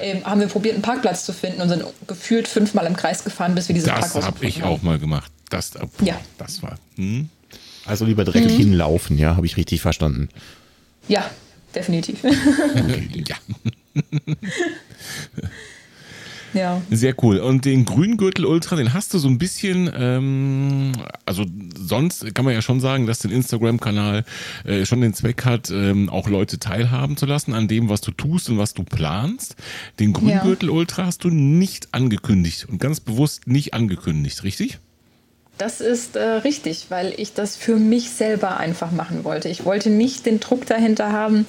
[0.01, 3.55] ähm, haben wir probiert, einen Parkplatz zu finden und sind gefühlt fünfmal im Kreis gefahren,
[3.55, 5.31] bis wir diese Parkplatz Das habe ich auch mal gemacht.
[5.49, 5.71] Das,
[6.01, 6.19] ja.
[6.37, 6.77] das war.
[6.95, 7.29] Hm?
[7.85, 8.57] Also lieber direkt mhm.
[8.57, 10.29] hinlaufen, ja, habe ich richtig verstanden.
[11.07, 11.29] Ja,
[11.73, 12.23] definitiv.
[12.23, 13.35] Okay, ja.
[16.53, 16.81] Ja.
[16.89, 17.39] Sehr cool.
[17.39, 20.93] Und den Grüngürtel Ultra, den hast du so ein bisschen, ähm,
[21.25, 21.45] also
[21.77, 24.23] sonst kann man ja schon sagen, dass der Instagram-Kanal
[24.65, 28.11] äh, schon den Zweck hat, ähm, auch Leute teilhaben zu lassen an dem, was du
[28.11, 29.55] tust und was du planst.
[29.99, 34.79] Den Grüngürtel Ultra hast du nicht angekündigt und ganz bewusst nicht angekündigt, richtig?
[35.57, 39.49] Das ist äh, richtig, weil ich das für mich selber einfach machen wollte.
[39.49, 41.47] Ich wollte nicht den Druck dahinter haben,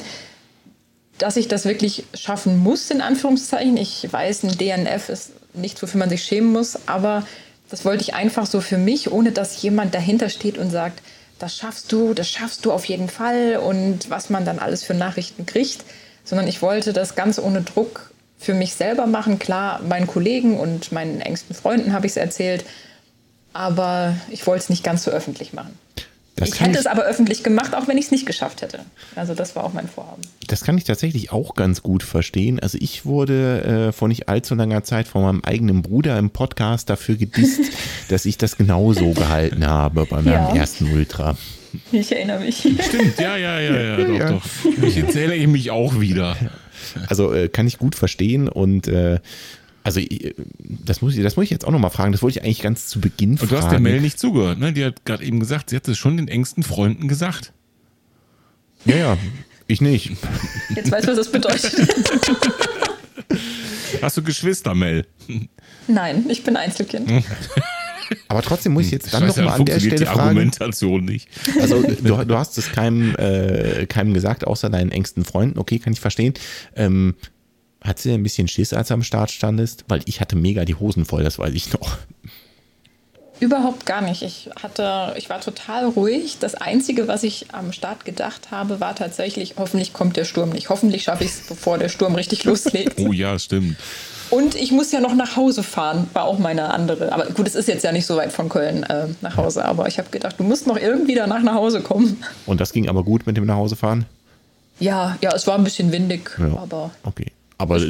[1.19, 3.77] dass ich das wirklich schaffen muss, in Anführungszeichen.
[3.77, 7.27] Ich weiß, ein DNF ist nichts, wofür man sich schämen muss, aber
[7.71, 11.03] das wollte ich einfach so für mich, ohne dass jemand dahinter steht und sagt,
[11.39, 14.95] das schaffst du, das schaffst du auf jeden Fall und was man dann alles für
[14.95, 15.85] Nachrichten kriegt,
[16.25, 19.39] sondern ich wollte das ganz ohne Druck für mich selber machen.
[19.39, 22.65] Klar, meinen Kollegen und meinen engsten Freunden habe ich es erzählt,
[23.53, 25.79] aber ich wollte es nicht ganz so öffentlich machen.
[26.39, 28.81] Das ich hätte ich, es aber öffentlich gemacht, auch wenn ich es nicht geschafft hätte.
[29.17, 30.23] Also das war auch mein Vorhaben.
[30.47, 32.61] Das kann ich tatsächlich auch ganz gut verstehen.
[32.61, 36.91] Also ich wurde äh, vor nicht allzu langer Zeit von meinem eigenen Bruder im Podcast
[36.91, 37.61] dafür gedisst,
[38.09, 40.55] dass ich das genauso gehalten habe bei meinem ja.
[40.55, 41.37] ersten Ultra.
[41.93, 42.59] Ich erinnere mich.
[42.59, 44.31] Stimmt, ja, ja, ja, ja, doch, ja.
[44.33, 44.43] doch.
[44.83, 46.37] Ich erzähle ich mich auch wieder.
[47.09, 49.21] Also äh, kann ich gut verstehen und äh,
[49.89, 50.35] also äh,
[50.85, 52.13] das muss ich, das muss ich jetzt auch nochmal fragen.
[52.13, 53.51] Das wollte ich eigentlich ganz zu Beginn fragen.
[53.51, 54.73] Und du hast der Mel nicht zugehört, ne?
[54.73, 57.53] Die hat gerade eben gesagt, sie hat es schon den engsten Freunden gesagt.
[58.85, 59.19] Ja, ja,
[59.67, 60.13] ich nicht.
[60.75, 61.73] Jetzt weißt du, was das bedeutet.
[64.03, 65.07] Hast du Geschwister, Mel?
[65.89, 67.11] Nein, ich bin Einzelkind.
[68.29, 70.21] Aber trotzdem muss ich jetzt dann nochmal an der Stelle die fragen.
[70.21, 71.29] Argumentation nicht.
[71.61, 75.59] Also du, du hast es keinem, äh, keinem gesagt, außer deinen engsten Freunden.
[75.59, 76.35] Okay, kann ich verstehen.
[76.77, 77.15] Ähm,
[77.83, 79.85] hat sie ein bisschen Schiss, als er am Start standest?
[79.89, 81.99] Weil ich hatte mega die Hosen voll, das weiß ich noch.
[83.41, 84.23] Überhaupt gar nicht.
[84.23, 86.39] Ich hatte, ich war total ruhig.
[86.41, 90.71] Das Einzige, was ich am Start gedacht habe, war tatsächlich, hoffentlich kommt der Sturm nicht.
[90.71, 92.99] Hoffentlich schaffe ich es, bevor der Sturm richtig loslegt.
[92.99, 93.77] Oh ja, stimmt.
[94.31, 97.13] Und ich muss ja noch nach Hause fahren, war auch meine andere.
[97.13, 99.65] Aber gut, es ist jetzt ja nicht so weit von Köln äh, nach Hause.
[99.65, 102.23] Aber ich habe gedacht, du musst noch irgendwie danach nach Hause kommen.
[102.45, 104.05] Und das ging aber gut mit dem Nachhausefahren?
[104.81, 106.59] Ja, ja, es war ein bisschen windig, ja.
[106.59, 106.91] aber.
[107.05, 107.33] Okay.
[107.59, 107.81] Aber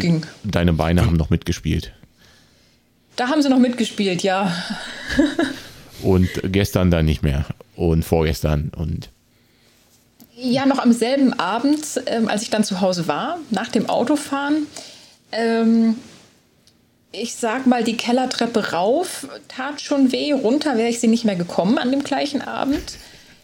[0.44, 1.92] deine Beine haben noch mitgespielt.
[3.16, 4.52] Da haben sie noch mitgespielt, ja.
[6.02, 7.44] und gestern dann nicht mehr.
[7.76, 9.10] Und vorgestern und.
[10.36, 14.66] Ja, noch am selben Abend, ähm, als ich dann zu Hause war, nach dem Autofahren.
[15.32, 15.96] Ähm,
[17.12, 20.32] ich sag mal, die Kellertreppe rauf tat schon weh.
[20.32, 22.98] Runter wäre ich sie nicht mehr gekommen an dem gleichen Abend.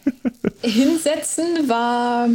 [0.63, 2.29] Hinsetzen war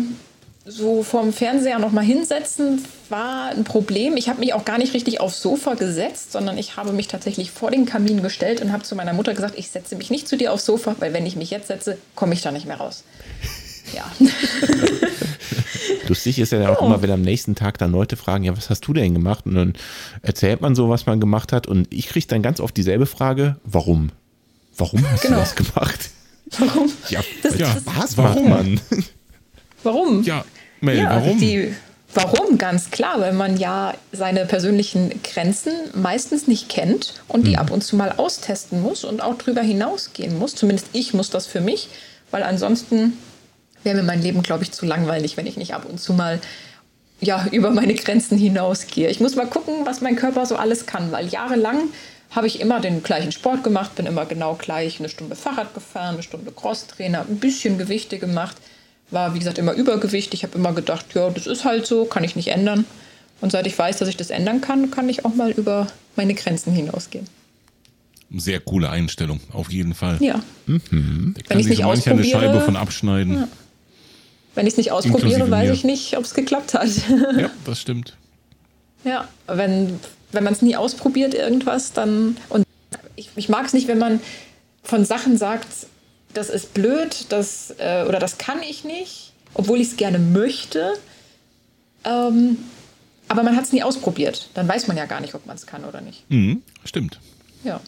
[0.70, 4.18] so vorm Fernseher noch mal hinsetzen war ein Problem.
[4.18, 7.52] Ich habe mich auch gar nicht richtig aufs Sofa gesetzt, sondern ich habe mich tatsächlich
[7.52, 10.38] vor den Kamin gestellt und habe zu meiner Mutter gesagt, ich setze mich nicht zu
[10.38, 13.04] dir aufs Sofa, weil wenn ich mich jetzt setze, komme ich da nicht mehr raus.
[13.96, 14.06] Ja.
[16.08, 16.86] Lustig ist ja auch oh.
[16.86, 19.48] immer, wenn am nächsten Tag dann Leute fragen, ja, was hast du denn gemacht?
[19.48, 19.74] Und dann
[20.22, 21.66] erzählt man so, was man gemacht hat.
[21.66, 24.12] Und ich kriege dann ganz oft dieselbe Frage, warum?
[24.78, 25.38] Warum hast genau.
[25.38, 26.10] du das gemacht?
[26.60, 26.92] Warum?
[27.10, 27.74] Ja, das, ja.
[27.74, 28.50] Das, Spaß warum?
[28.50, 28.82] man.
[29.84, 30.24] Warum?
[30.24, 30.44] Ja,
[30.82, 31.40] Mel, ja, warum?
[31.40, 31.74] Die,
[32.14, 32.58] Warum?
[32.58, 37.58] Ganz klar, weil man ja seine persönlichen Grenzen meistens nicht kennt und die mhm.
[37.58, 40.56] ab und zu mal austesten muss und auch drüber hinausgehen muss.
[40.56, 41.90] Zumindest ich muss das für mich,
[42.32, 43.14] weil ansonsten
[43.84, 46.40] wäre mir mein Leben, glaube ich, zu langweilig, wenn ich nicht ab und zu mal
[47.22, 49.10] ja, über meine Grenzen hinausgehe.
[49.10, 51.90] Ich muss mal gucken, was mein Körper so alles kann, weil jahrelang
[52.32, 56.16] habe ich immer den gleichen Sport gemacht, bin immer genau gleich eine Stunde Fahrrad gefahren,
[56.16, 58.56] eine Stunde Crosstrainer, ein bisschen Gewichte gemacht
[59.12, 60.34] war, wie gesagt, immer Übergewicht.
[60.34, 62.86] Ich habe immer gedacht, ja, das ist halt so, kann ich nicht ändern.
[63.42, 66.34] Und seit ich weiß, dass ich das ändern kann, kann ich auch mal über meine
[66.34, 67.26] Grenzen hinausgehen.
[68.36, 70.18] Sehr coole Einstellung, auf jeden Fall.
[70.22, 70.42] Ja.
[70.68, 71.34] Mhm.
[71.36, 73.34] Da kann sich so mancher eine Scheibe von abschneiden.
[73.34, 73.48] Ja.
[74.56, 76.90] Wenn ich es nicht ausprobiere, weiß ich nicht, ob es geklappt hat.
[77.38, 78.18] ja, das stimmt.
[79.04, 80.00] Ja, wenn,
[80.32, 82.38] wenn man es nie ausprobiert, irgendwas, dann.
[82.50, 82.66] Und
[83.16, 84.20] ich, ich mag es nicht, wenn man
[84.84, 85.68] von Sachen sagt,
[86.34, 90.94] das ist blöd, das, äh, oder das kann ich nicht, obwohl ich es gerne möchte.
[92.06, 92.58] Ähm,
[93.28, 94.50] aber man hat es nie ausprobiert.
[94.54, 96.30] Dann weiß man ja gar nicht, ob man es kann oder nicht.
[96.30, 97.20] Mhm, stimmt.
[97.64, 97.80] Ja.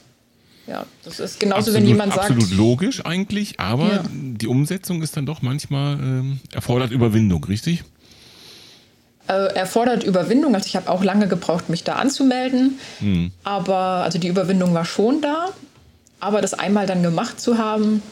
[0.68, 2.32] Ja, das ist genauso, absolut, wenn jemand sagt.
[2.32, 4.04] Absolut logisch eigentlich, aber ja.
[4.12, 7.84] die Umsetzung ist dann doch manchmal ähm, erfordert Überwindung, richtig?
[9.28, 10.54] Äh, erfordert Überwindung.
[10.54, 12.80] Also ich habe auch lange gebraucht, mich da anzumelden.
[13.00, 13.32] Mhm.
[13.44, 15.50] Aber also die Überwindung war schon da.
[16.20, 18.04] Aber das einmal dann gemacht zu haben,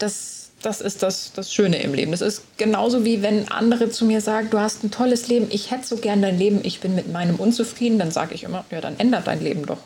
[0.00, 2.10] das, das ist das, das Schöne im Leben.
[2.10, 5.70] Das ist genauso wie wenn andere zu mir sagen, du hast ein tolles Leben, ich
[5.70, 8.80] hätte so gern dein Leben, ich bin mit meinem unzufrieden, dann sage ich immer, ja,
[8.80, 9.78] dann ändert dein Leben doch.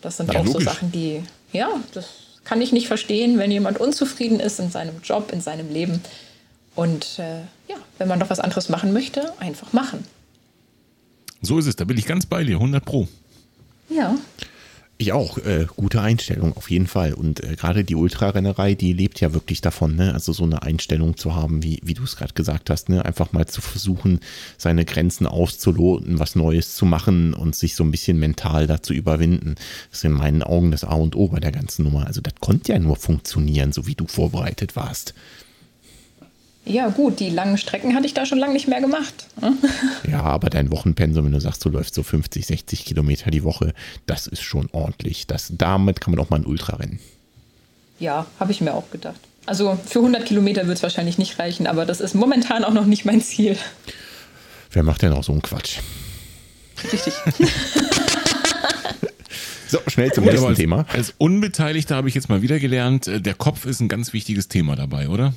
[0.00, 0.64] Das sind ja, auch logisch.
[0.64, 1.22] so Sachen, die,
[1.52, 2.06] ja, das
[2.44, 6.00] kann ich nicht verstehen, wenn jemand unzufrieden ist in seinem Job, in seinem Leben.
[6.74, 10.04] Und äh, ja, wenn man doch was anderes machen möchte, einfach machen.
[11.42, 13.08] So ist es, da bin ich ganz bei dir, 100 Pro.
[13.90, 14.16] Ja.
[15.00, 15.38] Ich auch.
[15.38, 17.14] Äh, gute Einstellung, auf jeden Fall.
[17.14, 20.12] Und äh, gerade die Ultrarennerei, die lebt ja wirklich davon, ne?
[20.12, 23.04] Also so eine Einstellung zu haben, wie, wie du es gerade gesagt hast, ne?
[23.04, 24.18] Einfach mal zu versuchen,
[24.56, 29.54] seine Grenzen auszuloten, was Neues zu machen und sich so ein bisschen mental dazu überwinden.
[29.90, 32.08] Das ist in meinen Augen das A und O bei der ganzen Nummer.
[32.08, 35.14] Also das konnte ja nur funktionieren, so wie du vorbereitet warst.
[36.68, 39.26] Ja, gut, die langen Strecken hatte ich da schon lange nicht mehr gemacht.
[39.40, 39.56] Ne?
[40.10, 43.72] Ja, aber dein Wochenpensum, wenn du sagst, du läufst so 50, 60 Kilometer die Woche,
[44.06, 45.26] das ist schon ordentlich.
[45.26, 46.98] Das, damit kann man auch mal ein Ultra rennen.
[47.98, 49.20] Ja, habe ich mir auch gedacht.
[49.46, 52.86] Also für 100 Kilometer wird es wahrscheinlich nicht reichen, aber das ist momentan auch noch
[52.86, 53.56] nicht mein Ziel.
[54.70, 55.78] Wer macht denn auch so einen Quatsch?
[56.92, 57.14] Richtig.
[59.68, 60.86] So, schnell zum nächsten als, Thema.
[60.88, 64.48] Als Unbeteiligter habe ich jetzt mal wieder gelernt, äh, der Kopf ist ein ganz wichtiges
[64.48, 65.34] Thema dabei, oder?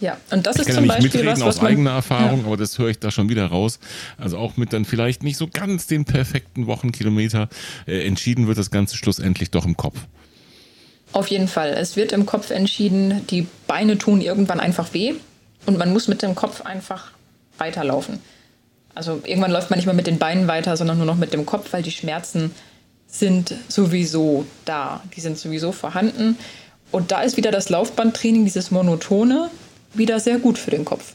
[0.00, 2.40] Ja, und das ich ist kann zum ja nicht Beispiel mitreden was, aus eigener Erfahrung,
[2.40, 2.46] ja.
[2.46, 3.78] aber das höre ich da schon wieder raus.
[4.18, 7.48] Also auch mit dann vielleicht nicht so ganz den perfekten Wochenkilometer
[7.86, 9.98] äh, entschieden wird das Ganze schlussendlich doch im Kopf.
[11.12, 11.70] Auf jeden Fall.
[11.70, 15.14] Es wird im Kopf entschieden, die Beine tun irgendwann einfach weh
[15.64, 17.12] und man muss mit dem Kopf einfach
[17.56, 18.18] weiterlaufen.
[18.96, 21.46] Also irgendwann läuft man nicht mehr mit den Beinen weiter, sondern nur noch mit dem
[21.46, 22.52] Kopf, weil die Schmerzen
[23.06, 25.02] sind sowieso da.
[25.16, 26.36] Die sind sowieso vorhanden.
[26.90, 29.50] Und da ist wieder das Laufbandtraining, dieses Monotone,
[29.96, 31.14] wieder sehr gut für den Kopf.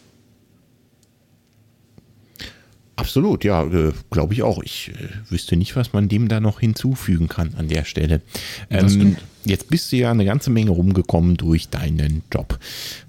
[2.96, 4.62] Absolut, ja, äh, glaube ich auch.
[4.62, 8.22] Ich äh, wüsste nicht, was man dem da noch hinzufügen kann an der Stelle.
[8.70, 9.16] Ähm,
[9.46, 12.60] jetzt bist du ja eine ganze Menge rumgekommen durch deinen Job.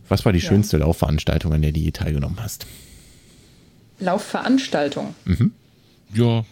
[0.08, 0.48] Was war die ja.
[0.48, 2.66] schönste Laufveranstaltung, an der du je teilgenommen hast?
[3.98, 5.14] Laufveranstaltung?
[5.24, 5.52] Mhm.
[6.14, 6.44] Ja,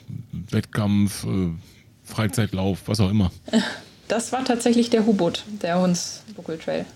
[0.50, 1.50] Wettkampf, äh,
[2.04, 3.30] Freizeitlauf, was auch immer.
[4.08, 6.86] Das war tatsächlich der Hubot, der Hunsbuckel-Trail.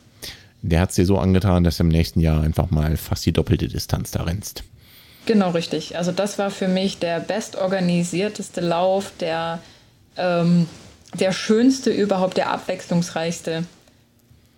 [0.62, 3.32] Der hat es dir so angetan, dass du im nächsten Jahr einfach mal fast die
[3.32, 4.62] doppelte Distanz da rennst.
[5.26, 5.96] Genau, richtig.
[5.96, 9.60] Also das war für mich der bestorganisierteste Lauf, der,
[10.16, 10.66] ähm,
[11.18, 13.64] der schönste überhaupt, der abwechslungsreichste.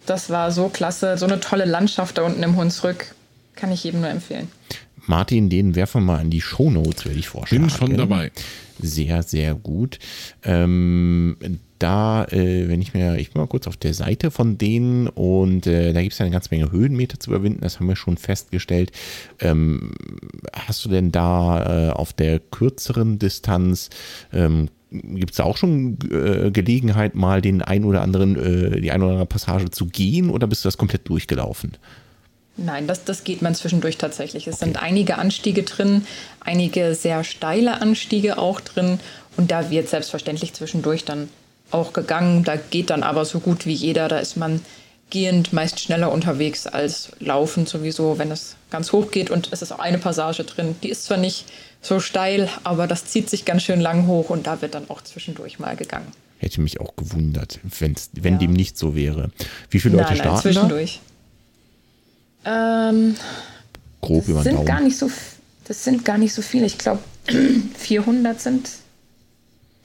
[0.07, 3.15] Das war so klasse, so eine tolle Landschaft da unten im Hunsrück.
[3.57, 4.49] Kann ich jedem nur empfehlen.
[5.07, 7.63] Martin, den werfen wir mal in die Shownotes, würde ich vorstellen.
[7.63, 8.31] Bin schon dabei.
[8.85, 9.99] Sehr, sehr gut.
[10.43, 11.37] Ähm,
[11.79, 15.67] da, äh, wenn ich mir, ich bin mal kurz auf der Seite von denen und
[15.67, 18.19] äh, da gibt es ja eine ganze Menge Höhenmeter zu überwinden, das haben wir schon
[18.19, 18.93] festgestellt.
[19.41, 19.93] Ähm,
[20.53, 23.89] hast du denn da äh, auf der kürzeren Distanz,
[24.33, 29.03] ähm, gibt es auch schon äh, Gelegenheit, mal den ein oder anderen, äh, die ein
[29.03, 31.73] oder andere Passage zu gehen oder bist du das komplett durchgelaufen?
[32.57, 34.47] Nein, das, das geht man zwischendurch tatsächlich.
[34.47, 36.07] Es sind einige Anstiege drin,
[36.41, 39.01] einige sehr steile Anstiege auch drin
[39.37, 41.29] und da wird selbstverständlich zwischendurch dann
[41.71, 42.45] auch gegangen.
[42.45, 44.09] Da geht dann aber so gut wie jeder.
[44.09, 44.61] Da ist man
[45.11, 49.31] gehend meist schneller unterwegs als laufend sowieso, wenn es ganz hoch geht.
[49.31, 50.77] Und es ist auch eine Passage drin.
[50.83, 51.47] Die ist zwar nicht
[51.83, 55.03] so steil, aber das zieht sich ganz schön lang hoch und da wird dann auch
[55.03, 56.07] zwischendurch mal gegangen.
[56.39, 58.41] Hätte mich auch gewundert, wenn's, wenn ja.
[58.41, 59.31] dem nicht so wäre.
[59.71, 61.01] Wie viele Leute nein, nein, starten zwischendurch.
[61.07, 61.14] da?
[62.45, 63.17] Ähm,
[64.01, 64.67] Grob über den sind Daumen.
[64.67, 65.11] gar nicht so
[65.65, 66.67] Das sind gar nicht so viele.
[66.67, 67.03] Ich glaube,
[67.79, 68.71] 400 sind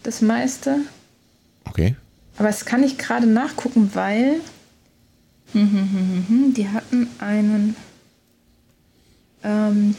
[0.04, 0.78] das meiste.
[1.66, 1.96] Okay.
[2.38, 4.40] Aber das kann ich gerade nachgucken, weil
[5.54, 7.76] die hatten einen
[9.44, 9.96] ähm,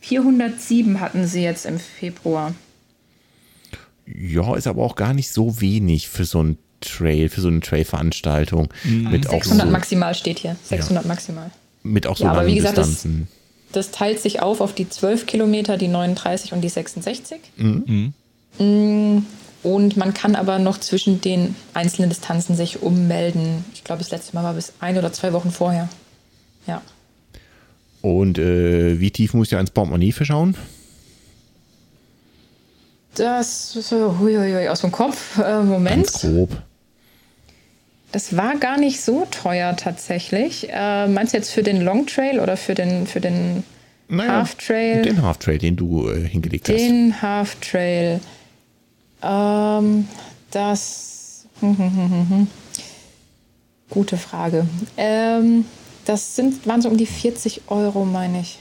[0.00, 2.54] 407 hatten sie jetzt im Februar.
[4.06, 7.60] Ja, ist aber auch gar nicht so wenig für so ein Trail, für so eine
[7.60, 8.68] Trail-Veranstaltung.
[8.84, 9.10] Mhm.
[9.10, 10.56] Mit auch 600 so, maximal steht hier.
[10.64, 11.50] 600 maximal.
[11.92, 13.28] Mit auch so Ja, aber langen wie gesagt, das- Distanzen.
[13.72, 17.40] Das teilt sich auf auf die 12 Kilometer, die 39 und die 66.
[17.56, 18.12] Mhm.
[18.58, 19.26] Mm,
[19.62, 23.64] Und man kann aber noch zwischen den einzelnen Distanzen sich ummelden.
[23.74, 25.88] Ich glaube, das letzte Mal war bis ein oder zwei Wochen vorher.
[26.68, 26.80] Ja.
[28.02, 30.56] Und äh, wie tief muss ich ins Portemonnaie verschauen?
[33.16, 35.38] Das ist so, huiuiui, aus dem Kopf.
[35.38, 36.04] Äh, Moment.
[36.06, 36.62] Ganz grob.
[38.16, 40.70] Das war gar nicht so teuer tatsächlich.
[40.70, 43.62] Äh, meinst du jetzt für den Long Trail oder für den, für den
[44.10, 45.02] Half Trail?
[45.02, 46.78] Den Half Trail, den du äh, hingelegt hast.
[46.78, 48.20] Den Half Trail.
[49.22, 50.08] Ähm,
[50.50, 51.44] das.
[51.60, 52.46] hm, hm, hm.
[53.90, 54.66] Gute Frage.
[54.96, 55.66] Ähm,
[56.06, 58.60] das sind, waren so um die 40 Euro, meine ich.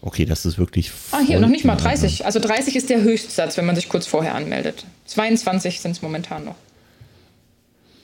[0.00, 0.90] Okay, das ist wirklich.
[1.10, 2.00] Ah, hier noch nicht mal in Ordnung.
[2.00, 2.24] 30.
[2.24, 4.86] Also 30 ist der Höchstsatz, wenn man sich kurz vorher anmeldet.
[5.04, 6.56] 22 sind es momentan noch.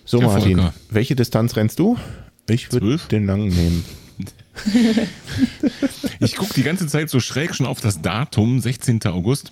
[0.05, 0.75] So, Ja, Martin, Volker.
[0.91, 1.97] welche Distanz rennst du?
[2.49, 3.85] Ich würde den langen nehmen.
[6.21, 9.01] Ich gucke die ganze Zeit so schräg schon auf das Datum, 16.
[9.07, 9.51] August.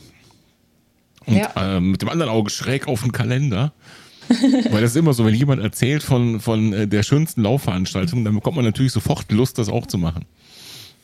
[1.26, 1.52] Und Ja.
[1.56, 3.72] ähm, mit dem anderen Auge schräg auf den Kalender.
[4.28, 8.34] Weil das ist immer so, wenn jemand erzählt von, von äh, der schönsten Laufveranstaltung, dann
[8.34, 10.26] bekommt man natürlich sofort Lust, das auch zu machen.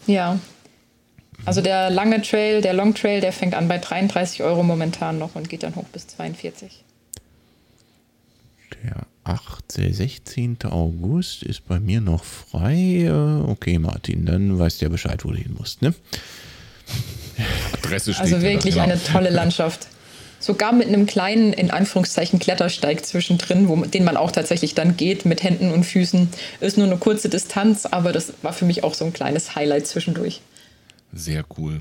[0.06, 0.38] Ja.
[1.44, 5.34] Also der lange Trail, der Long Trail, der fängt an bei 33 Euro momentan noch
[5.34, 6.84] und geht dann hoch bis 42.
[8.84, 10.58] Der 8., 16.
[10.64, 13.04] August ist bei mir noch frei.
[13.06, 15.94] Äh, Okay, Martin, dann weißt du ja Bescheid, wo du hin musst, ne?
[17.72, 18.84] Adresse steht Also da, wirklich genau.
[18.84, 19.88] eine tolle Landschaft.
[20.38, 25.24] Sogar mit einem kleinen, in Anführungszeichen, Klettersteig zwischendrin, wo, den man auch tatsächlich dann geht
[25.24, 26.28] mit Händen und Füßen.
[26.60, 29.86] Ist nur eine kurze Distanz, aber das war für mich auch so ein kleines Highlight
[29.86, 30.42] zwischendurch.
[31.12, 31.80] Sehr cool.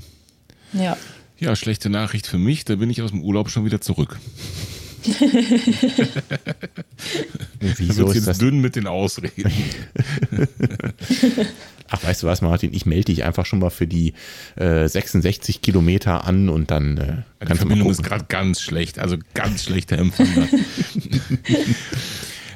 [0.72, 0.96] Ja.
[1.38, 4.18] Ja, schlechte Nachricht für mich, da bin ich aus dem Urlaub schon wieder zurück.
[7.60, 8.38] Wieso ist jetzt das?
[8.38, 9.50] dünn mit den Ausreden.
[11.88, 12.74] Ach, weißt du was, Martin?
[12.74, 14.14] Ich melde dich einfach schon mal für die
[14.56, 19.16] äh, 66 Kilometer an und dann äh, Die kannst Verbindung ist gerade ganz schlecht, also
[19.34, 20.26] ganz schlechter Empfang.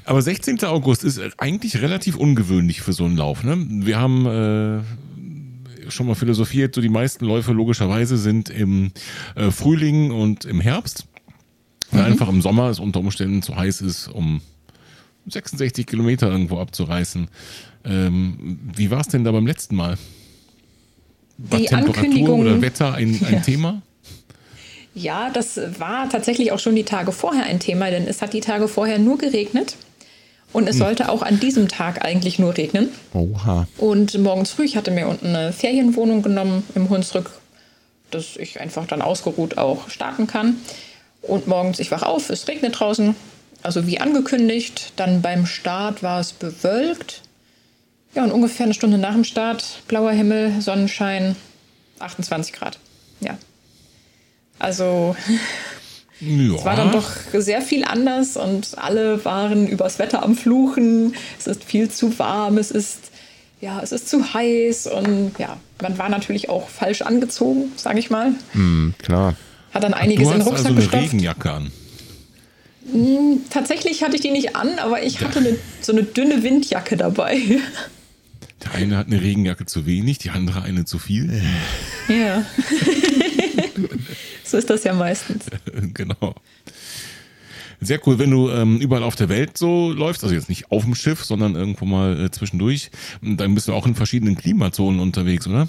[0.05, 0.65] Aber 16.
[0.65, 3.45] August ist eigentlich relativ ungewöhnlich für so einen Lauf.
[3.45, 3.65] Ne?
[3.69, 4.81] Wir haben äh,
[5.91, 8.93] schon mal philosophiert, so die meisten Läufe logischerweise sind im
[9.37, 11.07] äh, Frühling und im Herbst.
[11.93, 14.41] Weil einfach im Sommer es unter Umständen zu heiß ist, um
[15.27, 17.29] 66 Kilometer irgendwo abzureißen.
[17.85, 19.97] Ähm, wie war es denn da beim letzten Mal?
[21.39, 23.41] War Die Temperatur oder Wetter ein, ein Ja.
[23.41, 23.83] Thema?
[24.95, 28.41] Ja, das war tatsächlich auch schon die Tage vorher ein Thema, denn es hat die
[28.41, 29.77] Tage vorher nur geregnet.
[30.53, 32.89] Und es sollte auch an diesem Tag eigentlich nur regnen.
[33.13, 33.69] Oha.
[33.79, 37.31] Und morgens früh, ich hatte mir unten eine Ferienwohnung genommen im Hunsrück,
[38.11, 40.57] dass ich einfach dann ausgeruht auch starten kann.
[41.23, 43.15] Und morgens, ich wach auf, es regnet draußen,
[43.63, 44.93] also wie angekündigt.
[44.97, 47.23] Dann beim Start war es bewölkt.
[48.15, 51.37] Ja, und ungefähr eine Stunde nach dem Start, blauer Himmel, Sonnenschein,
[52.01, 52.79] 28 Grad.
[53.21, 53.39] Ja.
[54.59, 55.15] Also
[56.21, 56.55] Ja.
[56.57, 61.15] es war dann doch sehr viel anders und alle waren übers Wetter am Fluchen.
[61.39, 63.11] Es ist viel zu warm, es ist
[63.61, 68.09] ja, es ist zu heiß und ja, man war natürlich auch falsch angezogen, sage ich
[68.11, 68.33] mal.
[68.53, 69.35] Hm, klar.
[69.73, 71.05] Hat dann einiges du in den hast Rucksack also eine gestopft.
[71.05, 71.71] Regenjacke an.
[73.51, 77.41] Tatsächlich hatte ich die nicht an, aber ich hatte eine, so eine dünne Windjacke dabei.
[78.65, 81.41] Der eine hat eine Regenjacke zu wenig, die andere eine zu viel.
[82.09, 82.45] Ja.
[84.45, 85.47] so ist das ja meistens.
[85.95, 86.35] genau.
[87.81, 90.85] Sehr cool, wenn du ähm, überall auf der Welt so läufst, also jetzt nicht auf
[90.85, 92.91] dem Schiff, sondern irgendwo mal äh, zwischendurch,
[93.23, 95.69] dann bist du auch in verschiedenen Klimazonen unterwegs, oder?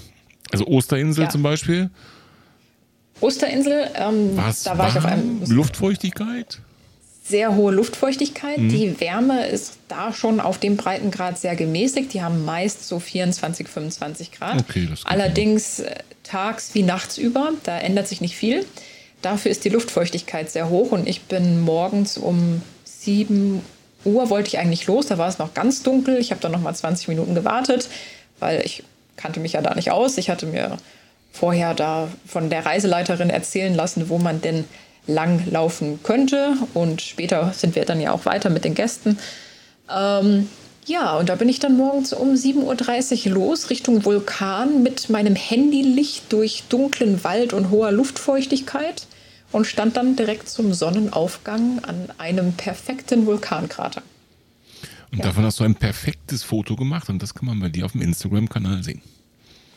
[0.51, 1.29] Also Osterinsel Ja.
[1.29, 1.89] zum Beispiel.
[3.21, 6.59] Osterinsel, ähm, Was da war ich auf einem Luftfeuchtigkeit?
[7.23, 8.57] sehr hohe Luftfeuchtigkeit.
[8.57, 12.13] Die Wärme ist da schon auf dem Breitengrad sehr gemäßigt.
[12.13, 14.59] Die haben meist so 24, 25 Grad.
[14.59, 18.65] Okay, das Allerdings äh, tags wie nachts über, da ändert sich nicht viel.
[19.21, 23.61] Dafür ist die Luftfeuchtigkeit sehr hoch und ich bin morgens um 7
[24.03, 25.05] Uhr wollte ich eigentlich los.
[25.07, 26.17] Da war es noch ganz dunkel.
[26.17, 27.87] Ich habe dann noch mal 20 Minuten gewartet,
[28.39, 28.83] weil ich
[29.15, 30.17] kannte mich ja da nicht aus.
[30.17, 30.77] Ich hatte mir
[31.31, 34.65] vorher da von der Reiseleiterin erzählen lassen, wo man denn
[35.07, 36.55] lang laufen könnte.
[36.73, 39.17] Und später sind wir dann ja auch weiter mit den Gästen.
[39.89, 40.47] Ähm,
[40.87, 45.35] Ja, und da bin ich dann morgens um 7.30 Uhr los Richtung Vulkan mit meinem
[45.35, 49.05] Handylicht durch dunklen Wald und hoher Luftfeuchtigkeit
[49.51, 54.01] und stand dann direkt zum Sonnenaufgang an einem perfekten Vulkankrater.
[55.11, 55.25] Und ja.
[55.25, 58.01] davon hast du ein perfektes Foto gemacht und das kann man bei dir auf dem
[58.01, 59.01] Instagram-Kanal sehen.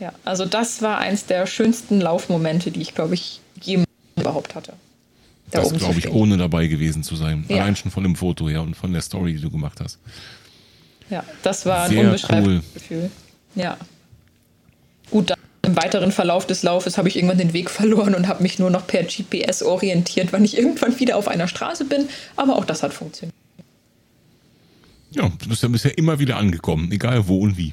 [0.01, 4.73] Ja, also das war eins der schönsten Laufmomente, die ich, glaube ich, jemals überhaupt hatte.
[5.51, 7.45] Da das glaube ich, ohne dabei gewesen zu sein.
[7.49, 7.63] Ja.
[7.63, 9.99] Allein schon von dem Foto her und von der Story, die du gemacht hast.
[11.11, 12.73] Ja, das war Sehr ein unbeschreibliches cool.
[12.75, 13.11] Gefühl.
[13.55, 13.77] Ja.
[15.11, 18.43] Gut, dann im weiteren Verlauf des Laufes habe ich irgendwann den Weg verloren und habe
[18.43, 22.09] mich nur noch per GPS orientiert, wann ich irgendwann wieder auf einer Straße bin.
[22.37, 23.35] Aber auch das hat funktioniert.
[25.11, 27.73] Ja, du bist ja bisher immer wieder angekommen, egal wo und wie.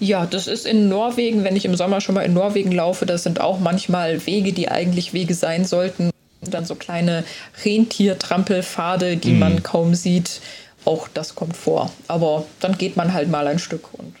[0.00, 3.22] Ja, das ist in Norwegen, wenn ich im Sommer schon mal in Norwegen laufe, das
[3.22, 6.10] sind auch manchmal Wege, die eigentlich Wege sein sollten.
[6.40, 7.22] Dann so kleine
[7.64, 9.38] Rentiertrampelpfade, die mm.
[9.38, 10.40] man kaum sieht.
[10.86, 11.92] Auch das kommt vor.
[12.08, 14.14] Aber dann geht man halt mal ein Stück und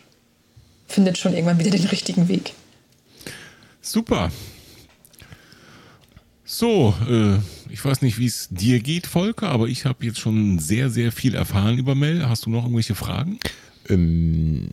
[0.86, 2.52] findet schon irgendwann wieder den richtigen Weg.
[3.80, 4.30] Super.
[6.44, 7.38] So, äh,
[7.72, 11.10] ich weiß nicht, wie es dir geht, Volker, aber ich habe jetzt schon sehr, sehr
[11.10, 12.28] viel erfahren über Mel.
[12.28, 13.38] Hast du noch irgendwelche Fragen?
[13.90, 14.68] Ähm,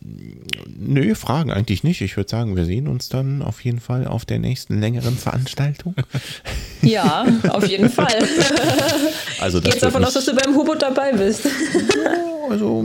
[0.78, 2.00] nö, Fragen eigentlich nicht.
[2.00, 5.94] Ich würde sagen, wir sehen uns dann auf jeden Fall auf der nächsten längeren Veranstaltung.
[6.80, 8.06] Ja, auf jeden Fall.
[9.40, 11.42] Also das Geht's davon aus, dass du beim Hubot dabei bist.
[12.50, 12.84] Also,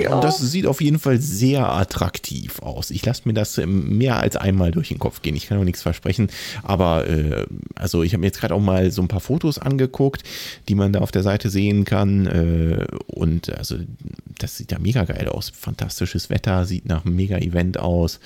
[0.00, 0.20] ja.
[0.20, 2.90] das sieht auf jeden Fall sehr attraktiv aus.
[2.90, 5.36] Ich lasse mir das mehr als einmal durch den Kopf gehen.
[5.36, 6.28] Ich kann auch nichts versprechen.
[6.62, 10.22] Aber äh, also ich habe mir jetzt gerade auch mal so ein paar Fotos angeguckt,
[10.68, 12.26] die man da auf der Seite sehen kann.
[12.26, 13.76] Äh, und also
[14.38, 15.52] das sieht ja mega geil aus.
[15.54, 18.20] Fantastisches Wetter, sieht nach einem Mega-Event aus.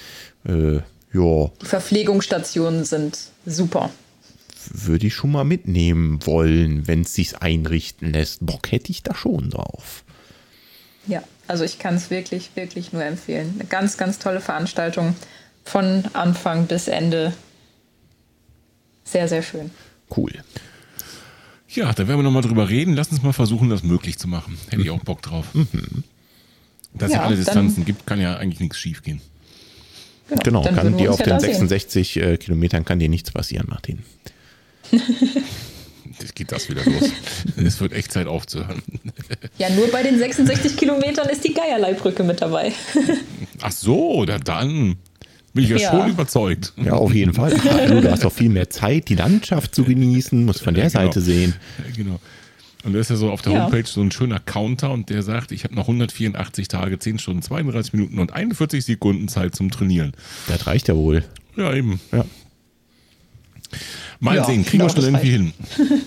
[0.46, 0.76] Äh,
[1.12, 1.50] ja.
[1.62, 3.90] Die Verpflegungsstationen sind super
[4.72, 8.44] würde ich schon mal mitnehmen wollen, wenn es sich einrichten lässt.
[8.44, 10.04] Bock hätte ich da schon drauf.
[11.06, 13.54] Ja, also ich kann es wirklich, wirklich nur empfehlen.
[13.58, 15.14] Eine ganz, ganz tolle Veranstaltung
[15.64, 17.32] von Anfang bis Ende.
[19.04, 19.70] Sehr, sehr schön.
[20.16, 20.32] Cool.
[21.68, 22.94] Ja, da werden wir nochmal drüber reden.
[22.94, 24.56] Lass uns mal versuchen, das möglich zu machen.
[24.70, 25.46] Hätte ich auch Bock drauf.
[25.54, 26.04] Mhm.
[26.94, 29.20] Dass ja, es alle Distanzen gibt, kann ja eigentlich nichts schief gehen.
[30.42, 32.22] Genau, genau kann dir auf den 66 sehen.
[32.22, 34.02] Äh, Kilometern kann dir nichts passieren, Martin.
[36.20, 37.10] Jetzt geht das wieder los.
[37.56, 38.82] es wird echt Zeit aufzuhören.
[39.58, 42.72] Ja, nur bei den 66 Kilometern ist die Geierleibrücke mit dabei.
[43.62, 44.96] Ach so, da dann
[45.54, 46.74] bin ich ja, ja, schon überzeugt.
[46.76, 47.54] Ja, auf jeden Fall.
[47.54, 51.04] Du hast doch viel mehr Zeit, die Landschaft zu genießen, musst von der ja, genau.
[51.04, 51.54] Seite sehen.
[51.78, 52.20] Ja, genau.
[52.84, 53.64] Und da ist ja so auf der ja.
[53.64, 57.42] Homepage so ein schöner Counter und der sagt, ich habe noch 184 Tage, 10 Stunden,
[57.42, 60.12] 32 Minuten und 41 Sekunden Zeit zum Trainieren.
[60.48, 61.24] Das reicht ja wohl.
[61.56, 61.98] Ja, eben.
[62.12, 62.24] Ja.
[64.20, 65.52] Mal sehen, kriegen wir schon irgendwie hin.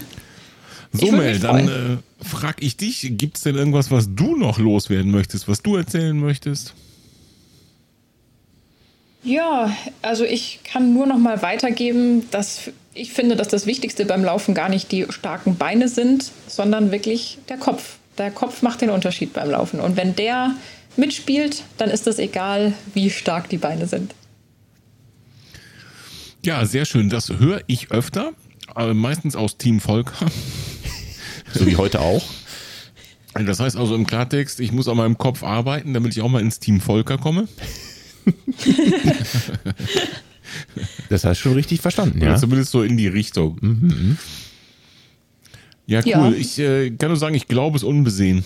[0.92, 5.12] So, Mel, dann äh, frage ich dich, gibt es denn irgendwas, was du noch loswerden
[5.12, 6.74] möchtest, was du erzählen möchtest?
[9.24, 9.72] Ja,
[10.02, 14.54] also ich kann nur noch mal weitergeben, dass ich finde, dass das Wichtigste beim Laufen
[14.54, 17.98] gar nicht die starken Beine sind, sondern wirklich der Kopf.
[18.18, 19.80] Der Kopf macht den Unterschied beim Laufen.
[19.80, 20.56] Und wenn der
[20.98, 24.14] mitspielt, dann ist es egal, wie stark die Beine sind.
[26.46, 27.10] Ja, sehr schön.
[27.10, 28.34] Das höre ich öfter,
[28.76, 30.26] äh, meistens aus Team Volker.
[31.52, 32.24] So wie heute auch.
[33.34, 36.42] Das heißt also im Klartext, ich muss an meinem Kopf arbeiten, damit ich auch mal
[36.42, 37.48] ins Team Volker komme.
[41.10, 42.30] das hast du schon richtig verstanden, ja.
[42.30, 43.58] Oder zumindest so in die Richtung.
[43.62, 44.18] Mhm.
[45.88, 46.06] Ja, cool.
[46.06, 46.32] Ja.
[46.34, 48.46] Ich äh, kann nur sagen, ich glaube es unbesehen.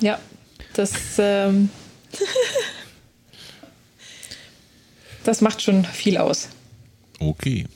[0.00, 0.18] Ja,
[0.74, 1.70] das, ähm
[5.24, 6.48] das macht schon viel aus.
[7.18, 7.66] Okay.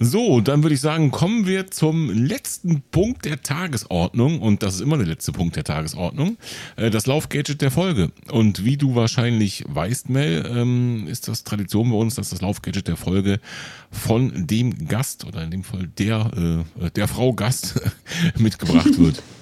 [0.00, 4.40] So, dann würde ich sagen, kommen wir zum letzten Punkt der Tagesordnung.
[4.40, 6.36] Und das ist immer der letzte Punkt der Tagesordnung.
[6.76, 8.10] Äh, das Laufgadget der Folge.
[8.30, 12.88] Und wie du wahrscheinlich weißt, Mel, ähm, ist das Tradition bei uns, dass das Laufgadget
[12.88, 13.40] der Folge
[13.90, 17.80] von dem Gast oder in dem Fall der, äh, der Frau Gast
[18.38, 19.22] mitgebracht wird.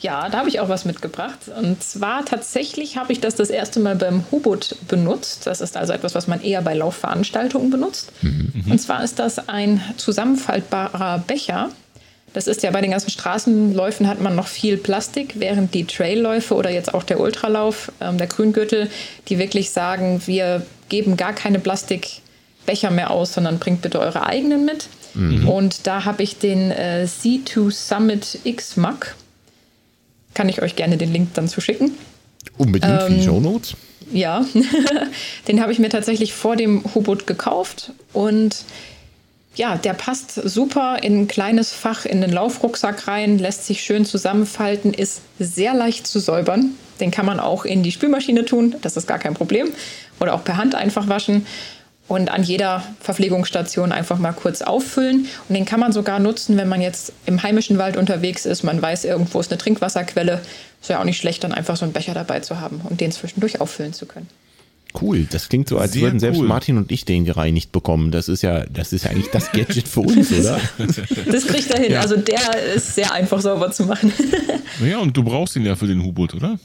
[0.00, 1.38] Ja, da habe ich auch was mitgebracht.
[1.58, 5.46] Und zwar tatsächlich habe ich das das erste Mal beim Hubot benutzt.
[5.46, 8.12] Das ist also etwas, was man eher bei Laufveranstaltungen benutzt.
[8.20, 8.64] Mhm.
[8.70, 11.70] Und zwar ist das ein zusammenfaltbarer Becher.
[12.34, 16.54] Das ist ja bei den ganzen Straßenläufen hat man noch viel Plastik, während die Trailläufe
[16.54, 18.90] oder jetzt auch der Ultralauf, ähm, der Grüngürtel,
[19.28, 24.66] die wirklich sagen, wir geben gar keine Plastikbecher mehr aus, sondern bringt bitte eure eigenen
[24.66, 24.88] mit.
[25.14, 25.48] Mhm.
[25.48, 29.14] Und da habe ich den äh, C2 Summit X Mug
[30.36, 31.92] kann ich euch gerne den Link dann zu schicken.
[32.58, 33.74] Unbedingt ähm, für die ähm, Show Notes.
[34.12, 34.44] Ja,
[35.48, 38.64] den habe ich mir tatsächlich vor dem Hubot gekauft und
[39.56, 44.04] ja, der passt super in ein kleines Fach in den Laufrucksack rein, lässt sich schön
[44.04, 46.74] zusammenfalten, ist sehr leicht zu säubern.
[47.00, 49.68] Den kann man auch in die Spülmaschine tun, das ist gar kein Problem.
[50.20, 51.46] Oder auch per Hand einfach waschen
[52.08, 55.26] und an jeder Verpflegungsstation einfach mal kurz auffüllen.
[55.48, 58.62] Und den kann man sogar nutzen, wenn man jetzt im heimischen Wald unterwegs ist.
[58.62, 60.40] Man weiß, irgendwo ist eine Trinkwasserquelle.
[60.80, 63.10] Ist ja auch nicht schlecht, dann einfach so einen Becher dabei zu haben und den
[63.10, 64.28] zwischendurch auffüllen zu können.
[65.00, 66.46] Cool, das klingt so, als Sehr würden selbst cool.
[66.46, 68.12] Martin und ich den gereinigt bekommen.
[68.12, 70.58] Das ist ja, das ist ja eigentlich das Gadget für uns, oder?
[71.30, 71.92] Das kriegt er hin.
[71.92, 72.00] Ja.
[72.00, 74.12] Also der ist sehr einfach sauber zu machen.
[74.84, 76.58] Ja, und du brauchst ihn ja für den U-Boot, oder?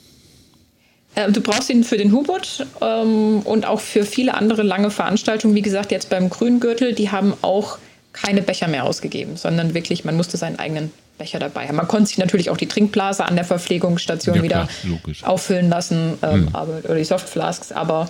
[1.16, 5.56] Äh, du brauchst ihn für den Hubot ähm, und auch für viele andere lange Veranstaltungen.
[5.56, 7.78] Wie gesagt, jetzt beim Grüngürtel, die haben auch
[8.14, 11.76] keine Becher mehr ausgegeben, sondern wirklich, man musste seinen eigenen Becher dabei haben.
[11.76, 15.24] Man konnte sich natürlich auch die Trinkblase an der Verpflegungsstation ja, wieder logisch.
[15.24, 16.50] auffüllen lassen ähm, hm.
[16.56, 18.10] aber, oder die Softflasks, aber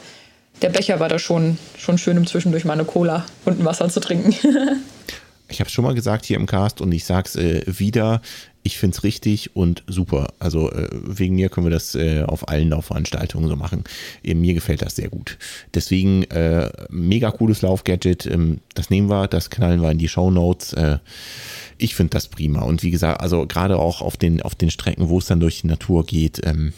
[0.62, 3.90] der Becher war da schon, schon schön, um zwischendurch mal eine Cola und ein Wasser
[3.90, 4.34] zu trinken.
[5.50, 8.22] ich habe es schon mal gesagt hier im Cast und ich sage es äh, wieder,
[8.64, 10.34] ich finde es richtig und super.
[10.40, 13.84] Also äh, wegen mir können wir das äh, auf allen Laufveranstaltungen so machen.
[14.24, 15.38] Äh, mir gefällt das sehr gut.
[15.74, 18.26] Deswegen äh, mega cooles Laufgadget.
[18.28, 20.74] Ähm, das nehmen wir, das knallen wir in die Show Notes.
[20.74, 21.00] Äh,
[21.78, 22.62] ich finde das prima.
[22.62, 25.62] Und wie gesagt, also gerade auch auf den, auf den Strecken, wo es dann durch
[25.62, 26.74] die Natur geht, ähm,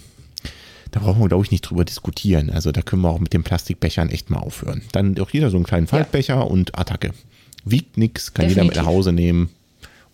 [0.91, 2.49] da brauchen wir, glaube ich, nicht drüber diskutieren.
[2.49, 4.83] Also da können wir auch mit den Plastikbechern echt mal aufhören.
[4.91, 6.41] Dann doch jeder so einen kleinen Faltbecher ja.
[6.41, 7.13] und Attacke.
[7.65, 8.63] Wiegt nichts, kann Definitiv.
[8.63, 9.49] jeder mit nach Hause nehmen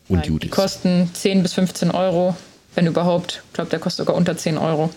[0.09, 2.35] und Nein, Die kosten 10 bis 15 Euro,
[2.75, 3.43] wenn überhaupt.
[3.47, 4.89] Ich glaube, der kostet sogar unter 10 Euro.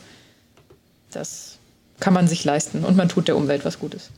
[1.10, 1.58] Das
[2.00, 4.10] kann man sich leisten und man tut der Umwelt was Gutes.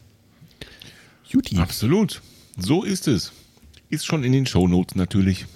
[1.27, 1.59] Juti.
[1.59, 2.23] Absolut.
[2.57, 3.33] So ist es.
[3.91, 5.47] Ist schon in den Shownotes natürlich.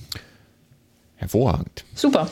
[1.16, 1.85] Hervorragend.
[1.94, 2.28] Super.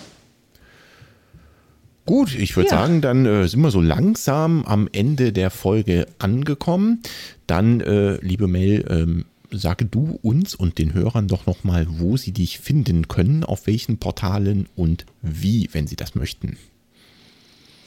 [2.05, 2.79] Gut, ich würde ja.
[2.79, 7.03] sagen, dann äh, sind wir so langsam am Ende der Folge angekommen.
[7.49, 12.33] Dann, äh, liebe Mel, ähm, sage du uns und den Hörern doch nochmal, wo sie
[12.33, 16.57] dich finden können, auf welchen Portalen und wie, wenn sie das möchten.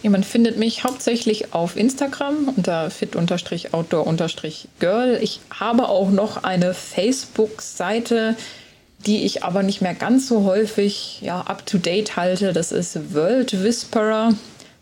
[0.02, 5.20] Ja, man findet mich hauptsächlich auf Instagram unter fit-outdoor-girl.
[5.22, 8.38] Ich habe auch noch eine Facebook-Seite,
[9.06, 12.54] die ich aber nicht mehr ganz so häufig ja, up-to-date halte.
[12.54, 14.34] Das ist World Whisperer.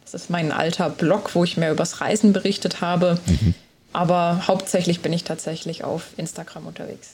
[0.04, 3.18] Das ist mein alter Blog, wo ich mehr übers Reisen berichtet habe.
[3.26, 3.56] Mhm.
[3.94, 7.14] Aber hauptsächlich bin ich tatsächlich auf Instagram unterwegs.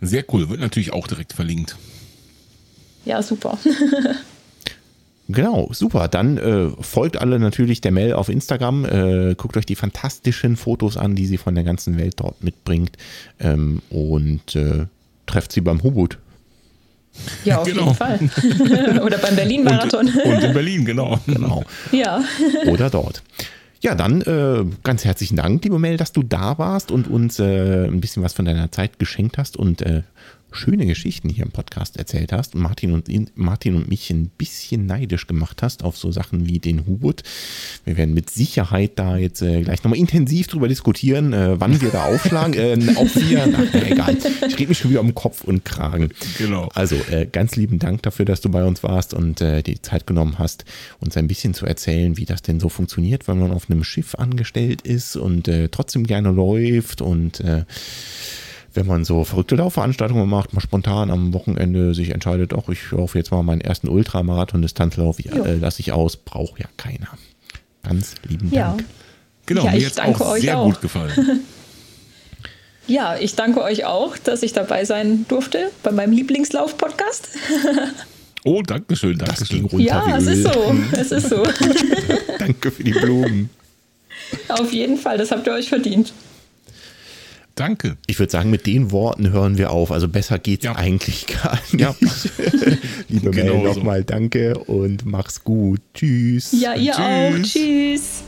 [0.00, 1.76] Sehr cool, wird natürlich auch direkt verlinkt.
[3.04, 3.58] Ja, super.
[5.28, 6.08] Genau, super.
[6.08, 8.84] Dann äh, folgt alle natürlich der Mel auf Instagram.
[8.84, 12.98] Äh, guckt euch die fantastischen Fotos an, die sie von der ganzen Welt dort mitbringt.
[13.40, 14.86] Ähm, und äh,
[15.26, 16.18] trefft sie beim Hubut.
[17.44, 17.84] Ja, auf genau.
[17.84, 19.00] jeden Fall.
[19.02, 20.08] Oder beim Berlin-Marathon.
[20.08, 21.18] Und, und, in Berlin, genau.
[21.26, 21.64] genau.
[21.90, 22.22] Ja.
[22.66, 23.22] Oder dort.
[23.84, 27.84] Ja, dann äh, ganz herzlichen Dank, liebe Mel, dass du da warst und uns äh,
[27.84, 30.04] ein bisschen was von deiner Zeit geschenkt hast und äh,
[30.56, 34.86] schöne Geschichten hier im Podcast erzählt hast und Martin und, Martin und mich ein bisschen
[34.86, 37.22] neidisch gemacht hast auf so Sachen wie den Hubut.
[37.84, 41.90] Wir werden mit Sicherheit da jetzt äh, gleich nochmal intensiv drüber diskutieren, äh, wann wir
[41.90, 42.54] da aufschlagen.
[42.54, 44.16] äh, auch wir, ach, egal.
[44.46, 46.10] Ich rede mich schon wieder um Kopf und Kragen.
[46.38, 46.68] Genau.
[46.74, 50.06] Also äh, ganz lieben Dank dafür, dass du bei uns warst und äh, die Zeit
[50.06, 50.64] genommen hast,
[51.00, 54.14] uns ein bisschen zu erzählen, wie das denn so funktioniert, wenn man auf einem Schiff
[54.14, 57.64] angestellt ist und äh, trotzdem gerne läuft und äh,
[58.74, 63.18] wenn man so verrückte Laufveranstaltungen macht, mal spontan am Wochenende sich entscheidet, auch ich laufe
[63.18, 67.08] jetzt mal meinen ersten Ultramarathon-Distanzlauf, ja, äh, lasse ich aus, braucht ja keiner.
[67.82, 68.80] Ganz lieben Dank.
[68.80, 68.86] Ja.
[69.46, 70.66] Genau, ja, mir jetzt auch sehr auch.
[70.66, 71.40] gut gefallen.
[72.86, 77.28] ja, ich danke euch auch, dass ich dabei sein durfte bei meinem Lieblingslauf-Podcast.
[78.46, 79.48] Oh, danke schön, danke das.
[79.48, 81.42] Ging runter ja, es ist so, es ist so.
[82.38, 83.48] danke für die Blumen.
[84.48, 86.12] Auf jeden Fall, das habt ihr euch verdient.
[87.54, 87.96] Danke.
[88.06, 89.92] Ich würde sagen, mit den Worten hören wir auf.
[89.92, 90.74] Also besser geht's ja.
[90.74, 91.80] eigentlich gar nicht.
[91.80, 91.94] Ja.
[93.08, 94.06] Liebe genau Mel, nochmal so.
[94.06, 95.80] danke und mach's gut.
[95.94, 96.52] Tschüss.
[96.52, 97.00] Ja, ihr Tschüss.
[97.00, 97.42] auch.
[97.42, 98.24] Tschüss.